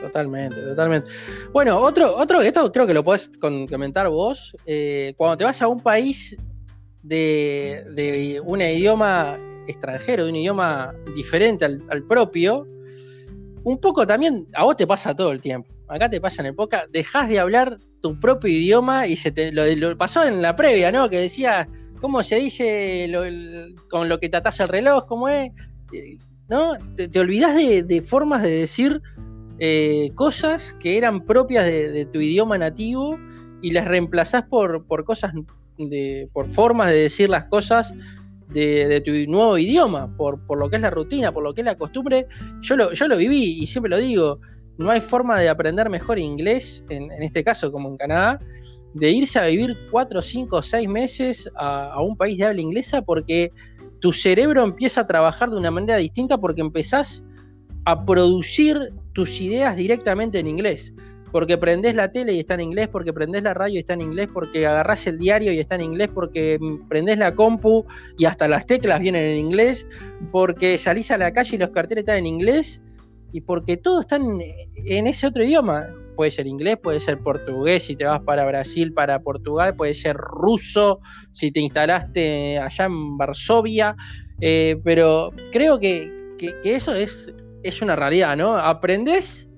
Totalmente, 0.00 0.60
totalmente. 0.60 1.10
Bueno, 1.52 1.78
otro, 1.78 2.16
otro, 2.16 2.40
esto 2.40 2.72
creo 2.72 2.86
que 2.86 2.94
lo 2.94 3.04
podés 3.04 3.30
comentar 3.38 4.08
vos. 4.08 4.56
Eh, 4.66 5.14
cuando 5.16 5.36
te 5.36 5.44
vas 5.44 5.60
a 5.60 5.68
un 5.68 5.80
país 5.80 6.36
de, 7.02 8.40
un 8.44 8.62
idioma 8.62 9.36
extranjero, 9.66 10.24
de 10.24 10.30
un 10.30 10.36
idioma 10.36 10.94
diferente 11.14 11.64
al, 11.64 12.02
propio, 12.08 12.66
un 13.64 13.78
poco 13.78 14.06
también 14.06 14.46
a 14.54 14.64
vos 14.64 14.76
te 14.76 14.86
pasa 14.86 15.14
todo 15.14 15.32
el 15.32 15.40
tiempo. 15.40 15.68
Acá 15.88 16.08
te 16.08 16.20
pasa 16.20 16.42
en 16.42 16.46
época, 16.48 16.86
dejas 16.92 17.28
de 17.28 17.40
hablar 17.40 17.78
tu 18.00 18.18
propio 18.18 18.50
idioma 18.50 19.06
y 19.06 19.16
se 19.16 19.30
te 19.30 19.52
lo, 19.52 19.96
pasó 19.96 20.24
en 20.24 20.40
la 20.40 20.56
previa, 20.56 20.92
¿no? 20.92 21.08
Que 21.08 21.18
decía, 21.18 21.68
¿cómo 22.00 22.22
se 22.22 22.36
dice 22.36 23.10
con 23.88 24.08
lo 24.08 24.18
que 24.20 24.28
te 24.28 24.38
el 24.38 24.68
reloj? 24.68 25.06
¿Cómo 25.06 25.28
es? 25.28 25.50
Eh, 25.92 26.18
¿No? 26.48 26.72
Te, 26.96 27.20
olvidas 27.20 27.54
de, 27.54 28.02
formas 28.02 28.42
de 28.42 28.50
decir 28.50 29.00
eh, 29.58 30.10
cosas 30.14 30.76
que 30.80 30.96
eran 30.98 31.24
propias 31.24 31.64
de, 31.64 32.06
tu 32.06 32.20
idioma 32.20 32.58
nativo 32.58 33.18
y 33.62 33.70
las 33.70 33.86
reemplazás 33.86 34.44
por, 34.44 34.84
por 34.86 35.04
cosas 35.04 35.32
por 36.32 36.48
formas 36.48 36.90
de 36.90 36.98
decir 36.98 37.28
las 37.28 37.46
cosas 37.46 37.94
de, 38.50 39.00
tu 39.04 39.12
nuevo 39.30 39.58
idioma, 39.58 40.14
por, 40.16 40.44
por, 40.46 40.58
lo 40.58 40.68
que 40.68 40.76
es 40.76 40.82
la 40.82 40.90
rutina, 40.90 41.32
por 41.32 41.42
lo 41.42 41.54
que 41.54 41.60
es 41.60 41.64
la 41.64 41.76
costumbre. 41.76 42.26
Yo 42.60 42.76
lo, 42.76 42.92
yo 42.92 43.08
lo 43.08 43.16
viví 43.16 43.62
y 43.62 43.66
siempre 43.66 43.90
lo 43.90 43.98
digo, 43.98 44.40
no 44.78 44.90
hay 44.90 45.00
forma 45.00 45.38
de 45.38 45.48
aprender 45.48 45.90
mejor 45.90 46.18
inglés, 46.18 46.84
en, 46.88 47.10
este 47.22 47.44
caso 47.44 47.70
como 47.70 47.88
en 47.88 47.96
Canadá, 47.96 48.40
de 48.94 49.10
irse 49.10 49.38
a 49.38 49.46
vivir 49.46 49.76
cuatro, 49.90 50.20
cinco, 50.20 50.62
seis 50.62 50.88
meses 50.88 51.50
a, 51.56 51.92
a 51.92 52.02
un 52.02 52.16
país 52.16 52.38
de 52.38 52.46
habla 52.46 52.60
inglesa 52.60 53.02
porque 53.02 53.52
tu 54.00 54.12
cerebro 54.12 54.64
empieza 54.64 55.02
a 55.02 55.06
trabajar 55.06 55.50
de 55.50 55.56
una 55.56 55.70
manera 55.70 55.96
distinta 55.96 56.38
porque 56.38 56.60
empezás 56.60 57.24
a 57.84 58.04
producir 58.04 58.92
tus 59.12 59.40
ideas 59.40 59.76
directamente 59.76 60.38
en 60.38 60.48
inglés 60.48 60.92
porque 61.32 61.58
prendés 61.58 61.94
la 61.94 62.10
tele 62.10 62.34
y 62.34 62.40
está 62.40 62.54
en 62.54 62.60
inglés, 62.60 62.88
porque 62.88 63.12
prendés 63.12 63.42
la 63.42 63.54
radio 63.54 63.76
y 63.76 63.78
está 63.80 63.94
en 63.94 64.02
inglés, 64.02 64.28
porque 64.32 64.66
agarrás 64.66 65.06
el 65.06 65.18
diario 65.18 65.52
y 65.52 65.58
está 65.58 65.74
en 65.76 65.82
inglés, 65.82 66.10
porque 66.12 66.58
prendés 66.88 67.18
la 67.18 67.34
compu 67.34 67.84
y 68.18 68.24
hasta 68.24 68.48
las 68.48 68.66
teclas 68.66 69.00
vienen 69.00 69.24
en 69.24 69.38
inglés, 69.38 69.88
porque 70.32 70.78
salís 70.78 71.10
a 71.10 71.18
la 71.18 71.32
calle 71.32 71.56
y 71.56 71.58
los 71.58 71.70
carteles 71.70 72.02
están 72.02 72.18
en 72.18 72.26
inglés, 72.26 72.82
y 73.32 73.40
porque 73.40 73.76
todo 73.76 74.00
está 74.00 74.16
en, 74.16 75.06
ese 75.06 75.26
otro 75.26 75.44
idioma. 75.44 75.88
Puede 76.16 76.30
ser 76.30 76.46
inglés, 76.46 76.76
puede 76.82 77.00
ser 77.00 77.18
portugués, 77.18 77.84
si 77.84 77.96
te 77.96 78.04
vas 78.04 78.20
para 78.20 78.44
Brasil, 78.44 78.92
para 78.92 79.22
Portugal, 79.22 79.74
puede 79.74 79.94
ser 79.94 80.16
ruso, 80.16 81.00
si 81.32 81.50
te 81.50 81.60
instalaste 81.60 82.58
allá 82.58 82.84
en 82.84 83.16
Varsovia, 83.16 83.96
eh, 84.40 84.78
pero 84.84 85.30
creo 85.50 85.78
que, 85.78 86.12
eso 86.64 86.94
es, 86.94 87.32
es 87.62 87.80
una 87.80 87.96
realidad, 87.96 88.36
¿no? 88.36 88.54
Aprendés 88.54 89.49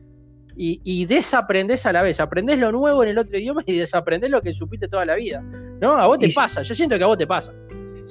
y, 0.57 0.81
y, 0.85 1.07
desaprendes 1.07 1.87
a 1.87 1.93
la 1.93 2.03
vez. 2.03 2.21
Aprendés 2.21 2.59
lo 2.59 2.73
nuevo 2.73 3.03
en 3.03 3.11
el 3.11 3.19
otro 3.19 3.39
idioma 3.39 3.63
y 3.67 3.77
desaprendés 3.77 4.31
lo 4.31 4.43
que 4.43 4.55
supiste 4.55 4.89
toda 4.89 5.05
la 5.05 5.15
vida. 5.15 5.41
¿No? 5.81 5.93
A 5.97 6.07
vos 6.07 6.19
te 6.19 6.31
pasa, 6.31 6.63
yo 6.63 6.75
siento 6.75 6.97
que 6.97 7.05
a 7.05 7.09
vos 7.09 7.19
te 7.19 7.27
pasa. 7.27 7.53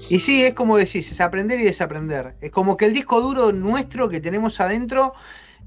Y 0.10 0.20
sí, 0.20 0.44
es 0.44 0.54
como 0.54 0.78
decís, 0.78 1.12
es 1.12 1.22
aprender 1.22 1.60
y 1.60 1.64
desaprender. 1.64 2.36
Es 2.42 2.52
como 2.52 2.76
que 2.76 2.86
el 2.86 2.94
disco 2.94 3.22
duro 3.22 3.52
nuestro 3.52 4.10
que 4.10 4.20
tenemos 4.20 4.60
adentro 4.60 5.14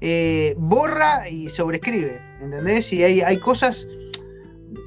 eh, 0.01 0.55
borra 0.57 1.29
y 1.29 1.49
sobrescribe, 1.49 2.21
¿entendés? 2.41 2.91
Y 2.91 3.03
hay, 3.03 3.21
hay 3.21 3.39
cosas 3.39 3.87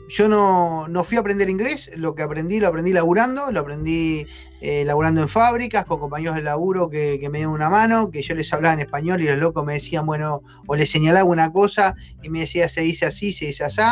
yo 0.09 0.29
no, 0.29 0.88
no, 0.88 1.05
fui 1.05 1.18
a 1.18 1.21
aprender 1.21 1.51
inglés, 1.51 1.90
lo 1.94 2.14
que 2.14 2.23
aprendí 2.23 2.59
lo 2.61 2.68
aprendí 2.68 2.92
laburando, 2.92 3.53
lo 3.53 3.61
aprendí 3.61 4.27
eh, 4.61 4.83
laburando 4.85 5.21
en 5.21 5.29
fábricas, 5.29 5.85
con 5.85 6.01
compañeros 6.01 6.37
de 6.37 6.42
laburo 6.42 6.88
que, 6.88 7.21
me 7.31 7.38
dieron 7.38 7.53
una 7.53 7.68
mano, 7.68 8.11
que 8.11 8.23
yo 8.23 8.35
les 8.35 8.51
hablaba 8.53 8.75
en 8.75 8.81
español 8.81 9.21
y 9.21 9.27
los 9.27 9.38
locos 9.38 9.64
me 9.66 9.75
decían, 9.75 10.07
bueno, 10.07 10.42
o 10.66 10.77
les 10.77 10.90
señalaba 10.90 11.29
una 11.29 11.53
cosa 11.53 11.94
y 12.23 12.31
me 12.31 12.40
decía, 12.40 12.68
se 12.68 12.81
dice 12.81 13.07
así, 13.07 13.33
se 13.33 13.47
dice 13.47 13.64
así. 13.64 13.83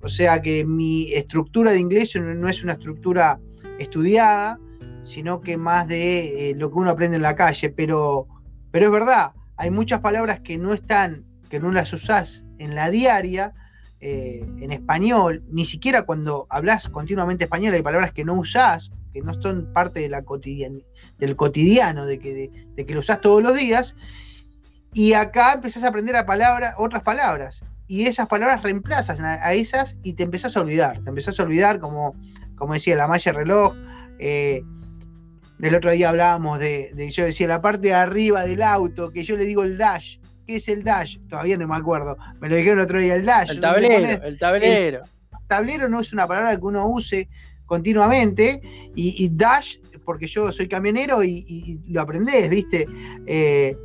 O 0.00 0.08
sea 0.08 0.42
que 0.42 0.64
mi 0.64 1.12
estructura 1.14 1.70
de 1.70 1.78
inglés 1.78 2.14
no 2.16 2.48
es 2.48 2.62
una 2.62 2.72
estructura 2.72 3.38
estudiada, 3.78 4.58
sino 5.04 5.40
que 5.40 5.56
más 5.56 5.86
de 5.86 6.50
eh, 6.50 6.54
lo 6.56 6.70
que 6.70 6.78
uno 6.78 6.90
aprende 6.90 7.16
en 7.16 7.22
la 7.22 7.36
calle. 7.36 7.70
Pero, 7.70 8.26
pero 8.70 8.86
es 8.86 8.92
verdad, 8.92 9.32
hay 9.56 9.70
muchas 9.70 10.00
palabras 10.00 10.40
que 10.40 10.58
no 10.58 10.74
están, 10.74 11.24
que 11.48 11.60
no 11.60 11.70
las 11.70 11.92
usás 11.92 12.44
en 12.58 12.74
la 12.74 12.90
diaria, 12.90 13.54
eh, 14.00 14.44
en 14.60 14.72
español, 14.72 15.42
ni 15.50 15.64
siquiera 15.64 16.02
cuando 16.02 16.46
hablas 16.50 16.88
continuamente 16.88 17.44
español 17.44 17.74
hay 17.74 17.82
palabras 17.82 18.12
que 18.12 18.24
no 18.24 18.34
usás, 18.34 18.92
que 19.12 19.22
no 19.22 19.40
son 19.40 19.72
parte 19.72 20.00
del 20.00 20.24
cotidiano, 21.36 22.04
de 22.04 22.18
que, 22.18 22.92
lo 22.92 23.00
usás 23.00 23.20
todos 23.20 23.42
los 23.42 23.54
días, 23.54 23.96
y 24.92 25.14
acá 25.14 25.54
empezás 25.54 25.84
a 25.84 25.88
aprender 25.88 26.16
otras 26.76 27.02
palabras, 27.02 27.64
y 27.86 28.06
esas 28.06 28.28
palabras 28.28 28.62
reemplazas 28.62 29.20
a, 29.20 29.54
esas 29.54 29.96
y 30.02 30.14
te 30.14 30.24
empezás 30.24 30.56
a 30.56 30.60
olvidar, 30.60 31.02
te 31.02 31.08
empezás 31.08 31.38
a 31.40 31.44
olvidar, 31.44 31.78
como, 31.78 32.14
como 32.56 32.74
decía, 32.74 32.96
la 32.96 33.08
malla 33.08 33.32
reloj, 33.32 33.74
eh, 34.18 34.62
del 35.58 35.76
otro 35.76 35.92
día 35.92 36.10
hablábamos 36.10 36.58
de, 36.58 36.90
de, 36.94 37.10
yo 37.10 37.24
decía, 37.24 37.46
la 37.46 37.62
parte 37.62 37.88
de 37.88 37.94
arriba 37.94 38.44
del 38.44 38.62
auto, 38.62 39.12
que 39.12 39.24
yo 39.24 39.36
le 39.36 39.44
digo 39.46 39.62
el 39.62 39.78
dash, 39.78 40.18
¿Qué 40.46 40.56
es 40.56 40.68
el 40.68 40.84
dash? 40.84 41.18
Todavía 41.28 41.56
no 41.56 41.66
me 41.66 41.76
acuerdo. 41.76 42.16
Me 42.40 42.48
lo 42.48 42.56
dijeron 42.56 42.78
el 42.78 42.84
otro 42.84 42.98
día, 43.00 43.14
el 43.14 43.24
dash. 43.24 43.50
El 43.50 43.60
tablero, 43.60 44.24
el 44.24 44.38
tablero. 44.38 45.02
El 45.32 45.46
tablero 45.46 45.88
no 45.88 46.00
es 46.00 46.12
una 46.12 46.26
palabra 46.26 46.56
que 46.56 46.64
uno 46.64 46.86
use 46.88 47.28
continuamente. 47.66 48.60
Y, 48.94 49.28
dash, 49.32 49.76
porque 50.04 50.26
yo 50.26 50.52
soy 50.52 50.68
camionero 50.68 51.24
y, 51.24 51.80
lo 51.88 52.02
aprendés, 52.02 52.48
¿viste? 52.50 52.86
Eh, 53.26 53.76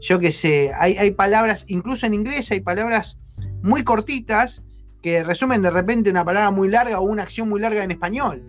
yo 0.00 0.18
qué 0.18 0.32
sé, 0.32 0.72
hay, 0.78 1.10
palabras, 1.12 1.64
incluso 1.68 2.06
en 2.06 2.14
inglés 2.14 2.50
hay 2.52 2.60
palabras 2.60 3.18
muy 3.62 3.82
cortitas 3.82 4.62
que 5.02 5.24
resumen 5.24 5.62
de 5.62 5.70
repente 5.70 6.10
una 6.10 6.24
palabra 6.24 6.50
muy 6.50 6.68
larga 6.68 7.00
o 7.00 7.04
una 7.04 7.22
acción 7.22 7.48
muy 7.48 7.60
larga 7.60 7.82
en 7.82 7.90
español. 7.90 8.42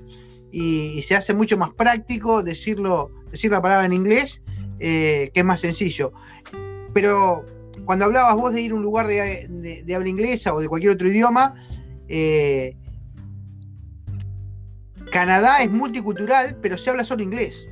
Y, 0.51 1.01
se 1.03 1.15
hace 1.15 1.33
mucho 1.33 1.57
más 1.57 1.73
práctico 1.73 2.43
decirlo, 2.43 3.11
decir 3.31 3.51
la 3.51 3.61
palabra 3.61 3.85
en 3.85 3.93
inglés, 3.93 4.41
eh, 4.79 5.31
que 5.33 5.41
es 5.41 5.45
más 5.45 5.59
sencillo. 5.59 6.11
Pero 6.93 7.45
cuando 7.89 8.05
hablabas 8.05 8.35
vos 8.35 8.53
de 8.53 8.61
ir 8.61 8.71
a 8.71 8.75
un 8.75 8.83
lugar 8.83 9.07
de, 9.07 9.83
habla 9.95 10.09
inglesa 10.09 10.53
o 10.53 10.59
de 10.59 10.67
cualquier 10.67 10.91
otro 10.91 11.09
idioma, 11.09 11.55
eh, 12.07 12.77
Canadá 15.11 15.63
es 15.63 15.71
multicultural, 15.71 16.59
pero 16.61 16.77
se 16.77 16.91
habla 16.91 17.03
solo 17.03 17.23
inglés. 17.23 17.65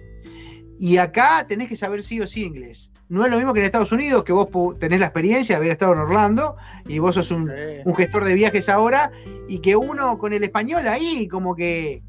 Y 0.79 0.97
acá 0.97 1.45
tenés 1.47 1.67
que 1.67 1.75
saber 1.75 2.01
sí 2.01 2.19
o 2.19 2.25
sí 2.25 2.45
inglés. 2.45 2.89
No 3.09 3.25
es 3.25 3.29
lo 3.29 3.37
mismo 3.37 3.53
que 3.53 3.59
en 3.59 3.67
Estados 3.67 3.91
Unidos, 3.91 4.23
que 4.23 4.33
vos 4.33 4.49
tenés 4.79 4.99
la 5.01 5.05
experiencia 5.05 5.53
de 5.53 5.57
haber 5.57 5.69
estado 5.69 5.93
en 5.93 5.99
Orlando 5.99 6.55
y 6.87 6.97
vos 6.97 7.13
sos 7.13 7.29
un, 7.29 7.51
gestor 7.95 8.25
de 8.25 8.33
viajes 8.33 8.69
ahora, 8.69 9.11
y 9.47 9.59
que 9.59 9.75
uno 9.75 10.17
con 10.17 10.33
el 10.33 10.43
español 10.43 10.87
ahí, 10.87 11.27
como 11.27 11.55
que 11.55 12.01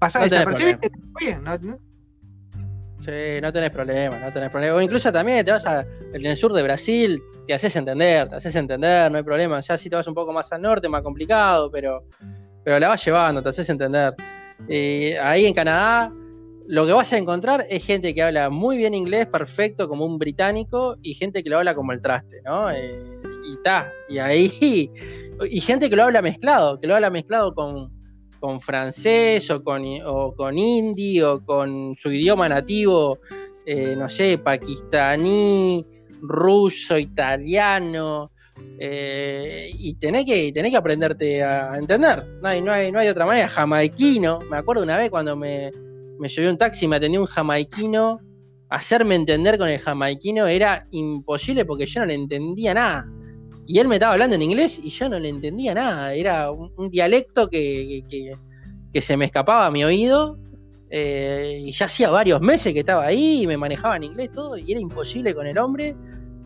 pasa 0.00 0.18
no 0.18 0.24
desapercibido. 0.24 0.80
Bien, 1.20 1.44
¿no? 1.44 1.78
Sí, 3.04 3.40
no 3.42 3.52
tenés 3.52 3.70
problema, 3.70 4.18
no 4.18 4.32
tenés 4.32 4.50
problema. 4.50 4.76
O 4.76 4.80
incluso 4.80 5.12
también 5.12 5.44
te 5.44 5.50
vas 5.50 5.66
al 5.66 5.86
en 6.12 6.26
el 6.26 6.36
sur 6.36 6.52
de 6.54 6.62
Brasil, 6.62 7.22
te 7.46 7.52
haces 7.52 7.76
entender, 7.76 8.28
te 8.28 8.36
haces 8.36 8.56
entender, 8.56 9.10
no 9.10 9.18
hay 9.18 9.24
problema. 9.24 9.60
Ya 9.60 9.76
si 9.76 9.90
te 9.90 9.96
vas 9.96 10.06
un 10.06 10.14
poco 10.14 10.32
más 10.32 10.50
al 10.52 10.62
norte, 10.62 10.88
más 10.88 11.02
complicado, 11.02 11.70
pero, 11.70 12.04
pero 12.64 12.78
la 12.78 12.88
vas 12.88 13.04
llevando, 13.04 13.42
te 13.42 13.50
haces 13.50 13.68
entender. 13.68 14.14
ahí 15.20 15.46
en 15.46 15.52
Canadá 15.52 16.10
lo 16.66 16.86
que 16.86 16.92
vas 16.92 17.12
a 17.12 17.18
encontrar 17.18 17.66
es 17.68 17.84
gente 17.84 18.14
que 18.14 18.22
habla 18.22 18.48
muy 18.50 18.76
bien 18.76 18.94
inglés, 18.94 19.26
perfecto, 19.26 19.88
como 19.88 20.04
un 20.04 20.18
británico, 20.18 20.96
y 21.02 21.14
gente 21.14 21.42
que 21.42 21.50
lo 21.50 21.58
habla 21.58 21.74
como 21.74 21.92
el 21.92 22.00
traste, 22.00 22.40
¿no? 22.44 22.70
Eh, 22.70 23.20
y 23.44 23.62
ta, 23.62 23.92
y 24.08 24.18
ahí, 24.18 24.50
y 25.50 25.60
gente 25.60 25.90
que 25.90 25.96
lo 25.96 26.04
habla 26.04 26.22
mezclado, 26.22 26.80
que 26.80 26.86
lo 26.86 26.94
habla 26.94 27.10
mezclado 27.10 27.54
con, 27.54 27.90
con 28.44 28.60
francés 28.60 29.50
o 29.50 29.64
con, 29.64 29.82
o 30.04 30.34
con 30.36 30.58
hindi 30.58 31.18
o 31.22 31.42
con 31.42 31.96
su 31.96 32.12
idioma 32.12 32.46
nativo, 32.46 33.20
eh, 33.64 33.96
no 33.96 34.06
sé, 34.10 34.36
pakistaní, 34.36 35.82
ruso, 36.20 36.98
italiano, 36.98 38.32
eh, 38.78 39.70
y 39.78 39.94
tenés 39.94 40.26
que, 40.26 40.52
tenés 40.52 40.72
que 40.72 40.76
aprenderte 40.76 41.42
a 41.42 41.78
entender. 41.78 42.22
No 42.42 42.48
hay, 42.50 42.60
no, 42.60 42.70
hay, 42.70 42.92
no 42.92 42.98
hay 42.98 43.08
otra 43.08 43.24
manera. 43.24 43.48
Jamaiquino. 43.48 44.40
Me 44.50 44.58
acuerdo 44.58 44.82
una 44.82 44.98
vez 44.98 45.08
cuando 45.08 45.34
me, 45.36 45.70
me 46.18 46.28
llevé 46.28 46.50
un 46.50 46.58
taxi 46.58 46.84
y 46.84 46.88
me 46.88 46.96
atendió 46.96 47.22
un 47.22 47.26
jamaiquino, 47.26 48.20
hacerme 48.68 49.14
entender 49.14 49.56
con 49.56 49.70
el 49.70 49.78
jamaiquino 49.78 50.46
era 50.46 50.86
imposible 50.90 51.64
porque 51.64 51.86
yo 51.86 52.00
no 52.00 52.06
le 52.08 52.14
entendía 52.14 52.74
nada. 52.74 53.08
Y 53.66 53.78
él 53.78 53.88
me 53.88 53.96
estaba 53.96 54.12
hablando 54.12 54.36
en 54.36 54.42
inglés 54.42 54.80
y 54.82 54.90
yo 54.90 55.08
no 55.08 55.18
le 55.18 55.28
entendía 55.28 55.74
nada. 55.74 56.14
Era 56.14 56.50
un, 56.50 56.90
dialecto 56.90 57.48
que, 57.48 58.04
se 58.94 59.16
me 59.16 59.24
escapaba 59.24 59.66
a 59.66 59.70
mi 59.70 59.84
oído. 59.84 60.38
Eh, 60.90 61.62
y 61.64 61.72
ya 61.72 61.86
hacía 61.86 62.10
varios 62.10 62.40
meses 62.40 62.72
que 62.72 62.80
estaba 62.80 63.04
ahí 63.06 63.42
y 63.42 63.46
me 63.48 63.56
manejaba 63.56 63.96
en 63.96 64.04
inglés 64.04 64.30
todo 64.32 64.56
y 64.56 64.70
era 64.70 64.78
imposible 64.78 65.34
con 65.34 65.44
el 65.46 65.58
hombre. 65.58 65.96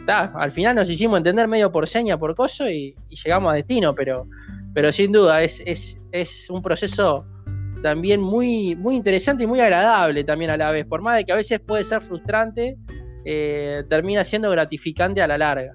al 0.06 0.50
final 0.52 0.76
nos 0.76 0.88
hicimos 0.88 1.18
entender 1.18 1.46
medio 1.48 1.70
por 1.70 1.86
seña, 1.86 2.18
por 2.18 2.34
coso 2.34 2.70
y, 2.70 2.94
llegamos 3.10 3.52
a 3.52 3.56
destino, 3.56 3.94
pero, 3.94 4.26
pero 4.72 4.90
sin 4.90 5.12
duda 5.12 5.42
es, 5.42 5.62
es 5.66 6.48
un 6.48 6.62
proceso 6.62 7.26
también 7.82 8.20
muy, 8.20 8.76
muy 8.76 8.96
interesante 8.96 9.44
y 9.44 9.46
muy 9.46 9.60
agradable 9.60 10.24
también 10.24 10.50
a 10.50 10.56
la 10.56 10.70
vez. 10.70 10.86
Por 10.86 11.02
más 11.02 11.16
de 11.16 11.24
que 11.24 11.32
a 11.32 11.36
veces 11.36 11.60
puede 11.60 11.84
ser 11.84 12.00
frustrante, 12.00 12.76
eh, 13.24 13.84
termina 13.88 14.24
siendo 14.24 14.50
gratificante 14.50 15.22
a 15.22 15.26
la 15.26 15.38
larga. 15.38 15.74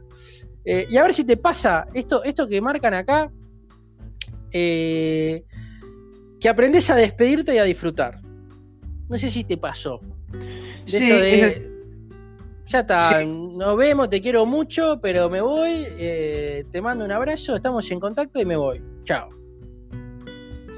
Eh, 0.66 0.86
y 0.90 0.98
a 0.98 1.04
ver 1.04 1.14
si 1.14 1.24
te 1.24 1.38
pasa 1.38 1.88
esto, 1.94 2.24
esto 2.24 2.48
que 2.48 2.62
marcan 2.62 2.94
acá, 2.94 3.32
eh, 4.52 5.44
que 6.40 6.50
aprendes 6.50 6.90
a 6.90 6.96
despedirte 6.96 7.56
y 7.56 7.58
a 7.58 7.64
disfrutar. 7.64 8.22
No 9.10 9.18
sé 9.18 9.30
si 9.30 9.44
te 9.44 9.58
pasó. 9.58 10.00
De 10.32 10.98
eso 10.98 11.16
de, 11.16 11.70
ya 12.66 12.80
está, 12.80 13.24
nos 13.24 13.78
vemos, 13.78 14.10
te 14.10 14.22
quiero 14.22 14.46
mucho, 14.46 15.00
pero 15.02 15.30
me 15.30 15.42
voy, 15.42 15.86
te 15.98 16.82
mando 16.82 17.06
un 17.06 17.12
abrazo, 17.12 17.56
estamos 17.56 17.90
en 17.92 18.00
contacto 18.00 18.40
y 18.40 18.46
me 18.46 18.56
voy. 18.56 18.82
Chao. 19.04 19.30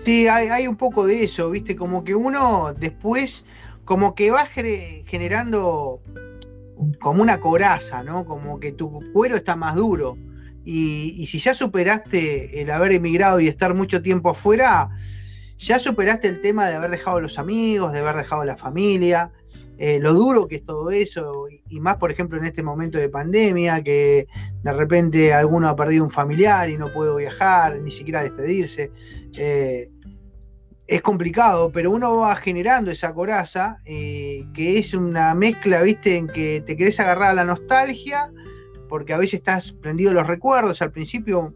Sí, 0.06 0.28
hay, 0.28 0.68
un 0.68 0.78
poco 0.78 1.08
de 1.08 1.24
eso, 1.24 1.50
¿viste? 1.50 1.76
Como 1.76 2.04
que 2.04 2.14
uno 2.14 2.76
después, 2.78 3.44
como 3.86 4.14
que 4.14 4.30
va 4.30 4.46
generando 4.46 6.00
como 7.00 7.22
una 7.22 7.40
coraza, 7.40 8.04
¿no? 8.04 8.26
Como 8.26 8.60
que 8.60 8.72
tu 8.72 9.02
cuero 9.14 9.36
está 9.36 9.56
más 9.56 9.76
duro. 9.76 10.18
Y, 10.64 11.26
si 11.28 11.38
ya 11.38 11.54
superaste 11.54 12.62
el 12.62 12.72
haber 12.72 12.94
emigrado 12.94 13.40
y 13.40 13.48
estar 13.48 13.76
mucho 13.76 14.02
tiempo 14.02 14.32
afuera, 14.32 14.90
ya 15.60 15.78
superaste 15.78 16.28
el 16.28 16.42
tema 16.42 16.68
de 16.68 16.76
haber 16.76 16.90
dejado 16.90 17.22
los 17.22 17.38
amigos, 17.38 17.94
de 17.94 18.00
haber 18.00 18.18
dejado 18.18 18.44
la 18.46 18.58
familia, 18.58 19.32
eh, 19.78 20.00
lo 20.00 20.14
duro 20.14 20.48
que 20.48 20.56
es 20.56 20.66
todo 20.66 20.90
eso, 20.90 21.48
y, 21.70 21.80
más 21.80 21.98
por 21.98 22.12
ejemplo 22.12 22.38
en 22.40 22.46
este 22.46 22.64
momento 22.64 22.98
de 22.98 23.10
pandemia, 23.10 23.84
que 23.84 24.28
de 24.64 24.74
repente 24.74 25.34
alguno 25.34 25.68
ha 25.68 25.76
perdido 25.76 26.04
un 26.04 26.12
familiar 26.12 26.70
y 26.70 26.78
no 26.78 26.92
puede 26.92 27.16
viajar, 27.16 27.80
ni 27.80 27.92
siquiera 27.92 28.24
despedirse. 28.24 28.92
Eh, 29.38 29.90
es 30.88 31.02
complicado, 31.02 31.72
pero 31.72 31.92
uno 31.92 32.18
va 32.18 32.36
generando 32.36 32.92
esa 32.92 33.14
coraza, 33.14 33.78
eh, 33.86 34.46
que 34.54 34.78
es 34.78 34.94
una 34.94 35.34
mezcla, 35.34 35.82
viste, 35.82 36.18
en 36.18 36.28
que 36.28 36.62
te 36.62 36.78
querés 36.78 37.00
agarrar 37.00 37.32
a 37.32 37.34
la 37.34 37.46
nostalgia, 37.46 38.32
porque 38.88 39.14
a 39.14 39.18
veces 39.18 39.36
estás 39.36 39.72
prendido 39.74 40.14
los 40.14 40.28
recuerdos, 40.28 40.82
al 40.82 40.92
principio 40.92 41.56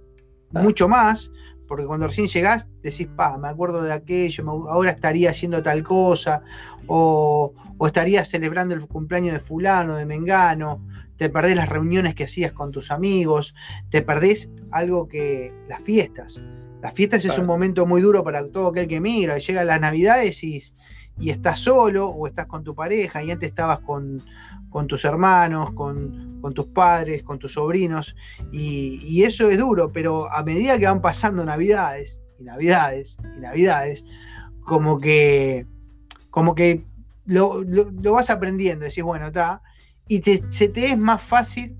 mucho 0.51 0.87
más, 0.87 1.31
porque 1.67 1.85
cuando 1.85 2.07
recién 2.07 2.27
llegás 2.27 2.67
decís, 2.81 3.07
pa, 3.15 3.37
me 3.37 3.47
acuerdo 3.47 3.83
de 3.83 3.93
aquello, 3.93 4.49
ahora 4.67 4.89
estaría 4.89 5.29
haciendo 5.29 5.61
tal 5.61 5.83
cosa, 5.83 6.41
o, 6.87 7.53
o 7.77 7.87
estaría 7.87 8.25
celebrando 8.25 8.73
el 8.73 8.87
cumpleaños 8.87 9.33
de 9.33 9.39
fulano, 9.39 9.95
de 9.95 10.07
Mengano, 10.07 10.83
te 11.17 11.29
perdés 11.29 11.55
las 11.55 11.69
reuniones 11.69 12.15
que 12.15 12.23
hacías 12.23 12.53
con 12.53 12.71
tus 12.71 12.89
amigos, 12.89 13.53
te 13.91 14.01
perdés 14.01 14.49
algo 14.71 15.07
que, 15.07 15.53
las 15.67 15.81
fiestas. 15.81 16.41
Las 16.81 16.93
fiestas 16.93 17.25
es 17.25 17.37
un 17.37 17.45
momento 17.45 17.85
muy 17.85 18.01
duro 18.01 18.23
para 18.23 18.47
todo 18.47 18.69
aquel 18.69 18.87
que 18.87 19.01
migra, 19.01 19.37
llega 19.37 19.63
las 19.63 19.81
navidades 19.81 20.43
y, 20.43 20.61
estás 21.25 21.59
solo 21.59 22.07
o 22.07 22.27
estás 22.27 22.45
con 22.45 22.63
tu 22.63 22.73
pareja 22.73 23.21
y 23.21 23.29
antes 23.29 23.49
estabas 23.49 23.81
con, 23.81 24.23
tus 24.87 25.03
hermanos, 25.03 25.71
con, 25.73 26.39
tus 26.53 26.67
padres, 26.67 27.23
con 27.23 27.37
tus 27.37 27.53
sobrinos 27.53 28.15
y, 28.53 29.23
eso 29.23 29.49
es 29.49 29.57
duro, 29.57 29.91
pero 29.91 30.31
a 30.31 30.41
medida 30.43 30.79
que 30.79 30.85
van 30.85 31.01
pasando 31.01 31.43
navidades 31.43 32.21
y 32.39 32.43
navidades 32.43 33.17
y 33.35 33.39
navidades, 33.41 34.05
como 34.61 34.99
que, 34.99 35.65
como 36.29 36.55
que 36.55 36.85
lo, 37.25 37.65
vas 38.13 38.29
aprendiendo, 38.29 38.85
decís, 38.85 39.03
bueno, 39.03 39.27
está, 39.27 39.61
y 40.07 40.21
se 40.21 40.69
te 40.69 40.85
es 40.85 40.97
más 40.97 41.21
fácil 41.21 41.75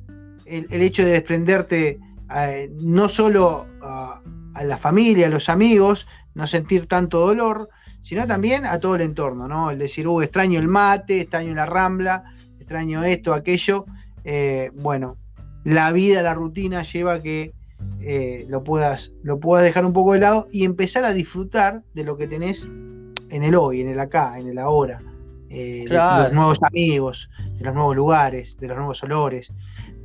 el, 0.45 0.81
hecho 0.81 1.05
de 1.05 1.11
desprenderte 1.11 1.99
eh, 2.35 2.69
no 2.81 3.07
solo 3.07 3.65
a 3.81 4.21
a 4.59 4.63
la 4.65 4.77
familia, 4.77 5.27
a 5.27 5.29
los 5.29 5.47
amigos, 5.47 6.05
no 6.35 6.45
sentir 6.45 6.85
tanto 6.85 7.21
dolor, 7.21 7.69
sino 8.01 8.27
también 8.27 8.65
a 8.65 8.77
todo 8.79 8.95
el 8.95 9.01
entorno, 9.01 9.47
¿no? 9.47 9.71
El 9.71 9.79
decir, 9.79 10.05
uh, 10.05 10.21
extraño 10.21 10.59
el 10.59 10.67
mate, 10.67 11.21
extraño 11.21 11.53
la 11.53 11.65
rambla, 11.65 12.25
extraño 12.59 13.05
esto, 13.05 13.33
aquello. 13.33 13.85
Eh, 14.25 14.69
bueno, 14.75 15.15
la 15.63 15.93
vida, 15.93 16.21
la 16.21 16.33
rutina 16.33 16.83
lleva 16.83 17.13
a 17.13 17.19
que 17.21 17.53
eh, 18.01 18.45
lo, 18.49 18.61
puedas, 18.65 19.13
lo 19.23 19.39
puedas 19.39 19.63
dejar 19.63 19.85
un 19.85 19.93
poco 19.93 20.11
de 20.11 20.19
lado 20.19 20.47
y 20.51 20.65
empezar 20.65 21.05
a 21.05 21.13
disfrutar 21.13 21.83
de 21.93 22.03
lo 22.03 22.17
que 22.17 22.27
tenés 22.27 22.65
en 23.29 23.43
el 23.43 23.55
hoy, 23.55 23.79
en 23.79 23.87
el 23.87 23.99
acá, 23.99 24.37
en 24.39 24.49
el 24.49 24.57
ahora. 24.59 25.01
Eh, 25.49 25.85
de 25.87 25.95
los 25.95 26.33
nuevos 26.33 26.59
amigos, 26.63 27.29
de 27.57 27.63
los 27.63 27.73
nuevos 27.73 27.95
lugares, 27.95 28.57
de 28.59 28.67
los 28.67 28.75
nuevos 28.75 29.01
olores. 29.03 29.53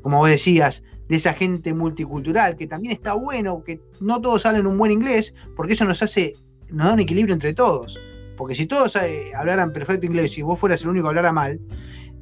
Como 0.00 0.18
vos 0.18 0.30
decías, 0.30 0.84
de 1.08 1.16
esa 1.16 1.34
gente 1.34 1.74
multicultural, 1.74 2.56
que 2.56 2.66
también 2.66 2.92
está 2.92 3.14
bueno, 3.14 3.62
que 3.64 3.80
no 4.00 4.20
todos 4.20 4.46
hablan 4.46 4.66
un 4.66 4.78
buen 4.78 4.90
inglés, 4.90 5.34
porque 5.56 5.74
eso 5.74 5.84
nos 5.84 6.02
hace, 6.02 6.34
nos 6.70 6.86
da 6.86 6.94
un 6.94 7.00
equilibrio 7.00 7.34
entre 7.34 7.54
todos. 7.54 7.98
Porque 8.36 8.54
si 8.54 8.66
todos 8.66 8.96
eh, 8.96 9.30
hablaran 9.34 9.72
perfecto 9.72 10.06
inglés 10.06 10.36
y 10.38 10.42
vos 10.42 10.58
fueras 10.58 10.82
el 10.82 10.88
único 10.88 11.04
que 11.04 11.08
hablara 11.10 11.32
mal, 11.32 11.60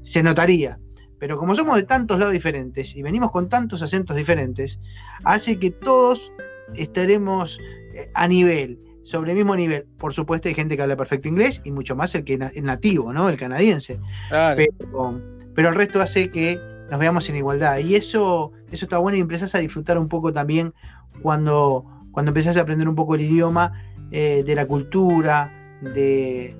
se 0.02 0.22
notaría. 0.22 0.78
Pero 1.18 1.36
como 1.36 1.54
somos 1.54 1.76
de 1.76 1.84
tantos 1.84 2.18
lados 2.18 2.32
diferentes 2.32 2.96
y 2.96 3.02
venimos 3.02 3.30
con 3.30 3.48
tantos 3.48 3.80
acentos 3.82 4.16
diferentes, 4.16 4.80
hace 5.24 5.58
que 5.58 5.70
todos 5.70 6.32
estaremos 6.74 7.58
eh, 7.94 8.10
a 8.14 8.26
nivel, 8.26 8.78
sobre 9.04 9.30
el 9.30 9.36
mismo 9.36 9.54
nivel. 9.54 9.86
Por 9.98 10.12
supuesto, 10.12 10.48
hay 10.48 10.54
gente 10.54 10.76
que 10.76 10.82
habla 10.82 10.96
perfecto 10.96 11.28
inglés 11.28 11.62
y 11.64 11.70
mucho 11.70 11.94
más 11.94 12.14
el 12.14 12.24
que 12.24 12.34
es 12.52 12.62
nativo, 12.62 13.12
¿no? 13.12 13.28
El 13.28 13.36
canadiense. 13.36 14.00
Pero, 14.30 15.20
pero 15.54 15.68
el 15.68 15.74
resto 15.74 16.00
hace 16.00 16.30
que 16.30 16.60
nos 16.92 17.00
veamos 17.00 17.26
en 17.30 17.36
igualdad. 17.36 17.78
Y 17.78 17.94
eso, 17.96 18.52
eso 18.70 18.84
está 18.84 18.98
bueno 18.98 19.16
y 19.16 19.20
empezás 19.20 19.54
a 19.54 19.58
disfrutar 19.60 19.96
un 19.96 20.08
poco 20.08 20.30
también 20.30 20.74
cuando, 21.22 21.86
cuando 22.10 22.32
empezás 22.32 22.58
a 22.58 22.60
aprender 22.60 22.86
un 22.86 22.94
poco 22.94 23.14
el 23.14 23.22
idioma 23.22 23.72
eh, 24.10 24.42
de 24.44 24.54
la 24.54 24.66
cultura, 24.66 25.78
de, 25.80 26.54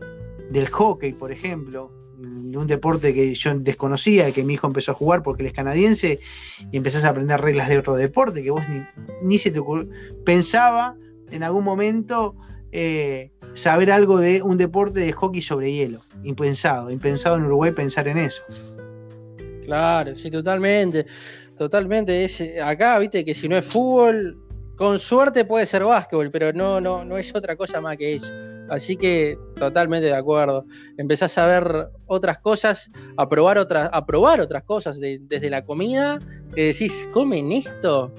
del 0.51 0.69
hockey, 0.71 1.13
por 1.13 1.33
ejemplo, 1.33 1.93
de 2.17 2.57
un 2.57 2.67
deporte 2.67 3.13
que 3.13 3.35
yo 3.35 3.55
desconocía 3.59 4.27
y 4.27 4.33
que 4.33 4.43
mi 4.43 4.55
hijo 4.55 4.67
empezó 4.67 4.93
a 4.93 4.95
jugar 4.95 5.23
porque 5.23 5.43
él 5.43 5.49
es 5.49 5.53
canadiense 5.53 6.19
y 6.71 6.79
empezás 6.79 7.05
a 7.05 7.11
aprender 7.11 7.39
reglas 7.39 7.69
de 7.69 7.77
otro 7.77 7.95
deporte 7.95 8.43
que 8.43 8.51
vos 8.51 8.63
ni, 8.71 8.83
ni 9.23 9.39
se 9.39 9.51
te 9.51 9.61
pensaba 10.25 10.97
en 11.31 11.43
algún 11.43 11.63
momento 11.63 12.37
eh, 12.73 13.33
saber 13.53 13.91
algo 13.91 14.19
de 14.19 14.41
un 14.41 14.57
deporte 14.57 15.01
de 15.01 15.13
hockey 15.13 15.43
sobre 15.43 15.75
hielo. 15.75 16.01
Impensado, 16.25 16.91
impensado 16.91 17.37
en 17.37 17.45
Uruguay 17.45 17.73
pensar 17.73 18.09
en 18.09 18.17
eso. 18.17 18.41
Claro, 19.73 20.15
sí, 20.15 20.31
totalmente. 20.31 21.07
Totalmente. 21.57 22.25
Es, 22.25 22.45
acá, 22.63 22.99
viste, 22.99 23.25
que 23.25 23.33
si 23.33 23.49
no 23.49 23.57
es 23.57 23.65
fútbol, 23.65 24.37
con 24.77 24.99
suerte 24.99 25.47
puede 25.47 25.65
ser 25.65 25.83
básquetbol, 25.83 26.31
pero 26.31 26.53
no, 26.53 26.79
no, 26.79 27.07
no 27.07 27.17
es 27.17 27.35
otra 27.35 27.57
cosa 27.57 27.81
más 27.81 27.97
que 27.97 28.17
eso. 28.17 28.31
Así 28.69 28.97
que 28.97 29.39
totalmente 29.59 30.09
de 30.09 30.15
acuerdo. 30.15 30.67
Empezás 30.99 31.39
a 31.39 31.47
ver 31.47 31.89
otras 32.05 32.39
cosas, 32.41 32.91
a 33.17 33.27
probar 33.27 33.57
otras, 33.57 33.89
a 33.91 34.05
probar 34.05 34.43
otras 34.43 34.65
cosas 34.65 35.01
desde 35.01 35.49
la 35.49 35.65
comida, 35.65 36.19
que 36.55 36.67
decís, 36.67 37.09
¿comen 37.11 37.51
esto? 37.53 38.13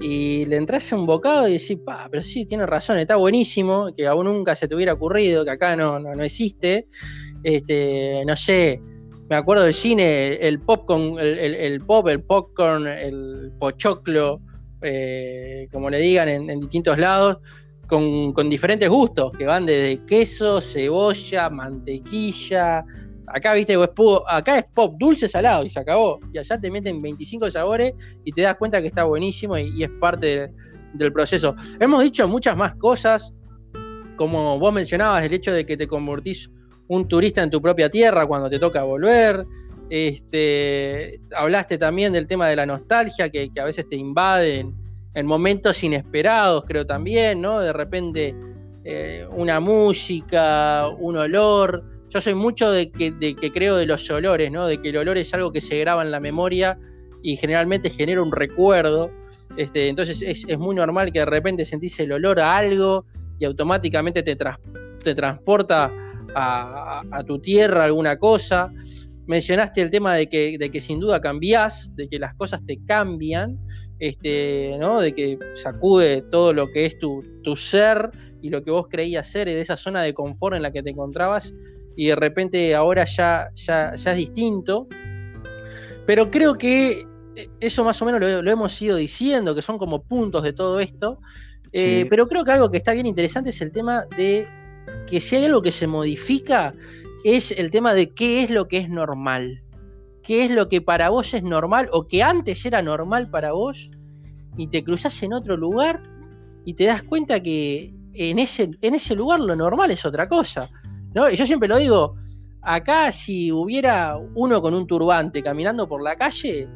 Y 0.00 0.46
le 0.46 0.58
entras 0.58 0.92
un 0.92 1.06
bocado 1.06 1.48
y 1.48 1.54
decís, 1.54 1.78
pa, 1.84 2.06
pero 2.08 2.22
sí, 2.22 2.46
tiene 2.46 2.66
razón, 2.66 3.00
está 3.00 3.16
buenísimo, 3.16 3.92
que 3.96 4.06
aún 4.06 4.26
nunca 4.26 4.54
se 4.54 4.68
te 4.68 4.76
hubiera 4.76 4.92
ocurrido, 4.92 5.44
que 5.44 5.50
acá 5.50 5.74
no, 5.74 5.98
no, 5.98 6.22
existe. 6.22 6.86
Este, 7.42 8.24
no 8.24 8.36
sé, 8.36 8.80
me 9.28 9.36
acuerdo 9.36 9.64
del 9.64 9.72
cine, 9.72 10.34
el 10.34 10.60
popcorn, 10.60 11.18
el, 11.18 11.80
pop, 11.80 12.08
el 12.08 12.22
popcorn, 12.22 12.86
el 12.86 13.52
pochoclo, 13.58 14.40
eh, 14.82 15.68
como 15.72 15.88
le 15.88 15.98
digan 15.98 16.28
en 16.28 16.60
distintos 16.60 16.98
lados 16.98 17.38
con, 17.86 18.50
diferentes 18.50 18.88
gustos, 18.88 19.32
que 19.32 19.46
van 19.46 19.66
desde 19.66 20.04
queso, 20.04 20.60
cebolla, 20.60 21.50
mantequilla. 21.50 22.84
Acá, 23.26 23.54
viste, 23.54 23.76
acá 24.26 24.58
es 24.58 24.64
pop 24.74 24.96
dulce 24.98 25.28
salado 25.28 25.64
y 25.64 25.70
se 25.70 25.80
acabó. 25.80 26.20
Y 26.32 26.38
allá 26.38 26.58
te 26.58 26.70
meten 26.70 27.00
25 27.00 27.50
sabores 27.50 27.94
y 28.24 28.32
te 28.32 28.42
das 28.42 28.56
cuenta 28.56 28.80
que 28.80 28.88
está 28.88 29.04
buenísimo 29.04 29.56
y, 29.58 29.82
es 29.82 29.90
parte 30.00 30.50
del 30.94 31.12
proceso. 31.12 31.54
Hemos 31.80 32.02
dicho 32.02 32.26
muchas 32.28 32.56
más 32.56 32.74
cosas, 32.76 33.34
como 34.16 34.58
vos 34.58 34.72
mencionabas, 34.72 35.24
el 35.24 35.32
hecho 35.32 35.52
de 35.52 35.66
que 35.66 35.76
te 35.76 35.86
convertís 35.86 36.50
un 36.94 37.08
turista 37.08 37.42
en 37.42 37.50
tu 37.50 37.60
propia 37.60 37.90
tierra 37.90 38.26
cuando 38.26 38.48
te 38.48 38.58
toca 38.58 38.82
volver. 38.82 39.44
Este, 39.90 41.20
hablaste 41.36 41.78
también 41.78 42.12
del 42.12 42.26
tema 42.26 42.48
de 42.48 42.56
la 42.56 42.66
nostalgia 42.66 43.28
que, 43.28 43.50
a 43.60 43.64
veces 43.64 43.88
te 43.88 43.96
invaden 43.96 44.74
en 45.14 45.26
momentos 45.26 45.82
inesperados, 45.84 46.64
creo 46.64 46.86
también, 46.86 47.40
¿no? 47.40 47.60
De 47.60 47.72
repente 47.72 48.34
eh, 48.84 49.26
una 49.30 49.60
música, 49.60 50.88
un 50.88 51.16
olor. 51.16 51.84
Yo 52.10 52.20
soy 52.20 52.34
mucho 52.34 52.70
de 52.70 52.90
que, 52.90 53.12
de 53.12 53.34
que 53.34 53.52
creo 53.52 53.76
de 53.76 53.86
los 53.86 54.08
olores, 54.10 54.50
¿no? 54.50 54.66
De 54.66 54.80
que 54.80 54.88
el 54.90 54.96
olor 54.96 55.18
es 55.18 55.32
algo 55.34 55.52
que 55.52 55.60
se 55.60 55.78
graba 55.78 56.02
en 56.02 56.10
la 56.10 56.20
memoria 56.20 56.78
y 57.22 57.36
generalmente 57.36 57.90
genera 57.90 58.22
un 58.22 58.32
recuerdo. 58.32 59.10
Este, 59.56 59.88
entonces 59.88 60.22
es, 60.22 60.58
muy 60.58 60.74
normal 60.74 61.12
que 61.12 61.20
de 61.20 61.26
repente 61.26 61.64
sentís 61.64 61.98
el 62.00 62.12
olor 62.12 62.40
a 62.40 62.56
algo 62.56 63.04
y 63.38 63.44
automáticamente 63.44 64.22
te, 64.22 64.36
te 64.36 65.14
transporta 65.14 65.92
a, 66.34 67.02
a, 67.10 67.22
tu 67.24 67.38
tierra 67.38 67.84
alguna 67.84 68.18
cosa. 68.18 68.72
Mencionaste 69.26 69.80
el 69.80 69.90
tema 69.90 70.14
de 70.14 70.28
que, 70.28 70.58
de 70.58 70.70
que 70.70 70.80
sin 70.80 71.00
duda 71.00 71.20
cambiás, 71.20 71.94
de 71.96 72.08
que 72.08 72.18
las 72.18 72.34
cosas 72.34 72.60
te 72.66 72.78
cambian 72.86 73.58
este, 73.98 74.76
¿no? 74.78 75.00
de 75.00 75.14
que 75.14 75.38
sacude 75.54 76.22
todo 76.30 76.52
lo 76.52 76.70
que 76.70 76.86
es 76.86 76.98
tu, 76.98 77.22
ser 77.56 78.10
y 78.42 78.50
lo 78.50 78.62
que 78.62 78.70
vos 78.70 78.86
creías 78.90 79.26
ser, 79.26 79.48
y 79.48 79.54
de 79.54 79.60
esa 79.60 79.76
zona 79.76 80.02
de 80.02 80.12
confort 80.12 80.54
en 80.54 80.62
la 80.62 80.72
que 80.72 80.82
te 80.82 80.90
encontrabas, 80.90 81.54
y 81.96 82.08
de 82.08 82.16
repente 82.16 82.74
ahora 82.74 83.04
ya, 83.04 83.48
ya, 83.54 83.94
es 83.94 84.16
distinto. 84.16 84.86
Pero 86.06 86.30
creo 86.30 86.54
que 86.54 87.04
eso 87.60 87.84
más 87.84 88.02
o 88.02 88.04
menos 88.04 88.20
lo, 88.20 88.50
hemos 88.50 88.82
ido 88.82 88.96
diciendo, 88.96 89.54
que 89.54 89.62
son 89.62 89.78
como 89.78 90.02
puntos 90.02 90.42
de 90.42 90.52
todo 90.52 90.80
esto. 90.80 91.20
Eh, 91.72 92.06
pero 92.10 92.28
creo 92.28 92.44
que 92.44 92.52
algo 92.52 92.70
que 92.70 92.76
está 92.76 92.92
bien 92.92 93.06
interesante 93.06 93.50
es 93.50 93.60
el 93.62 93.72
tema 93.72 94.04
de 94.16 94.46
que 95.06 95.20
si 95.20 95.36
hay 95.36 95.46
algo 95.46 95.62
que 95.62 95.70
se 95.70 95.86
modifica, 95.86 96.74
es 97.24 97.52
el 97.52 97.70
tema 97.70 97.94
de 97.94 98.12
qué 98.12 98.42
es 98.42 98.50
lo 98.50 98.68
que 98.68 98.78
es 98.78 98.88
normal 98.88 99.64
qué 100.24 100.44
es 100.44 100.50
lo 100.50 100.68
que 100.68 100.80
para 100.80 101.10
vos 101.10 101.34
es 101.34 101.42
normal 101.42 101.88
o 101.92 102.08
que 102.08 102.22
antes 102.22 102.64
era 102.66 102.82
normal 102.82 103.30
para 103.30 103.52
vos 103.52 103.90
y 104.56 104.66
te 104.68 104.82
cruzas 104.82 105.22
en 105.22 105.34
otro 105.34 105.56
lugar 105.56 106.02
y 106.64 106.74
te 106.74 106.84
das 106.84 107.02
cuenta 107.02 107.40
que 107.40 107.94
en 108.14 108.38
ese, 108.38 108.70
en 108.80 108.94
ese 108.94 109.14
lugar 109.14 109.40
lo 109.40 109.54
normal 109.54 109.90
es 109.90 110.04
otra 110.06 110.28
cosa. 110.28 110.70
¿no? 111.12 111.30
Y 111.30 111.36
yo 111.36 111.46
siempre 111.46 111.68
lo 111.68 111.76
digo, 111.76 112.14
acá 112.62 113.12
si 113.12 113.52
hubiera 113.52 114.16
uno 114.34 114.62
con 114.62 114.74
un 114.74 114.86
turbante 114.86 115.42
caminando 115.42 115.86
por 115.86 116.02
la 116.02 116.16
calle, 116.16 116.68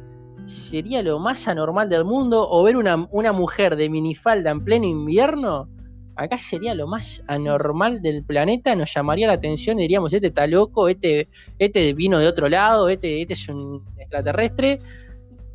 sería 0.45 1.01
lo 1.01 1.17
más 1.17 1.47
anormal 1.47 1.89
del 1.89 2.05
mundo, 2.05 2.47
o 2.49 2.63
ver 2.63 2.77
una, 2.77 3.07
una 3.11 3.33
mujer 3.33 3.75
de 3.75 3.89
minifalda 3.89 4.51
en 4.51 4.63
pleno 4.63 4.85
invierno, 4.85 5.67
acá 6.19 6.37
sería 6.37 6.75
lo 6.75 6.85
más 6.85 7.23
anormal 7.27 8.01
del 8.01 8.23
planeta, 8.23 8.75
nos 8.75 8.93
llamaría 8.93 9.27
la 9.27 9.33
atención 9.33 9.79
y 9.79 9.83
diríamos, 9.83 10.13
este 10.13 10.27
está 10.27 10.47
loco, 10.47 10.89
este, 10.89 11.29
este 11.57 11.93
vino 11.93 12.19
de 12.19 12.27
otro 12.27 12.49
lado, 12.49 12.89
este, 12.89 13.21
este 13.21 13.33
es 13.33 13.47
un 13.47 13.83
extraterrestre. 13.97 14.79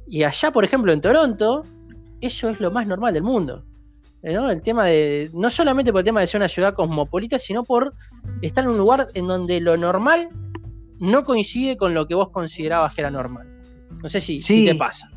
Y 0.07 0.23
allá, 0.23 0.51
por 0.51 0.65
ejemplo, 0.65 0.93
en 0.93 1.01
Toronto, 1.01 1.65
eso 2.21 2.49
es 2.49 2.61
lo 2.61 2.71
más 2.71 2.87
normal 2.87 3.13
del 3.13 3.23
mundo. 3.23 3.65
¿no? 4.23 4.51
El 4.51 4.63
tema 4.63 4.85
de. 4.87 5.31
No 5.35 5.51
solamente 5.51 5.93
por 5.93 6.01
el 6.01 6.05
tema 6.05 6.21
de 6.21 6.27
ser 6.27 6.41
una 6.41 6.49
ciudad 6.49 6.75
cosmopolita, 6.75 7.39
sino 7.39 7.63
por 7.63 7.93
estar 8.41 8.65
en 8.65 8.71
un 8.71 8.79
lugar 8.79 9.05
en 9.13 9.27
donde 9.27 9.61
lo 9.61 9.77
normal 9.77 10.31
no 10.99 11.25
coincide 11.25 11.77
con 11.77 11.93
lo 11.93 12.09
que 12.09 12.15
vos 12.15 12.31
considerabas 12.31 12.95
que 12.95 13.03
era 13.03 13.11
normal. 13.11 13.47
No 14.03 14.09
sé 14.09 14.21
si, 14.21 14.41
si 14.41 14.65
te 14.65 14.75
pasa. 14.75 15.11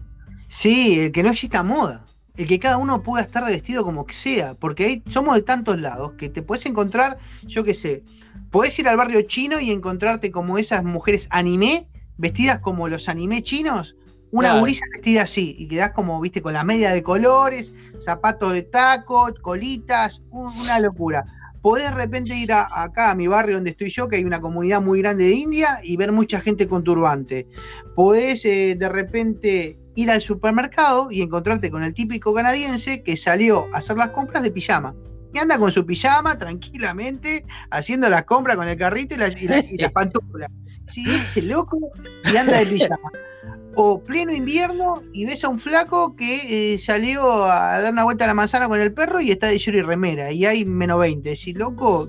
Sí, 0.49 0.99
el 0.99 1.11
que 1.13 1.23
no 1.23 1.29
exista 1.29 1.63
moda 1.63 2.03
el 2.37 2.47
que 2.47 2.59
cada 2.59 2.77
uno 2.77 3.01
pueda 3.01 3.23
estar 3.23 3.43
vestido 3.43 3.83
como 3.83 4.05
que 4.05 4.13
sea, 4.13 4.53
porque 4.53 4.85
ahí 4.85 5.03
somos 5.09 5.35
de 5.35 5.41
tantos 5.41 5.81
lados 5.81 6.13
que 6.13 6.29
te 6.29 6.43
puedes 6.43 6.65
encontrar, 6.67 7.17
yo 7.47 7.63
qué 7.63 7.73
sé, 7.73 8.03
puedes 8.51 8.77
ir 8.77 8.87
al 8.87 8.95
barrio 8.95 9.21
chino 9.23 9.59
y 9.59 9.71
encontrarte 9.71 10.31
como 10.31 10.57
esas 10.57 10.83
mujeres 10.83 11.27
anime, 11.31 11.87
vestidas 12.17 12.59
como 12.59 12.87
los 12.87 13.09
anime 13.09 13.43
chinos, 13.43 13.95
una 14.31 14.51
claro. 14.51 14.65
vestida 14.65 15.23
así, 15.23 15.55
y 15.57 15.67
quedás 15.67 15.93
como, 15.93 16.19
viste, 16.21 16.41
con 16.41 16.53
la 16.53 16.63
media 16.63 16.91
de 16.91 17.01
colores, 17.01 17.73
zapatos 17.99 18.53
de 18.53 18.63
taco, 18.63 19.33
colitas, 19.41 20.21
una 20.29 20.79
locura. 20.79 21.25
Podés 21.61 21.85
de 21.85 21.95
repente 21.95 22.35
ir 22.35 22.53
acá 22.53 23.09
a 23.09 23.15
mi 23.15 23.27
barrio 23.27 23.55
donde 23.55 23.71
estoy 23.71 23.89
yo, 23.89 24.07
que 24.07 24.17
hay 24.17 24.25
una 24.25 24.41
comunidad 24.41 24.81
muy 24.81 24.99
grande 25.01 25.25
de 25.25 25.31
India, 25.31 25.79
y 25.81 25.97
ver 25.97 26.11
mucha 26.11 26.39
gente 26.39 26.67
con 26.67 26.83
turbante. 26.83 27.47
Podés 27.95 28.45
eh, 28.45 28.75
de 28.77 28.89
repente 28.89 29.79
ir 29.97 30.11
al 30.11 30.21
supermercado 30.21 31.11
y 31.11 31.23
encontrarte 31.23 31.71
con 31.71 31.83
el 31.83 31.91
típico 31.91 32.31
canadiense 32.31 33.01
que 33.01 33.17
salió 33.17 33.67
a 33.73 33.79
hacer 33.79 33.97
las 33.97 34.11
compras 34.11 34.43
de 34.43 34.51
pijama. 34.51 34.93
Y 35.33 35.39
anda 35.39 35.57
con 35.57 35.71
su 35.71 35.87
pijama 35.87 36.37
tranquilamente 36.37 37.43
haciendo 37.71 38.07
las 38.07 38.23
compras 38.25 38.57
con 38.57 38.67
el 38.67 38.77
carrito 38.77 39.15
y, 39.15 39.17
las 39.17 39.33
pantuflas. 39.93 40.51
Sí, 40.91 41.03
este 41.09 41.41
loco 41.41 41.79
y 42.31 42.37
anda 42.37 42.59
de 42.59 42.67
pijama. 42.67 43.11
O 43.73 44.03
pleno 44.03 44.31
invierno 44.31 45.01
y 45.13 45.25
ves 45.25 45.43
a 45.43 45.49
un 45.49 45.57
flaco 45.57 46.15
que 46.15 46.73
eh, 46.73 46.77
salió 46.77 47.45
a 47.45 47.81
dar 47.81 47.91
una 47.91 48.03
vuelta 48.03 48.25
a 48.25 48.27
la 48.27 48.33
manzana 48.35 48.67
con 48.67 48.79
el 48.79 48.93
perro 48.93 49.19
y 49.19 49.31
está 49.31 49.47
de 49.47 49.55
y 49.55 49.81
remera 49.81 50.31
y 50.31 50.45
hay 50.45 50.63
menos 50.63 50.99
20. 50.99 51.35
Si 51.35 51.53
loco, 51.53 52.07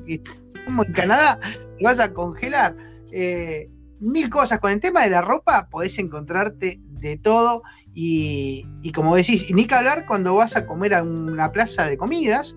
como 0.66 0.84
en 0.84 0.92
Canadá, 0.92 1.40
te 1.78 1.84
vas 1.84 1.98
a 2.00 2.12
congelar. 2.12 2.76
Eh, 3.12 3.70
mil 4.00 4.28
cosas. 4.28 4.60
Con 4.60 4.72
el 4.72 4.80
tema 4.80 5.02
de 5.02 5.10
la 5.10 5.22
ropa 5.22 5.68
podés 5.70 5.98
encontrarte 5.98 6.80
de 7.00 7.16
todo 7.16 7.62
y, 8.00 8.92
como 8.92 9.16
decís, 9.16 9.52
ni 9.52 9.66
que 9.66 9.74
hablar 9.74 10.06
cuando 10.06 10.32
vas 10.34 10.54
a 10.54 10.66
comer 10.66 10.94
a 10.94 11.02
una 11.02 11.50
plaza 11.50 11.86
de 11.86 11.96
comidas, 11.96 12.56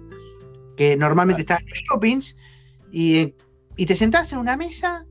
que 0.78 0.96
normalmente 0.96 1.42
está 1.42 1.58
en 1.58 1.66
los 1.68 1.80
shoppings, 1.80 2.36
y, 2.92 3.34
te 3.88 3.96
sentás 3.96 4.32
en 4.32 4.38
una 4.38 4.56
mesa 4.56 5.08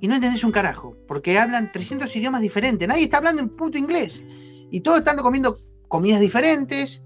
y 0.00 0.08
no 0.08 0.16
entendés 0.16 0.42
un 0.42 0.50
carajo, 0.50 0.96
porque 1.06 1.38
hablan 1.38 1.70
300 1.70 2.14
idiomas 2.16 2.40
diferentes, 2.42 2.88
nadie 2.88 3.04
está 3.04 3.18
hablando 3.18 3.42
en 3.42 3.48
puto 3.50 3.78
inglés, 3.78 4.24
y 4.72 4.80
todos 4.80 4.98
están 4.98 5.18
comiendo 5.18 5.58
comidas 5.86 6.20
diferentes. 6.20 7.04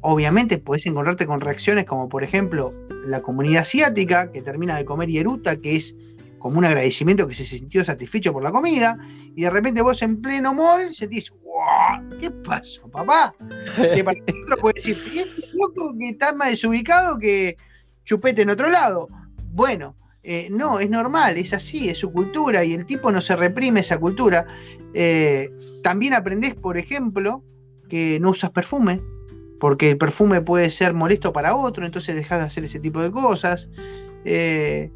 Obviamente 0.00 0.56
puedes 0.56 0.86
encontrarte 0.86 1.26
con 1.26 1.40
reacciones 1.40 1.84
como 1.84 2.08
por 2.08 2.24
ejemplo 2.24 2.72
la 3.04 3.20
comunidad 3.20 3.60
asiática 3.60 4.32
que 4.32 4.40
termina 4.40 4.78
de 4.78 4.86
comer 4.86 5.10
hieruta, 5.10 5.60
que 5.60 5.76
es 5.76 5.94
como 6.40 6.58
un 6.58 6.64
agradecimiento 6.64 7.28
que 7.28 7.34
se 7.34 7.44
sintió 7.44 7.84
satisfecho 7.84 8.32
por 8.32 8.42
la 8.42 8.50
comida, 8.50 8.98
y 9.36 9.42
de 9.42 9.50
repente 9.50 9.82
vos 9.82 10.02
en 10.02 10.20
pleno 10.20 10.52
mall 10.52 10.92
sentís, 10.92 11.30
wow, 11.30 12.18
¿qué 12.18 12.30
pasó, 12.30 12.90
papá? 12.90 13.32
Que 13.94 14.02
para 14.02 14.18
lo 14.48 14.56
puede 14.56 14.74
decir, 14.74 14.96
y 15.12 15.18
este 15.20 15.42
loco 15.54 15.94
que 15.96 16.08
está 16.08 16.34
más 16.34 16.50
desubicado 16.50 17.18
que 17.18 17.56
chupete 18.04 18.42
en 18.42 18.50
otro 18.50 18.68
lado. 18.68 19.08
Bueno, 19.52 19.94
eh, 20.22 20.48
no, 20.50 20.80
es 20.80 20.90
normal, 20.90 21.36
es 21.36 21.52
así, 21.52 21.88
es 21.88 21.98
su 21.98 22.10
cultura, 22.10 22.64
y 22.64 22.74
el 22.74 22.86
tipo 22.86 23.12
no 23.12 23.20
se 23.20 23.36
reprime 23.36 23.80
esa 23.80 23.98
cultura. 23.98 24.46
Eh, 24.94 25.50
también 25.82 26.14
aprendés, 26.14 26.54
por 26.54 26.76
ejemplo, 26.76 27.44
que 27.88 28.18
no 28.20 28.30
usas 28.30 28.50
perfume, 28.50 29.00
porque 29.60 29.90
el 29.90 29.98
perfume 29.98 30.40
puede 30.40 30.70
ser 30.70 30.94
molesto 30.94 31.32
para 31.32 31.54
otro, 31.54 31.84
entonces 31.84 32.14
dejas 32.14 32.38
de 32.38 32.46
hacer 32.46 32.64
ese 32.64 32.80
tipo 32.80 33.02
de 33.02 33.10
cosas. 33.10 33.68
Eh, 34.24 34.90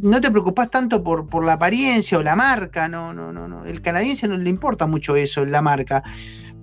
no 0.00 0.20
te 0.20 0.30
preocupas 0.30 0.70
tanto 0.70 1.02
por, 1.02 1.26
por, 1.26 1.44
la 1.44 1.54
apariencia 1.54 2.18
o 2.18 2.22
la 2.22 2.36
marca, 2.36 2.88
no, 2.88 3.12
no, 3.12 3.32
no, 3.32 3.48
no. 3.48 3.64
El 3.64 3.82
canadiense 3.82 4.28
no 4.28 4.36
le 4.36 4.50
importa 4.50 4.86
mucho 4.86 5.16
eso, 5.16 5.44
la 5.44 5.62
marca, 5.62 6.02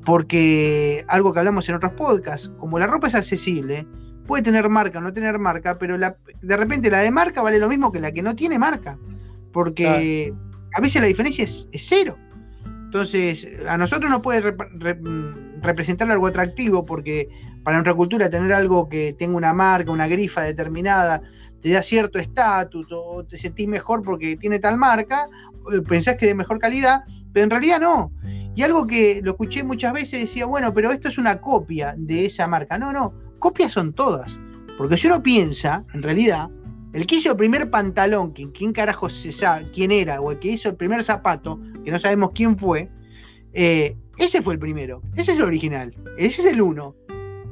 porque 0.05 1.03
algo 1.07 1.33
que 1.33 1.39
hablamos 1.39 1.67
en 1.69 1.75
otros 1.75 1.93
podcasts, 1.93 2.51
como 2.59 2.79
la 2.79 2.87
ropa 2.87 3.07
es 3.07 3.15
accesible, 3.15 3.87
puede 4.25 4.43
tener 4.43 4.69
marca 4.69 4.99
o 4.99 5.01
no 5.01 5.13
tener 5.13 5.37
marca, 5.39 5.77
pero 5.77 5.97
la, 5.97 6.17
de 6.41 6.57
repente 6.57 6.89
la 6.89 6.99
de 6.99 7.11
marca 7.11 7.41
vale 7.41 7.59
lo 7.59 7.69
mismo 7.69 7.91
que 7.91 7.99
la 7.99 8.11
que 8.11 8.21
no 8.21 8.35
tiene 8.35 8.57
marca, 8.57 8.97
porque 9.51 10.33
a 10.73 10.81
veces 10.81 11.01
la 11.01 11.07
diferencia 11.07 11.43
es, 11.43 11.67
cero. 11.73 12.17
Entonces, 12.65 13.45
a 13.67 13.77
nosotros 13.77 14.09
nos 14.09 14.21
puede 14.21 14.55
representar 15.61 16.09
algo 16.09 16.27
atractivo, 16.27 16.85
porque 16.85 17.27
para 17.63 17.77
nuestra 17.77 17.93
cultura 17.93 18.29
tener 18.29 18.53
algo 18.53 18.87
que 18.87 19.13
tenga 19.13 19.35
una 19.35 19.53
marca, 19.53 19.91
una 19.91 20.07
grifa 20.07 20.41
determinada, 20.43 21.21
te 21.65 21.71
da 21.71 21.81
cierto 21.81 22.19
estatus 22.19 22.85
te 23.27 23.39
sentís 23.39 23.67
mejor 23.67 24.03
porque 24.03 24.37
tiene 24.37 24.59
tal 24.59 24.77
marca, 24.77 25.27
pensás 25.89 26.15
que 26.15 26.27
de 26.27 26.35
mejor 26.35 26.59
calidad, 26.59 27.05
pero 27.33 27.45
en 27.45 27.49
realidad 27.49 27.79
no. 27.79 28.11
Y 28.55 28.61
algo 28.61 28.85
que 28.85 29.19
lo 29.23 29.31
escuché 29.31 29.63
muchas 29.63 29.91
veces 29.91 30.19
decía, 30.19 30.45
bueno, 30.45 30.71
pero 30.75 30.91
esto 30.91 31.07
es 31.07 31.17
una 31.17 31.41
copia 31.41 31.95
de 31.97 32.27
esa 32.27 32.45
marca. 32.45 32.77
No, 32.77 32.93
no, 32.93 33.15
copias 33.39 33.73
son 33.73 33.93
todas. 33.93 34.39
Porque 34.77 34.95
si 34.95 35.07
uno 35.07 35.23
piensa, 35.23 35.83
en 35.95 36.03
realidad, 36.03 36.51
el 36.93 37.07
que 37.07 37.15
hizo 37.15 37.31
el 37.31 37.37
primer 37.37 37.71
pantalón, 37.71 38.35
que 38.35 38.51
quién 38.51 38.71
carajo 38.71 39.09
se 39.09 39.31
sabe 39.31 39.71
quién 39.73 39.91
era, 39.91 40.21
o 40.21 40.31
el 40.31 40.37
que 40.37 40.49
hizo 40.49 40.69
el 40.69 40.75
primer 40.75 41.01
zapato, 41.01 41.59
que 41.83 41.89
no 41.89 41.97
sabemos 41.97 42.29
quién 42.35 42.59
fue, 42.59 42.91
eh, 43.53 43.97
ese 44.19 44.43
fue 44.43 44.53
el 44.53 44.59
primero. 44.59 45.01
Ese 45.15 45.31
es 45.31 45.39
el 45.39 45.45
original. 45.45 45.91
Ese 46.19 46.43
es 46.43 46.47
el 46.47 46.61
uno. 46.61 46.95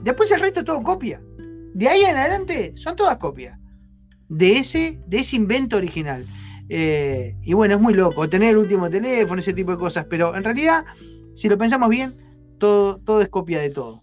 Después 0.03 0.29
el 0.29 0.39
resto 0.39 0.63
todo 0.63 0.83
copia. 0.83 1.19
De 1.73 1.89
ahí 1.89 2.03
en 2.03 2.15
adelante 2.15 2.73
son 2.75 2.95
todas 2.95 3.17
copias. 3.17 3.57
De 4.29 4.57
ese, 4.57 4.99
de 5.07 5.17
ese 5.17 5.35
invento 5.35 5.77
original. 5.77 6.25
Eh, 6.69 7.35
y 7.43 7.53
bueno, 7.53 7.75
es 7.75 7.81
muy 7.81 7.93
loco 7.93 8.27
tener 8.29 8.51
el 8.51 8.57
último 8.57 8.89
teléfono, 8.89 9.39
ese 9.39 9.53
tipo 9.53 9.71
de 9.71 9.77
cosas, 9.77 10.05
pero 10.09 10.35
en 10.35 10.43
realidad, 10.43 10.85
si 11.35 11.49
lo 11.49 11.57
pensamos 11.57 11.89
bien, 11.89 12.13
todo, 12.57 12.97
todo 12.99 13.21
es 13.21 13.29
copia 13.29 13.59
de 13.59 13.69
todo. 13.69 14.01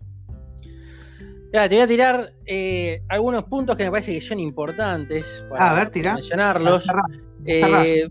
Ya, 1.53 1.69
te 1.69 1.75
voy 1.75 1.83
a 1.83 1.87
tirar 1.89 2.33
eh, 2.47 3.03
algunos 3.09 3.45
puntos 3.45 3.77
que 3.77 3.85
me 3.85 3.91
parece 3.91 4.13
que 4.13 4.21
son 4.21 4.39
importantes 4.39 5.45
para 5.51 5.71
a 5.71 5.75
ver, 5.75 5.91
tira. 5.91 6.15
mencionarlos. 6.15 6.87
Eh, 7.45 8.09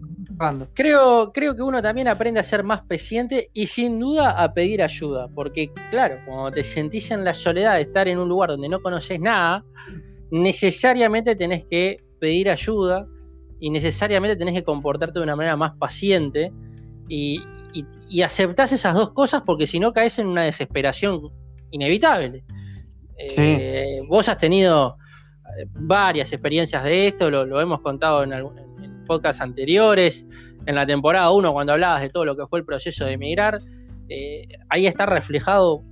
creo, 0.74 1.32
creo 1.32 1.56
que 1.56 1.62
uno 1.62 1.82
también 1.82 2.08
aprende 2.08 2.40
a 2.40 2.44
ser 2.44 2.64
más 2.64 2.82
paciente 2.82 3.50
y 3.54 3.68
sin 3.68 4.00
duda 4.00 4.32
a 4.42 4.54
pedir 4.54 4.82
ayuda, 4.82 5.28
porque 5.30 5.72
claro, 5.90 6.18
cuando 6.26 6.52
te 6.52 6.64
sentís 6.64 7.12
en 7.12 7.24
la 7.24 7.34
soledad 7.34 7.76
de 7.76 7.82
estar 7.82 8.08
en 8.08 8.20
un 8.20 8.28
lugar 8.28 8.50
donde 8.50 8.68
no 8.68 8.82
conoces 8.82 9.20
nada, 9.20 9.64
necesariamente 10.32 11.36
tenés 11.36 11.66
que 11.66 11.98
pedir 12.20 12.50
ayuda 12.50 13.08
y 13.60 13.70
necesariamente 13.70 14.36
tenés 14.36 14.54
que 14.56 14.64
comportarte 14.64 15.20
de 15.20 15.24
una 15.24 15.36
manera 15.36 15.56
más 15.56 15.76
paciente 15.78 16.52
y, 17.08 17.42
y, 18.10 18.22
aceptás 18.22 18.72
esas 18.72 18.94
dos 18.94 19.12
cosas 19.12 19.42
porque 19.46 19.68
si 19.68 19.80
no 19.80 19.92
caes 19.92 20.20
en 20.20 20.28
una 20.28 20.44
desesperación 20.44 21.22
inevitable. 21.72 22.44
Eh, 23.18 24.00
vos 24.08 24.30
has 24.30 24.38
tenido 24.38 24.96
eh, 25.58 25.66
varias 25.72 26.32
experiencias 26.32 26.84
de 26.84 27.08
esto, 27.08 27.30
lo, 27.30 27.60
hemos 27.60 27.82
contado 27.82 28.24
en, 28.24 28.32
en, 28.34 29.06
podcasts 29.06 29.42
anteriores, 29.42 30.26
en 30.68 30.76
la 30.76 30.86
temporada 30.86 31.32
1 31.32 31.52
cuando 31.52 31.74
hablabas 31.74 32.02
de 32.02 32.10
todo 32.10 32.26
lo 32.26 32.38
que 32.38 32.46
fue 32.46 32.60
el 32.60 32.66
proceso 32.66 33.06
de 33.06 33.14
emigrar, 33.14 33.60
eh, 34.08 34.48
ahí 34.70 34.86
está 34.86 35.06
reflejado 35.08 35.84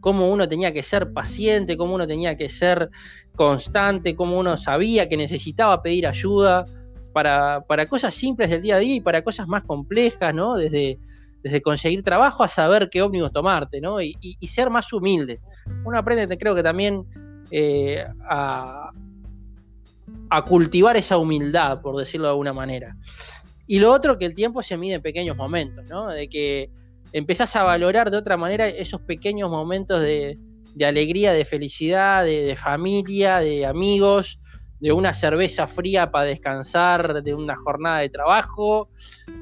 cómo 0.00 0.30
uno 0.30 0.48
tenía 0.48 0.72
que 0.72 0.82
ser 0.82 1.12
paciente, 1.12 1.76
cómo 1.76 1.94
uno 1.94 2.06
tenía 2.06 2.36
que 2.36 2.48
ser 2.48 2.90
constante, 3.34 4.14
cómo 4.14 4.38
uno 4.38 4.56
sabía 4.56 5.08
que 5.08 5.16
necesitaba 5.16 5.82
pedir 5.82 6.06
ayuda, 6.06 6.64
para, 7.66 7.86
cosas 7.88 8.14
simples 8.14 8.50
del 8.50 8.60
día 8.60 8.76
a 8.76 8.78
día 8.78 8.96
y 8.96 9.00
para 9.00 9.22
cosas 9.22 9.48
más 9.48 9.62
complejas, 9.62 10.34
¿no? 10.34 10.54
Desde, 10.54 10.98
desde 11.42 11.62
conseguir 11.62 12.02
trabajo 12.02 12.44
a 12.44 12.48
saber 12.48 12.88
qué 12.90 13.00
ómnibus 13.00 13.32
tomarte, 13.32 13.80
¿no? 13.80 14.02
Y, 14.02 14.14
ser 14.42 14.68
más 14.68 14.92
humilde. 14.92 15.40
Uno 15.84 15.98
aprende, 15.98 16.36
creo 16.36 16.54
que 16.54 16.62
también 16.62 17.04
eh, 17.50 18.04
a, 18.28 18.92
cultivar 20.46 20.96
esa 20.96 21.16
humildad, 21.16 21.80
por 21.80 21.96
decirlo 21.96 22.26
de 22.26 22.32
alguna 22.32 22.52
manera. 22.52 22.94
Y 23.66 23.78
lo 23.78 23.90
otro, 23.92 24.18
que 24.18 24.26
el 24.26 24.34
tiempo 24.34 24.62
se 24.62 24.76
mide 24.76 24.94
en 24.94 25.02
pequeños 25.02 25.36
momentos, 25.36 25.88
¿no? 25.88 26.08
De 26.08 26.28
que 26.28 26.70
empezás 27.16 27.56
a 27.56 27.62
valorar 27.62 28.10
de 28.10 28.18
otra 28.18 28.36
manera 28.36 28.68
esos 28.68 29.00
pequeños 29.00 29.50
momentos 29.50 30.02
de, 30.02 30.38
alegría, 30.84 31.32
de 31.32 31.46
felicidad, 31.46 32.26
de, 32.26 32.54
familia, 32.56 33.38
de 33.38 33.64
amigos, 33.64 34.38
de 34.80 34.92
una 34.92 35.14
cerveza 35.14 35.66
fría 35.66 36.10
para 36.10 36.26
descansar 36.26 37.22
de 37.22 37.32
una 37.32 37.56
jornada 37.56 38.00
de 38.00 38.10
trabajo. 38.10 38.90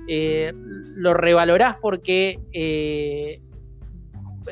Eh, 0.07 0.53
lo 0.55 1.15
revalorás 1.15 1.77
porque 1.83 2.39
eh, 2.53 3.43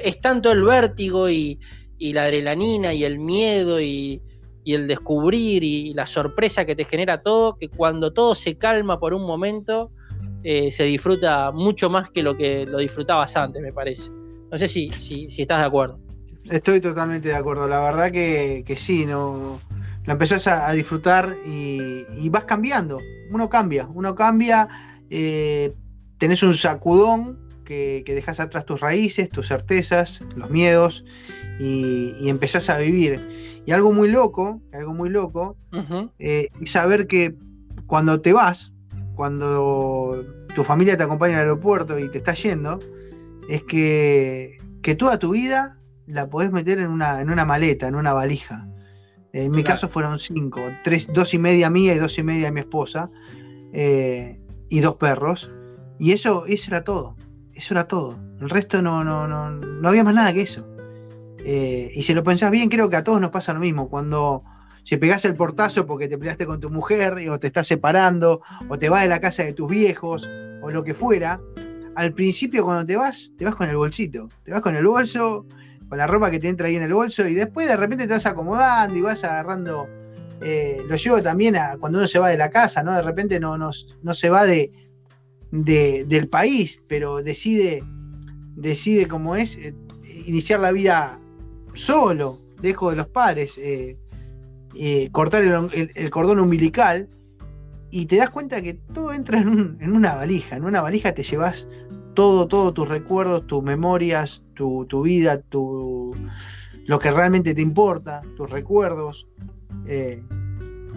es 0.03 0.21
tanto 0.21 0.51
el 0.51 0.65
vértigo 0.65 1.31
y, 1.31 1.61
la 2.01 2.25
adrenalina 2.25 2.93
y 2.93 3.05
el 3.05 3.21
miedo 3.21 3.81
y, 3.81 4.21
el 4.65 4.89
descubrir 4.89 5.63
y 5.63 5.95
la 5.95 6.09
sorpresa 6.09 6.65
que 6.65 6.75
te 6.75 6.83
genera 6.83 7.23
todo, 7.23 7.57
que 7.57 7.69
cuando 7.69 8.13
todo 8.13 8.35
se 8.35 8.59
calma 8.59 8.99
por 8.99 9.15
un 9.15 9.25
momento, 9.25 9.93
eh, 10.45 10.71
se 10.71 10.85
disfruta 10.85 11.51
mucho 11.53 11.91
más 11.91 12.11
que 12.11 12.23
lo 12.23 12.37
que 12.37 12.67
lo 12.67 12.79
disfrutabas 12.79 13.37
antes, 13.37 13.63
me 13.63 13.73
parece. 13.73 14.11
No 14.51 14.59
sé 14.59 14.69
si, 14.69 14.91
si, 14.99 15.27
estás 15.43 15.61
de 15.61 15.67
acuerdo. 15.67 15.99
Estoy 16.51 16.81
totalmente 16.81 17.29
de 17.29 17.35
acuerdo. 17.35 17.67
La 17.69 17.81
verdad 17.81 18.13
que, 18.13 18.65
que 18.67 18.77
sí, 18.77 19.07
no 19.07 19.61
lo 20.05 20.13
empezás 20.13 20.47
a, 20.47 20.71
disfrutar 20.73 21.37
y, 21.47 22.29
vas 22.29 22.45
cambiando. 22.45 22.99
Uno 23.31 23.49
cambia, 23.49 23.87
uno 23.95 24.15
cambia, 24.15 24.69
eh, 25.11 25.73
tenés 26.19 26.43
un 26.43 26.55
sacudón 26.55 27.39
que, 27.65 28.03
que 28.05 28.15
dejas 28.15 28.41
atrás 28.41 28.67
tus 28.67 28.81
raíces, 28.81 29.29
tus 29.29 29.49
certezas, 29.49 30.21
los 30.37 30.51
miedos 30.51 31.05
y, 31.59 32.29
empezás 32.29 32.69
a 32.71 32.79
vivir. 32.79 33.63
Y 33.65 33.73
algo 33.73 33.93
muy 33.93 34.11
loco, 34.11 34.61
algo 34.73 34.93
muy 34.93 35.09
loco, 35.09 35.57
eh, 36.19 36.49
es 36.61 36.71
saber 36.71 37.07
que 37.07 37.37
cuando 37.87 38.21
te 38.21 38.33
vas, 38.33 38.72
cuando 39.23 40.25
tu 40.53 40.65
familia 40.65 40.97
te 40.97 41.05
acompaña 41.05 41.35
al 41.35 41.43
aeropuerto 41.43 41.97
y 41.97 42.09
te 42.09 42.19
está 42.19 42.35
yendo, 42.35 42.81
es 43.49 43.63
que, 43.63 44.59
que 44.83 44.97
toda 44.97 45.21
tu 45.21 45.31
vida 45.31 45.79
la 46.09 46.29
podés 46.29 46.51
meter 46.51 46.81
en 46.81 46.89
una, 46.89 47.21
en 47.21 47.31
una 47.31 47.45
maleta, 47.45 47.87
en 47.87 47.95
una 47.95 48.13
valija. 48.15 48.67
En 49.33 49.53
mi 49.53 49.63
caso 49.63 49.89
fueron 49.89 50.19
cinco, 50.19 50.61
tres, 50.83 51.13
dos 51.13 51.35
y 51.35 51.39
media 51.39 51.71
mía 51.71 51.95
y 51.95 52.01
dos 52.01 52.19
y 52.19 52.25
media 52.25 52.47
de 52.47 52.51
mi 52.51 52.59
esposa, 52.59 53.11
eh, 53.73 54.41
y 54.69 54.81
dos 54.81 54.97
perros. 54.97 55.53
Y 56.01 56.11
eso, 56.11 56.45
eso 56.47 56.73
era 56.73 56.83
todo. 56.83 57.15
Eso 57.55 57.75
era 57.75 57.87
todo. 57.87 58.19
El 58.41 58.51
resto 58.51 58.83
no, 58.83 59.05
no, 59.05 59.29
no, 59.29 59.51
no 59.51 59.89
había 59.89 60.03
más 60.03 60.15
nada 60.15 60.33
que 60.33 60.43
eso. 60.43 60.67
Eh, 61.39 61.93
y 61.95 62.03
si 62.03 62.13
lo 62.13 62.25
pensás 62.25 62.51
bien, 62.51 62.69
creo 62.69 62.91
que 62.91 62.97
a 62.97 63.05
todos 63.05 63.21
nos 63.21 63.31
pasa 63.31 63.53
lo 63.53 63.61
mismo. 63.61 63.89
Cuando 63.89 64.43
si 64.85 64.97
pegás 64.97 65.25
el 65.25 65.35
portazo 65.37 65.87
porque 65.87 66.09
te 66.09 66.19
peleaste 66.19 66.47
con 66.47 66.61
tu 66.61 66.71
mujer, 66.71 67.15
o 67.31 67.39
te 67.39 67.47
estás 67.47 67.67
separando, 67.67 68.43
o 68.69 68.79
te 68.79 68.89
vas 68.89 69.03
de 69.03 69.09
la 69.09 69.21
casa 69.21 69.45
de 69.45 69.53
tus 69.53 69.69
viejos, 69.69 70.29
o 70.61 70.71
lo 70.71 70.83
que 70.85 70.95
fuera, 70.95 71.41
al 71.95 72.13
principio 72.15 72.65
cuando 72.65 72.87
te 72.87 72.97
vas, 72.97 73.33
te 73.37 73.45
vas 73.45 73.55
con 73.55 73.69
el 73.69 73.77
bolsito. 73.77 74.29
Te 74.45 74.53
vas 74.53 74.61
con 74.61 74.75
el 74.75 74.87
bolso 74.87 75.47
con 75.93 75.99
la 75.99 76.07
ropa 76.07 76.31
que 76.31 76.39
te 76.39 76.49
entra 76.49 76.69
ahí 76.69 76.77
en 76.77 76.85
el 76.85 76.95
bolso 76.95 77.29
y 77.29 77.35
después 77.35 77.69
de 77.69 77.77
repente 77.77 78.07
te 78.07 78.15
vas 78.15 78.25
acomodando 78.25 78.97
y 78.97 79.03
vas 79.03 79.25
agarrando. 79.25 79.87
Eh, 80.41 80.81
lo 80.89 80.97
llevo 80.97 81.23
también 81.23 81.55
a 81.55 81.77
cuando 81.79 81.99
uno 81.99 82.09
se 82.09 82.19
va 82.19 82.31
de 82.31 82.39
la 82.39 82.49
casa, 82.49 82.83
¿no? 82.83 82.95
De 82.95 83.03
repente 83.03 83.39
no, 83.39 83.59
no, 83.59 84.15
se 84.15 84.31
va 84.31 84.47
de, 84.47 84.73
del 85.51 86.29
país, 86.29 86.83
pero 86.89 87.23
decide, 87.23 87.85
decide 88.57 89.07
como 89.07 89.37
es, 89.37 89.59
eh, 89.59 89.75
iniciar 90.25 90.61
la 90.61 90.73
vida 90.73 91.21
solo, 91.75 92.39
lejos 92.63 92.93
de 92.93 92.97
los 92.97 93.09
padres, 93.09 93.59
eh, 93.59 93.99
cortar 95.13 95.43
el, 95.43 96.11
cordón 96.11 96.41
umbilical 96.41 97.09
y 97.91 98.07
te 98.07 98.17
das 98.17 98.31
cuenta 98.31 98.63
que 98.63 98.75
todo 98.75 99.13
entra 99.13 99.41
en, 99.41 99.79
en, 99.81 99.93
una 99.93 100.15
valija. 100.15 100.57
En 100.57 100.65
una 100.65 100.81
valija 100.81 101.13
te 101.13 101.23
llevas 101.23 101.69
todo, 102.15 102.47
todos 102.47 102.75
tus 102.75 102.89
recuerdos, 102.89 103.47
tus 103.47 103.63
memorias, 103.63 104.45
tu, 104.55 105.03
vida, 105.03 105.41
tu, 105.41 106.15
lo 106.87 106.99
que 106.99 107.11
realmente 107.11 107.55
te 107.55 107.61
importa, 107.61 108.23
tus 108.37 108.51
recuerdos. 108.51 109.27
Eh, 109.87 110.23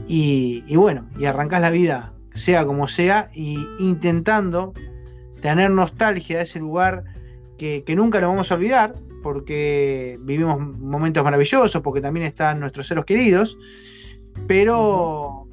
y, 0.07 0.76
bueno, 0.76 1.09
y 1.17 1.26
arrancás 1.26 1.61
la 1.61 1.71
vida, 1.71 2.13
sea 2.34 2.65
como 2.65 2.88
sea, 2.88 3.30
y 3.34 3.57
intentando 3.80 4.73
tener 5.41 5.71
nostalgia 5.71 6.38
de 6.38 6.43
ese 6.43 6.59
lugar 6.59 7.03
que, 7.57 7.84
nunca 7.95 8.19
lo 8.19 8.28
vamos 8.28 8.51
a 8.51 8.55
olvidar, 8.55 8.93
porque 9.26 10.19
vivimos 10.21 10.59
momentos 10.59 11.23
maravillosos, 11.23 11.82
porque 11.82 11.99
también 11.99 12.28
están 12.28 12.59
nuestros 12.59 12.86
seres 12.86 13.05
queridos, 13.05 13.57
pero 14.45 15.47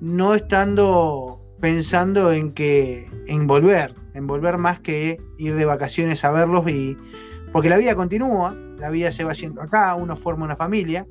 no 0.00 0.34
estando 0.34 1.38
pensando 1.60 2.32
en 2.32 2.52
que 2.52 3.10
en 3.26 3.46
volver, 3.46 3.94
en 4.14 4.26
volver 4.26 4.56
más 4.56 4.80
que 4.80 5.20
ir 5.36 5.54
de 5.54 5.66
vacaciones 5.66 6.24
a 6.24 6.30
verlos 6.30 6.66
y 6.70 6.96
porque 7.52 7.68
la 7.68 7.76
vida 7.76 7.94
continúa, 7.94 8.56
la 8.78 8.88
vida 8.88 9.12
se 9.12 9.22
va 9.22 9.32
haciendo 9.32 9.60
acá, 9.60 9.94
uno 9.96 10.16
forma 10.16 10.46
una 10.46 10.56
familia, 10.56 11.06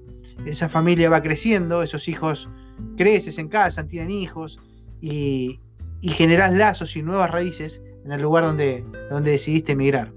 esa 0.47 0.67
familia 0.67 1.11
va 1.11 1.21
creciendo, 1.21 1.83
esos 1.83 2.07
hijos 2.07 2.49
creces, 2.97 3.37
en 3.37 3.49
casa, 3.49 3.85
tienen 3.85 4.09
hijos 4.09 4.59
y, 4.99 5.59
y 6.01 6.09
generás 6.09 6.53
lazos 6.53 6.95
y 6.95 7.03
nuevas 7.03 7.29
raíces 7.29 7.83
en 8.03 8.11
el 8.11 8.21
lugar 8.23 8.45
donde, 8.45 8.83
donde 9.11 9.29
decidiste 9.29 9.73
emigrar. 9.73 10.11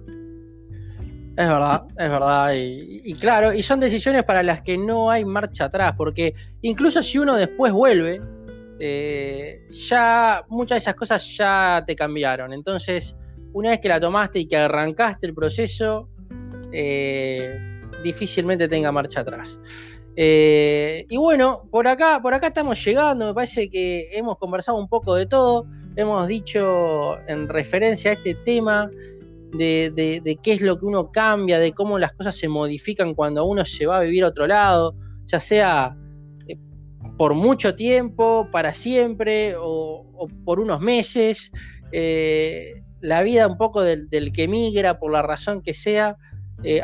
Es 1.36 1.48
verdad, 1.48 1.84
es 1.98 2.10
verdad. 2.10 2.52
Y, 2.54 3.14
claro, 3.14 3.52
y 3.54 3.62
son 3.62 3.80
decisiones 3.80 4.24
para 4.24 4.42
las 4.42 4.60
que 4.60 4.76
no 4.76 5.10
hay 5.10 5.24
marcha 5.24 5.66
atrás, 5.66 5.94
porque 5.96 6.34
incluso 6.60 7.02
si 7.02 7.18
uno 7.18 7.36
después 7.36 7.72
vuelve, 7.72 8.20
eh, 8.78 9.66
ya 9.88 10.44
muchas 10.48 10.76
de 10.76 10.78
esas 10.78 10.94
cosas 10.94 11.36
ya 11.36 11.82
te 11.86 11.96
cambiaron. 11.96 12.52
Entonces, 12.52 13.16
una 13.54 13.70
vez 13.70 13.80
que 13.80 13.88
la 13.88 13.98
tomaste 13.98 14.40
y 14.40 14.46
que 14.46 14.56
arrancaste 14.56 15.26
el 15.26 15.34
proceso, 15.34 16.08
eh, 16.70 17.58
difícilmente 18.02 18.68
tenga 18.68 18.92
marcha 18.92 19.20
atrás. 19.20 19.58
Eh, 20.14 21.06
y 21.08 21.16
bueno, 21.16 21.62
por 21.70 21.88
acá, 21.88 22.20
por 22.20 22.34
acá 22.34 22.48
estamos 22.48 22.84
llegando, 22.84 23.26
me 23.26 23.34
parece 23.34 23.70
que 23.70 24.10
hemos 24.12 24.36
conversado 24.36 24.76
un 24.76 24.88
poco 24.88 25.14
de 25.14 25.26
todo, 25.26 25.66
hemos 25.96 26.28
dicho 26.28 27.18
en 27.26 27.48
referencia 27.48 28.10
a 28.10 28.14
este 28.14 28.34
tema 28.34 28.90
de, 29.52 30.38
qué 30.42 30.52
es 30.52 30.62
lo 30.62 30.78
que 30.78 30.86
uno 30.86 31.10
cambia, 31.10 31.58
de 31.58 31.72
cómo 31.72 31.98
las 31.98 32.12
cosas 32.12 32.36
se 32.36 32.48
modifican 32.48 33.14
cuando 33.14 33.44
uno 33.44 33.64
se 33.64 33.86
va 33.86 33.98
a 33.98 34.02
vivir 34.02 34.24
a 34.24 34.28
otro 34.28 34.46
lado, 34.46 34.94
ya 35.26 35.40
sea 35.40 35.96
eh, 36.48 36.58
por 37.16 37.34
mucho 37.34 37.74
tiempo, 37.74 38.48
para 38.50 38.72
siempre 38.72 39.54
o, 39.58 40.28
por 40.44 40.60
unos 40.60 40.80
meses. 40.80 41.50
Eh, 41.92 42.82
la 43.00 43.22
vida 43.22 43.46
un 43.46 43.58
poco 43.58 43.82
del, 43.82 44.08
que 44.32 44.48
migra, 44.48 44.98
por 44.98 45.12
la 45.12 45.22
razón 45.22 45.62
que 45.62 45.74
sea, 45.74 46.16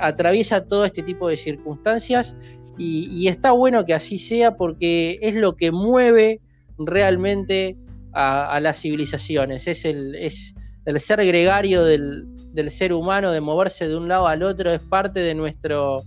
atraviesa 0.01 0.67
todo 0.67 0.85
este 0.85 1.05
tipo 1.05 1.29
de 1.29 1.37
circunstancias 1.37 2.37
y, 2.79 3.27
está 3.27 3.53
bueno 3.53 3.85
que 3.85 3.93
así 3.93 4.19
sea 4.19 4.57
porque 4.57 5.19
es 5.21 5.35
lo 5.35 5.57
que 5.57 5.73
mueve 5.73 6.41
realmente 6.79 7.77
a, 8.13 8.59
las 8.61 8.81
civilizaciones. 8.81 9.67
Es 9.67 9.85
el, 9.85 10.15
es 10.15 10.55
el 10.85 10.99
ser 11.01 11.25
gregario 11.27 11.85
del, 11.85 12.27
ser 12.69 12.93
humano, 12.93 13.31
de 13.31 13.41
moverse 13.41 13.89
de 13.89 13.97
un 13.97 14.09
lado 14.09 14.27
al 14.27 14.43
otro, 14.43 14.73
es 14.73 14.83
parte 14.83 15.21
de 15.21 15.35
nuestro, 15.35 16.03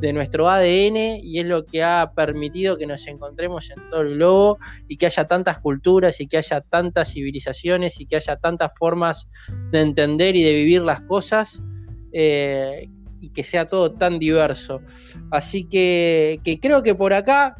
de 0.00 0.12
nuestro 0.12 0.48
ADN 0.48 1.18
y 1.22 1.38
es 1.40 1.46
lo 1.46 1.64
que 1.64 1.82
ha 1.82 2.12
permitido 2.14 2.76
que 2.76 2.86
nos 2.86 3.06
encontremos 3.06 3.70
en 3.70 3.90
todo 3.90 4.02
el 4.02 4.14
globo 4.14 4.58
y 4.86 4.96
que 4.96 5.06
haya 5.06 5.26
tantas 5.26 5.58
culturas 5.58 6.20
y 6.20 6.26
que 6.26 6.38
haya 6.38 6.60
tantas 6.60 7.12
civilizaciones 7.12 8.00
y 8.00 8.06
que 8.06 8.16
haya 8.16 8.36
tantas 8.36 8.76
formas 8.78 9.28
de 9.70 9.80
entender 9.80 10.36
y 10.36 10.42
de 10.44 10.54
vivir 10.54 10.82
las 10.82 11.00
cosas 11.02 11.62
eh, 12.12 12.88
y 13.20 13.30
que 13.30 13.42
sea 13.42 13.66
todo 13.66 13.92
tan 13.92 14.18
diverso. 14.18 14.80
Así 15.30 15.68
que, 15.68 16.40
creo 16.62 16.82
que 16.82 16.94
por 16.94 17.12
acá 17.12 17.56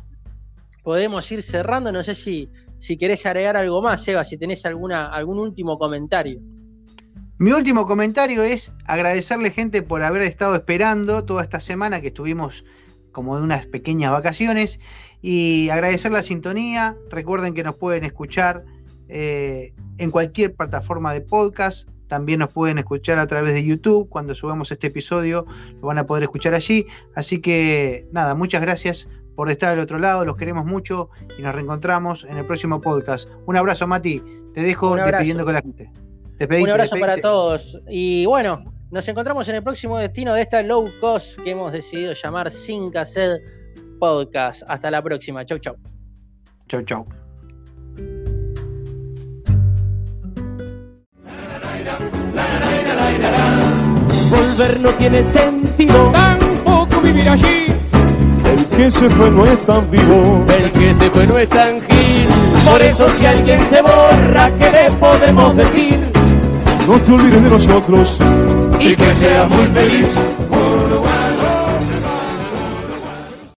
podemos 0.84 1.30
ir 1.32 1.42
cerrando. 1.42 1.90
No 1.90 2.02
sé 2.02 2.14
si, 2.14 2.48
si 2.78 2.96
querés 2.96 3.26
agregar 3.26 3.56
algo 3.56 3.82
más, 3.82 4.06
Eva, 4.06 4.22
si 4.22 4.38
tenés 4.38 4.64
alguna, 4.64 5.12
algún 5.12 5.38
último 5.38 5.78
comentario. 5.78 6.40
Mi 7.38 7.52
último 7.52 7.86
comentario 7.86 8.42
es 8.42 8.72
agradecerle 8.84 9.50
gente 9.50 9.82
por 9.82 10.02
haber 10.02 10.22
estado 10.22 10.56
esperando 10.56 11.24
toda 11.24 11.44
esta 11.44 11.60
semana 11.60 12.00
que 12.00 12.08
estuvimos 12.08 12.64
como 13.12 13.36
de 13.36 13.44
unas 13.44 13.66
pequeñas 13.66 14.10
vacaciones 14.10 14.80
y 15.22 15.68
agradecer 15.70 16.10
la 16.10 16.24
sintonía. 16.24 16.96
Recuerden 17.10 17.54
que 17.54 17.62
nos 17.62 17.76
pueden 17.76 18.02
escuchar 18.02 18.64
eh, 19.08 19.72
en 19.98 20.10
cualquier 20.10 20.56
plataforma 20.56 21.12
de 21.12 21.20
podcast, 21.20 21.88
también 22.08 22.40
nos 22.40 22.52
pueden 22.52 22.78
escuchar 22.78 23.20
a 23.20 23.26
través 23.28 23.54
de 23.54 23.64
YouTube. 23.64 24.08
Cuando 24.08 24.34
subamos 24.34 24.72
este 24.72 24.88
episodio, 24.88 25.46
lo 25.80 25.86
van 25.86 25.98
a 25.98 26.06
poder 26.06 26.24
escuchar 26.24 26.54
allí. 26.54 26.86
Así 27.14 27.40
que 27.40 28.08
nada, 28.10 28.34
muchas 28.34 28.62
gracias 28.62 29.08
por 29.36 29.48
estar 29.48 29.72
al 29.72 29.78
otro 29.78 30.00
lado. 30.00 30.24
Los 30.24 30.36
queremos 30.36 30.66
mucho 30.66 31.10
y 31.38 31.42
nos 31.42 31.54
reencontramos 31.54 32.24
en 32.28 32.38
el 32.38 32.46
próximo 32.46 32.80
podcast. 32.80 33.28
Un 33.46 33.56
abrazo, 33.56 33.86
Mati. 33.86 34.20
Te 34.54 34.62
dejo 34.62 34.96
despidiendo 34.96 35.44
con 35.44 35.54
la 35.54 35.60
gente. 35.60 36.07
Un 36.40 36.70
abrazo 36.70 36.96
para 36.98 37.20
todos. 37.20 37.78
Y 37.88 38.24
bueno, 38.26 38.64
nos 38.90 39.08
encontramos 39.08 39.48
en 39.48 39.56
el 39.56 39.62
próximo 39.62 39.98
destino 39.98 40.34
de 40.34 40.42
esta 40.42 40.62
low 40.62 40.88
cost 41.00 41.38
que 41.40 41.50
hemos 41.50 41.72
decidido 41.72 42.12
llamar 42.12 42.50
Sin 42.50 42.90
Cassette 42.90 43.42
Podcast. 43.98 44.62
Hasta 44.68 44.90
la 44.90 45.02
próxima. 45.02 45.44
Chau, 45.44 45.58
chau. 45.58 45.74
Chau, 46.68 46.82
chau. 46.82 47.06
Volver 54.30 54.80
no 54.80 54.90
tiene 54.90 55.22
sentido, 55.24 56.12
tampoco 56.12 57.00
vivir 57.00 57.28
allí. 57.28 57.66
El 58.44 58.64
que 58.76 58.90
se 58.90 59.10
fue 59.10 59.30
no 59.30 59.44
es 59.44 59.58
tan 59.66 59.90
vivo, 59.90 60.44
el 60.48 60.70
que 60.70 60.94
se 60.94 61.10
fue 61.10 61.26
no 61.26 61.38
es 61.38 61.48
tan 61.48 61.80
gil. 61.80 62.28
Por 62.64 62.80
eso 62.82 63.08
si 63.10 63.26
alguien 63.26 63.60
se 63.66 63.82
borra, 63.82 64.50
¿qué 64.58 64.70
le 64.70 64.90
podemos 64.92 65.56
decir? 65.56 66.07
No 66.88 66.98
te 67.00 67.12
olvides 67.12 67.42
de 67.42 67.50
nosotros 67.50 68.18
y 68.80 68.96
que 68.96 69.14
sea 69.16 69.46
muy 69.46 69.66
feliz. 69.74 70.06